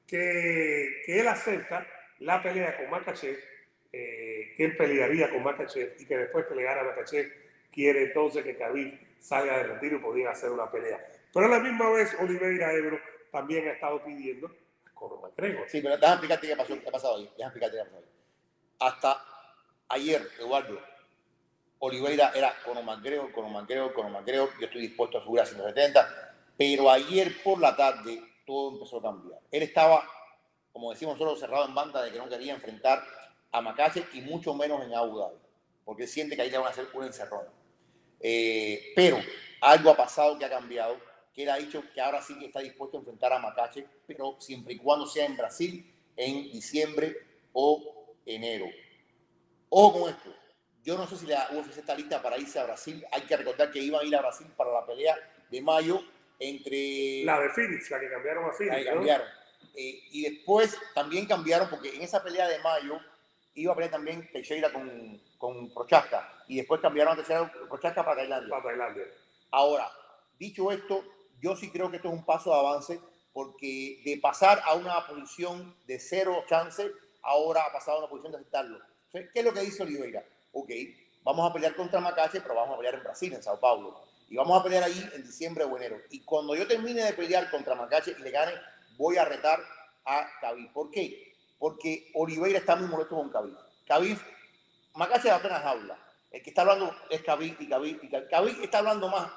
[0.06, 1.88] que, que él acepta
[2.20, 3.38] la pelea con Makachev,
[3.92, 7.32] eh, que él pelearía con Makachev y que después que le gana Makachev
[7.72, 11.04] quiere entonces que Khabib salga de retiro y podría hacer una pelea.
[11.34, 13.00] Pero a la misma vez Oliveira Ebro
[13.32, 14.48] también ha estado pidiendo
[14.86, 15.68] a Conor McGregor.
[15.68, 17.24] Sí, pero déjame explicarte qué, pasó, qué ha pasado ahí.
[17.38, 18.12] Déjame explicarte qué ha pasado ahí.
[18.80, 19.31] Hasta
[19.92, 20.80] ayer, Eduardo,
[21.80, 27.60] Oliveira era McGregor, Conor McGregor, yo estoy dispuesto a subir a 170, pero ayer por
[27.60, 29.40] la tarde todo empezó a cambiar.
[29.50, 30.08] Él estaba,
[30.72, 33.04] como decimos nosotros, cerrado en banda de que no quería enfrentar
[33.52, 35.40] a Macache y mucho menos en Abu
[35.84, 37.50] porque siente que ahí le van a hacer una encerrona.
[38.20, 39.18] Eh, pero
[39.62, 40.98] algo ha pasado que ha cambiado,
[41.34, 44.36] que él ha dicho que ahora sí que está dispuesto a enfrentar a Macache, pero
[44.40, 47.18] siempre y cuando sea en Brasil, en diciembre
[47.54, 48.68] o enero.
[49.74, 50.30] Ojo con esto.
[50.84, 53.06] Yo no sé si la UFC está lista para irse a Brasil.
[53.12, 55.16] Hay que recordar que iban a ir a Brasil para la pelea
[55.50, 56.02] de mayo
[56.40, 57.24] entre.
[57.24, 58.76] La de Phoenix, la que cambiaron a Phoenix.
[58.76, 59.28] La que cambiaron.
[59.74, 63.00] Eh, y después también cambiaron, porque en esa pelea de mayo
[63.54, 66.44] iba a pelear también Teixeira con, con Prochaska.
[66.50, 68.50] Y después cambiaron a Teixeira Prochaska para Tailandia.
[68.50, 69.06] Para Tailandia.
[69.52, 69.90] Ahora,
[70.38, 71.06] dicho esto,
[71.40, 73.00] yo sí creo que esto es un paso de avance,
[73.32, 76.92] porque de pasar a una posición de cero chance,
[77.22, 80.24] ahora ha pasado a una posición de aceptarlo ¿Qué es lo que dice Oliveira?
[80.54, 80.70] Ok,
[81.24, 84.02] vamos a pelear contra Macache, pero vamos a pelear en Brasil, en Sao Paulo.
[84.30, 85.98] Y vamos a pelear ahí en diciembre o enero.
[86.10, 88.54] Y cuando yo termine de pelear contra Macache y le gane,
[88.98, 89.60] voy a retar
[90.06, 90.72] a Khabib.
[90.72, 91.34] ¿Por qué?
[91.60, 93.58] Porque Oliveira está muy molesto con Khabib.
[93.86, 94.18] Khabib,
[94.96, 95.98] Macache apenas habla.
[96.32, 98.00] El que está hablando es Khabib y Khabib.
[98.04, 99.30] Y Khabib está hablando más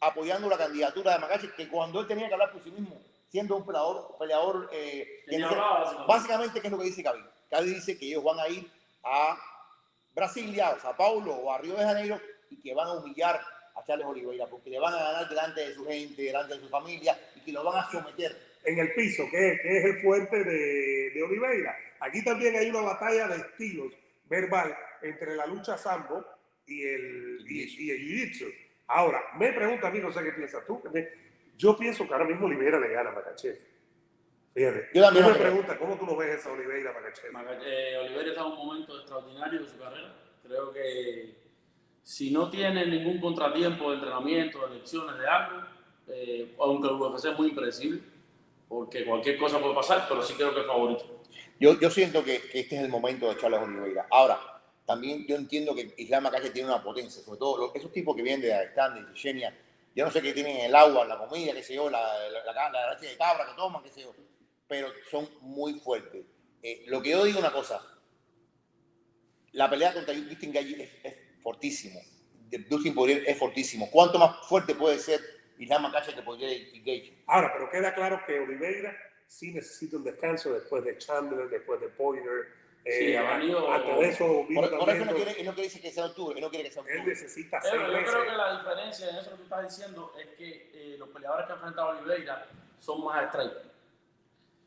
[0.00, 2.98] apoyando la candidatura de Macache que cuando él tenía que hablar por sí mismo,
[3.28, 5.24] siendo un peleador, peleador eh,
[6.08, 7.26] básicamente, ¿qué es lo que dice Khabib?
[7.50, 9.38] Khabib dice que ellos van a ir a
[10.14, 12.20] Brasilia, a Sao Paulo o a Río de Janeiro
[12.50, 13.40] y que van a humillar
[13.74, 16.68] a Charles Oliveira porque le van a ganar delante de su gente, delante de su
[16.68, 18.36] familia y que lo van a someter.
[18.64, 21.74] En el piso, que, es el fuerte de, de, Oliveira.
[22.00, 23.92] Aquí también hay una batalla de estilos
[24.28, 26.24] verbal entre la lucha sambo
[26.66, 28.54] y el, y, el jiu-jitsu.
[28.88, 30.82] Ahora, me pregunta a mí, no sé qué piensas tú.
[31.56, 33.58] yo pienso que ahora mismo Oliveira le gana a Makachev.
[34.54, 34.88] Fíjate.
[34.92, 37.32] Yo también me pregunta, ¿cómo tú lo ves esa Oliveira Makachev?
[37.64, 40.12] Eh, Oliveira está en un momento extraordinario de su carrera.
[40.42, 41.36] Creo que
[42.02, 45.62] si no tiene ningún contratiempo de entrenamiento, de lecciones, de algo,
[46.08, 48.00] eh, aunque el UFC es muy impredecible,
[48.68, 51.04] porque cualquier cosa puede pasar, pero sí creo que es favorito.
[51.60, 54.06] Yo, yo siento que, que este es el momento de echarle a Oliveira.
[54.10, 54.40] Ahora,
[54.86, 58.40] también yo entiendo que Islam Makachev tiene una potencia, sobre todo esos tipos que vienen
[58.40, 59.56] de Afganistán, de Chechenia,
[59.94, 62.70] yo no sé qué tienen en el agua, la comida, qué sé yo, la, la,
[62.70, 64.12] la, leche de cabra que toman, qué sé yo,
[64.70, 66.24] pero son muy fuertes.
[66.62, 67.82] Eh, lo que yo digo una cosa,
[69.50, 72.00] la pelea contra Justin Gage es, es fortísimo.
[72.68, 73.90] Dustin Poirier es fortísimo.
[73.90, 75.20] ¿Cuánto más fuerte puede ser
[75.58, 76.48] Islam Makachev que podría
[76.84, 77.24] Gage?
[77.26, 78.96] Ahora, pero queda claro que Oliveira
[79.26, 82.46] sí necesita un descanso después de Chandler, después de Poirier
[82.84, 83.66] sí, ha venido.
[83.66, 86.70] por, eso no quiere, él no quiere decir que sea octubre, él no quiere que
[86.70, 87.02] sea octubre.
[87.02, 90.28] Él necesita Pero yo creo que la diferencia en eso que tú estás diciendo es
[90.36, 92.46] que eh, los peleadores que ha enfrentado Oliveira
[92.78, 93.69] son más strikers.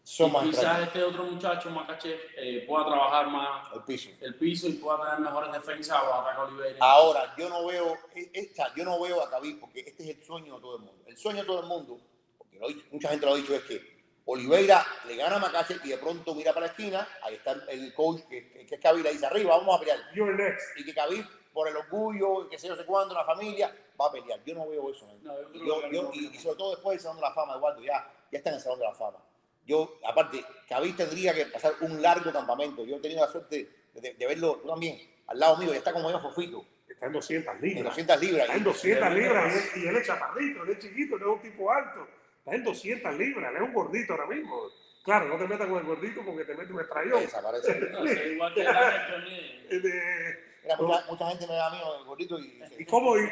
[0.04, 4.10] Son y más quizás este otro muchacho, Makachev, eh, pueda trabajar más el piso.
[4.20, 6.78] el piso y pueda tener mejores defensas o atacar a Oliveira.
[6.82, 7.97] Ahora, yo no veo,
[8.34, 11.04] esta, yo no veo a Khabib porque este es el sueño de todo el mundo.
[11.08, 12.01] El sueño de todo el mundo,
[12.38, 13.93] porque lo, mucha gente lo ha dicho, es que
[14.26, 17.93] Oliveira le gana a Macache y de pronto mira para la esquina, ahí está el
[17.93, 19.99] coach que, que es Khabib, le dice arriba, vamos a pelear.
[20.14, 20.78] You're next.
[20.78, 24.12] Y que Khabib, por el orgullo, que sé yo sé cuándo, la familia, va a
[24.12, 24.43] pelear.
[24.43, 25.08] Yo no veo eso.
[25.54, 28.62] y, sobre todo después del Salón de la Fama, Eduardo, ya, ya está en el
[28.62, 29.20] Salón de la Fama.
[29.66, 32.86] Yo, aparte, Khabib tendría que pasar un largo campamento.
[32.86, 34.97] Yo he tenido la suerte de, verlo también,
[35.28, 36.66] al lado mío, ya está como yo, Fofito.
[36.88, 37.78] Está en 200 libras.
[37.80, 38.43] En 200 libras.
[38.43, 41.72] Está en 200 libras y él es chaparrito, él es chiquito, no es un tipo
[41.72, 42.07] alto.
[42.39, 44.70] Está en 200 libras, él es un gordito ahora mismo.
[45.03, 47.22] Claro, no te metas con el gordito porque te mete un estrellón.
[47.22, 47.80] Desaparece.
[47.91, 48.64] No, igual que
[50.64, 53.18] Mira, mucha, mucha, gente me da miedo el gordito y, ¿Y, cómo?
[53.18, 53.30] Y,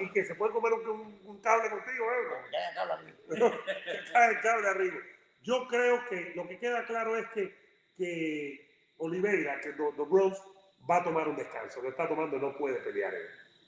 [0.00, 2.16] y, que se puede comer un, un, cable contigo, ¿eh?
[2.52, 4.42] El cable arriba.
[4.42, 4.96] cable arriba.
[5.42, 7.54] Yo creo que lo que queda claro es que,
[7.96, 10.42] que Oliveira, que The Bros,
[10.88, 11.80] va a tomar un descanso.
[11.82, 13.26] Lo está tomando, no puede pelear él.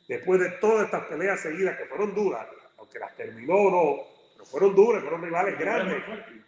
[0.09, 2.47] Después de todas estas peleas seguidas que fueron duras,
[2.79, 4.03] aunque las terminó o no,
[4.33, 6.03] pero fueron duras, fueron rivales grandes,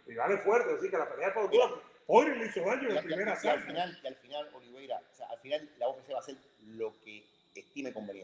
[0.05, 1.69] rivales fuertes, así que la pelea fue dura.
[2.07, 5.15] Hoy le hizo daño en la primera y, al final, y al final, Oliveira, o
[5.15, 7.23] sea, al final la UFC va a hacer lo que
[7.55, 8.22] estime conveniente.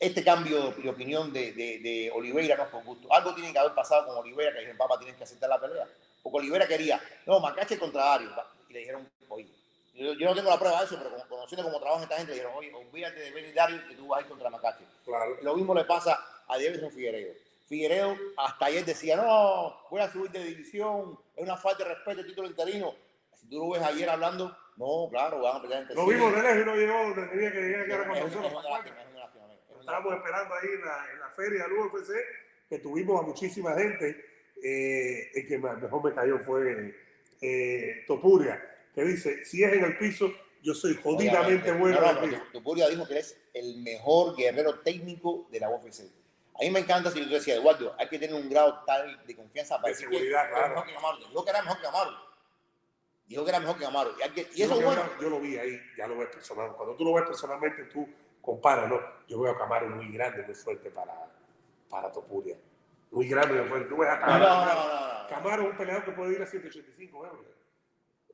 [0.00, 3.12] Este cambio de opinión de, de, de Oliveira no es por gusto.
[3.12, 5.88] Algo tiene que haber pasado con Oliveira que dijeron, papá, tienes que aceptar la pelea.
[6.22, 8.30] Porque Oliveira quería, no, Macache contra Dario.
[8.68, 9.48] Y le dijeron, oye,
[9.94, 12.56] yo, no tengo la prueba de eso, pero conociendo cómo trabaja esta gente, le dijeron,
[12.56, 14.84] oye, olvídate de Benny Dario que tú vas a ir contra Macache.
[15.04, 15.36] Claro.
[15.42, 17.34] Lo mismo le pasa a Davidson Figueiredo.
[17.66, 22.20] Figueiredo hasta ayer decía, no, voy a subir de división, es una falta de respeto
[22.20, 22.94] el título interino.
[23.34, 26.42] Si tú lo ves ayer hablando, no, claro, van a pelear entre Lo vimos de
[26.42, 28.16] lejos y no llegó tenía que llegar, con.
[29.88, 32.10] Estábamos esperando ahí en la, en la feria del UFC,
[32.68, 34.22] que tuvimos a muchísima gente.
[34.62, 36.94] Eh, el que mejor me cayó fue
[37.40, 38.62] eh, Topuria,
[38.94, 40.30] que dice, si es en el piso,
[40.62, 42.00] yo soy jodidamente bueno.
[42.02, 46.02] No, no, Topuria dijo que es el mejor guerrero técnico de la UFC.
[46.56, 49.36] A mí me encanta si yo decía, Eduardo, hay que tener un grado tal de
[49.36, 50.84] confianza para de seguridad, claro.
[51.30, 52.10] Dijo que era mejor que Amaro.
[53.26, 54.14] Dijo que era mejor que Amaro.
[54.54, 55.08] Y, eso yo, bueno.
[55.18, 56.76] Yo lo vi ahí, ya lo ves personalmente.
[56.76, 58.06] Cuando tú lo ves personalmente, tú
[58.40, 59.00] comparas, ¿no?
[59.26, 61.14] Yo veo a Camaro muy grande, muy fuerte para,
[61.88, 62.56] para Topuria.
[63.10, 63.88] Muy grande, muy fuerte.
[63.88, 64.44] Tú ves a Camaro.
[64.44, 67.46] No, no, no, Camaro es un peleador que puede ir a 185 euros.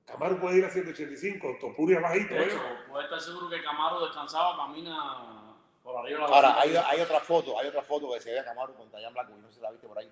[0.04, 2.34] Camaro puede ir a 185, Topuria bajito.
[2.34, 7.68] De hecho, puede estar seguro que Camaro descansaba, camina Ahora, hay, hay, otra foto, hay
[7.68, 9.70] otra foto que se ve a Camaro con Tayan Blanco, y no sé si la
[9.70, 10.10] viste por ahí.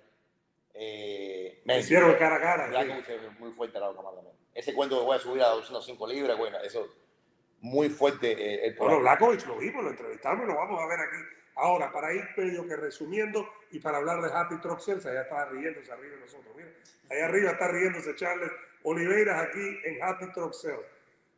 [0.75, 2.67] Eh, me hicieron cara a cara.
[2.67, 3.13] Blanco sí.
[3.39, 4.35] muy fuerte al lado de Camaro también.
[4.53, 6.87] Ese cuento que voy a subir a 205 libras, bueno, eso
[7.63, 11.17] muy fuerte eh, el Bueno, Blakovic lo vimos, lo entrevistamos lo vamos a ver aquí.
[11.55, 15.45] Ahora, para ir medio que resumiendo y para hablar de Happy Truck Sales, allá está
[15.45, 16.53] riéndose arriba de nosotros.
[16.57, 16.69] Mira,
[17.09, 18.51] allá arriba está riéndose Charles
[18.83, 20.85] Oliveira aquí en Happy Truck Sales.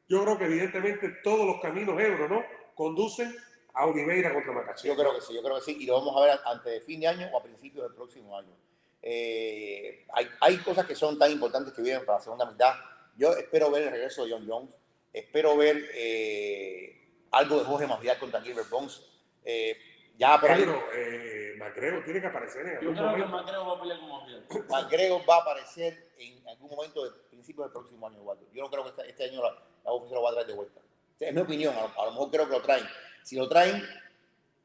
[0.10, 2.44] Yo creo que evidentemente todos los caminos euros, ¿no?
[2.74, 3.36] Conducen
[3.74, 4.88] a Oliveira contra Macaché.
[4.88, 6.82] Yo creo que sí, yo creo que sí, y lo vamos a ver antes de
[6.82, 8.56] fin de año o a principios del próximo año.
[9.04, 12.74] Eh, hay, hay, cosas que son tan importantes que vienen para la segunda mitad.
[13.16, 14.76] Yo espero ver el regreso de John Jones,
[15.20, 19.02] espero ver eh, algo de Jorge Masvidal contra Gilbert Bones.
[19.44, 19.78] Eh,
[20.18, 20.66] ya por ahí.
[20.94, 24.10] Eh, Macrego tiene que aparecer en algún Yo creo que Macrego va a pelear con
[24.10, 24.46] Masvidal.
[24.70, 28.20] Macrego va a aparecer en algún momento del principio del próximo año.
[28.54, 30.54] Yo no creo que este, este año la, la UFC lo va a traer de
[30.54, 30.82] vuelta.
[31.20, 32.86] Es mi opinión, a, a lo mejor creo que lo traen
[33.26, 33.84] si lo traen,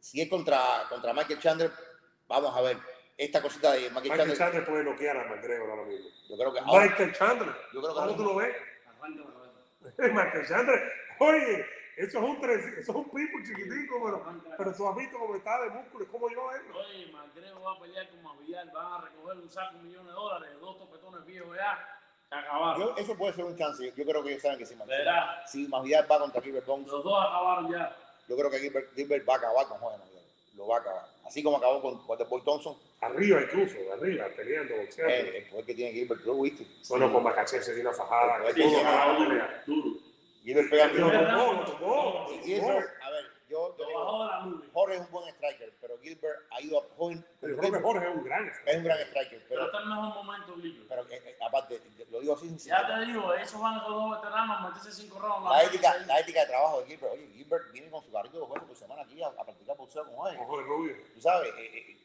[0.00, 1.70] si es contra, contra Michael Chandler,
[2.28, 2.76] vamos a ver.
[3.16, 6.08] Esta cosita de Michael, Michael Chandler, puede bloquear a McGregor ahora mismo.
[6.28, 7.48] Yo creo que Michael Chandler.
[7.72, 8.54] Yo creo que ¿Cómo tú lo ves?
[9.98, 10.92] Michael Chandler.
[11.18, 11.66] Oye,
[11.96, 14.24] eso es un tres, eso es un pipo chiquitico, pero,
[14.56, 16.78] pero tú has visto cómo está de músculo, es como yo verlo.
[16.78, 20.12] Oye, Magrego va a pelear con Mavillar, van a recoger un saco de millones de
[20.12, 22.00] dólares, dos topetones viejos ya,
[22.30, 22.80] acabaron.
[22.80, 23.84] Yo, eso puede ser un chance.
[23.84, 25.42] Yo, yo creo que ellos saben que si Verá.
[25.46, 27.94] si Masvidal va contra Gilbert Bones, Los dos acabaron ya.
[28.28, 30.24] yo creo que Gilbert, Gilbert va a acabar con Jorge Masvidal.
[30.56, 31.04] Lo va a acabar.
[31.26, 35.14] Así como acabó con Waterboy Thompson, Arriba incluso, arriba, peleando, boxeando.
[35.14, 36.66] el, el poder que tiene Gilbert, tú lo viste.
[36.90, 38.46] Bueno, con Macaché se dio una fajada.
[38.52, 39.62] Sí, sí, duro, pelear.
[39.66, 39.90] duro.
[40.42, 43.06] Gilbert pega Gilbert- Y lo Gilbert, tomó.
[43.06, 44.62] a ver, yo te digo.
[44.72, 48.08] Jorge es un buen striker, pero Gilbert ha ido a Jorge, Yo creo que Jorge
[48.10, 50.82] es un gran es un gran striker, Pero está en el mejor momento, Guillo.
[50.88, 51.80] pero eh, eh, aparte,
[52.10, 55.50] lo digo así, sin- Ya te digo, esos van esos dos veteranos meterse cinco rounds.
[55.50, 58.46] la ética, la ética de trabajo de Gilbert, oye, Gilbert viene con su carrito de
[58.46, 60.36] juego por semana aquí a, a practicar boxeo con Jorge.
[60.36, 60.96] Con Jorge Rubio.
[61.14, 61.96] Tú sabes, eh, eh,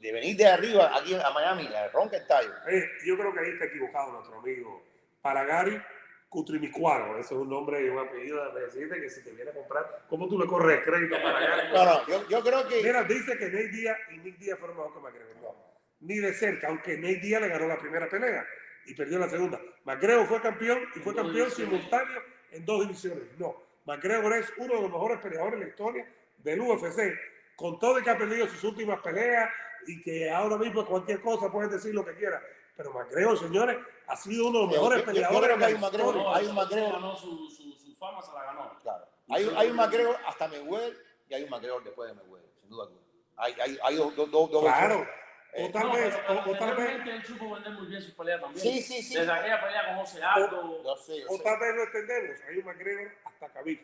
[0.00, 2.50] de venir de arriba aquí a Miami, a ronca el tallo.
[2.68, 4.82] Eh, yo creo que ahí está equivocado nuestro amigo
[5.20, 5.80] Paragari
[6.28, 7.18] Cutrimicuaro.
[7.18, 10.04] Ese es un nombre y un apellido de decirte que si te viene a comprar,
[10.08, 11.72] ¿cómo tú le corres crédito a Paragari?
[11.72, 12.82] No, no, yo, yo creo que.
[12.82, 15.36] Mira, dice que Nate Díaz y Nick Díaz fueron mejor que McGregor.
[15.42, 15.54] No,
[16.00, 18.46] ni de cerca, aunque Nate Díaz le ganó la primera pelea
[18.86, 19.60] y perdió la segunda.
[19.84, 21.74] McGregor fue campeón y fue campeón divisiones.
[21.74, 22.22] simultáneo
[22.52, 23.24] en dos divisiones.
[23.38, 27.14] No, McGregor es uno de los mejores peleadores en la historia del UFC,
[27.56, 29.50] con todo y que ha perdido sus últimas peleas
[29.86, 32.42] y que ahora mismo cualquier cosa pueden decir lo que quiera.
[32.76, 35.58] Pero McGregor, señores, ha sido uno de los Yo- mejores yo- yo peleadores creo en
[35.60, 36.04] que hay un historia.
[36.22, 36.92] No, hay un McGregor.
[36.92, 38.78] ganó su, su, su fama, se la ganó.
[38.82, 39.06] Claro.
[39.30, 40.96] Hay, hay un McGregor hasta Mayweather
[41.28, 43.00] y hay un McGregor después de Mayweather, sin duda alguna.
[43.38, 45.00] Hay, hay, hay dos, dos, dos, dos Claro.
[45.00, 48.02] O Eh, tal No, vez, pero o, o tal vez, él supo vender muy bien
[48.02, 48.60] sus peleas también.
[48.60, 49.14] Sí, sí, sí.
[49.14, 50.82] Desde aquella pelea con José Aldo.
[50.84, 51.42] Yo sé, yo o sé.
[51.42, 52.40] tal vez lo entendemos.
[52.46, 53.80] Hay un McGregor hasta Khabib,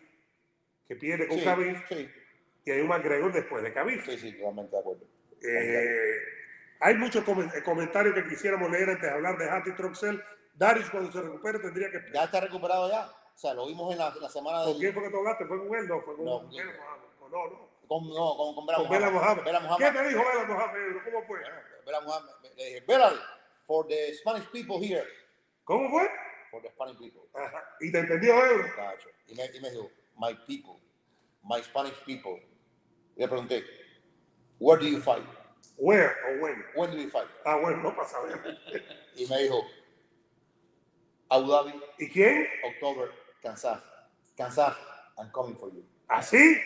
[0.86, 2.10] que pierde con Sí, Khabib, sí,
[2.66, 4.04] y hay un McGregor después de Khabib.
[4.04, 5.06] sí, sí, totalmente de acuerdo.
[5.44, 6.16] Eh,
[6.80, 10.22] hay muchos comen- eh, comentarios que quisiéramos leer antes de hablar de Hattie Troxel.
[10.54, 12.00] Darius, cuando se recupere, tendría que.
[12.12, 13.06] Ya está recuperado ya.
[13.34, 15.46] O sea, lo vimos en la, la semana ¿Con quién fue que tú hablaste?
[15.46, 15.88] ¿Fue con él?
[15.88, 16.40] No, fue con No.
[16.40, 16.50] Con-
[17.30, 17.72] No, no.
[17.88, 19.42] Con, no, con, con Bela Con Bela Mohamed.
[19.42, 20.80] Bela ¿Qué te dijo Bela Mohamed?
[21.04, 21.40] ¿Cómo fue?
[21.40, 22.30] Bueno, Bela Mohamed.
[22.56, 23.12] Le dije, Bela,
[23.66, 25.04] for the Spanish people here.
[25.64, 26.08] ¿Cómo fue?
[26.50, 27.22] For the Spanish people.
[27.34, 27.64] Ajá.
[27.80, 28.66] ¿Y te entendió Ebro?
[29.26, 30.80] Y me, y me dijo, my people,
[31.42, 32.42] my Spanish people.
[33.16, 33.64] Y le pregunté,
[34.62, 35.24] where do you fight?
[35.76, 36.64] Where o when?
[36.74, 37.28] When do you fight?
[37.44, 38.58] Ah, bueno, no pasa saber.
[39.16, 39.62] Y me dijo,
[41.28, 42.46] Abu Dhabi, ¿Y quién?
[42.64, 43.10] October,
[43.42, 43.82] Kansas.
[44.36, 44.74] Kansas,
[45.18, 45.84] I'm coming for you.
[46.08, 46.56] ¿Así?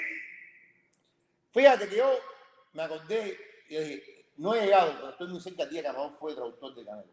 [1.53, 2.11] Fíjate que yo
[2.73, 3.37] me acordé
[3.69, 6.85] y dije, no he llegado, pero estoy muy cerca día que Ramón fue traductor de
[6.85, 7.09] Canelo.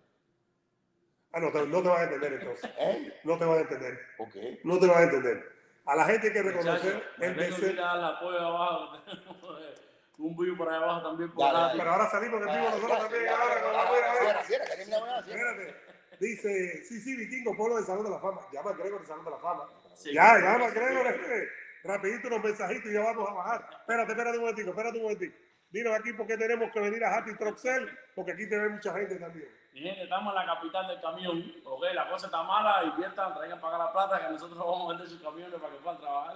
[1.31, 2.69] Ah, no, te- no te vas a entender entonces.
[2.79, 3.19] ¿Eh?
[3.23, 3.99] No te vas a entender.
[4.17, 4.59] ¿Por qué?
[4.63, 5.51] No te vas a entender.
[5.85, 7.85] A la gente hay que reconocer Muchachos, el deseo.
[7.85, 9.03] abajo.
[10.17, 11.31] Un vivo por ahí abajo también.
[11.31, 11.67] Por Dale, Nati.
[11.69, 11.79] dale.
[11.79, 13.27] Pero ahora salimos en vivo nosotros también.
[13.29, 15.19] Ahora.
[15.19, 15.75] Espérate.
[16.19, 18.41] Dice, sí, sí, Vikingo, pueblo del Salón de la Fama.
[18.51, 19.63] Llama a Gregor del Salón de la Fama.
[19.95, 20.13] Sí.
[20.13, 21.07] Ya, llama a Gregor.
[21.07, 21.49] este.
[21.83, 23.69] Rapidito unos mensajitos y ya vamos a bajar.
[23.81, 25.35] Espérate, espérate un momentico, espérate un momentico.
[25.69, 28.93] Dinos aquí por qué tenemos que venir a Hattie Troxel, porque aquí te ve mucha
[28.93, 29.49] gente también.
[29.73, 31.53] Mi gente, estamos en la capital del camión.
[31.65, 34.89] Ok, la cosa está mala, inviertan, traigan para acá la plata, que nosotros vamos a
[34.89, 36.35] vender sus camiones para que puedan trabajar.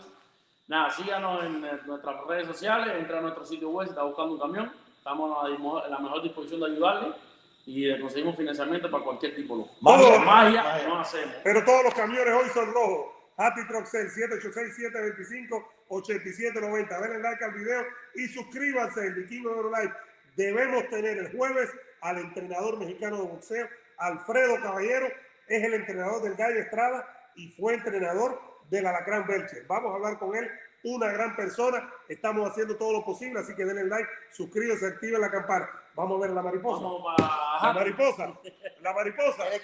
[0.68, 4.34] Nada, síganos en eh, nuestras redes sociales, entra a nuestro sitio web si está buscando
[4.34, 4.72] un camión.
[4.98, 7.16] Estamos a la mejor disposición de ayudarle
[7.66, 10.20] y le conseguimos financiamiento para cualquier tipo de Magia.
[10.20, 10.88] magia, Magia.
[10.90, 11.36] no hacemos.
[11.44, 13.14] Pero todos los camiones hoy son rojos.
[13.38, 14.10] Hattie Troxel,
[15.90, 17.02] 786-725-8790.
[17.02, 19.94] Denle like al video y suscríbanse en Vikingo de Live.
[20.36, 21.70] Debemos tener el jueves
[22.02, 25.08] al entrenador mexicano de boxeo, Alfredo Caballero,
[25.48, 29.66] es el entrenador del Gallo Estrada y fue entrenador del Alacrán Belcher.
[29.68, 30.50] Vamos a hablar con él,
[30.84, 31.90] una gran persona.
[32.08, 35.70] Estamos haciendo todo lo posible, así que denle like, suscríbanse, activen la campana.
[35.96, 36.84] Vamos a ver la mariposa.
[36.84, 37.02] Vamos
[37.62, 38.40] La mariposa,
[38.82, 39.44] la mariposa.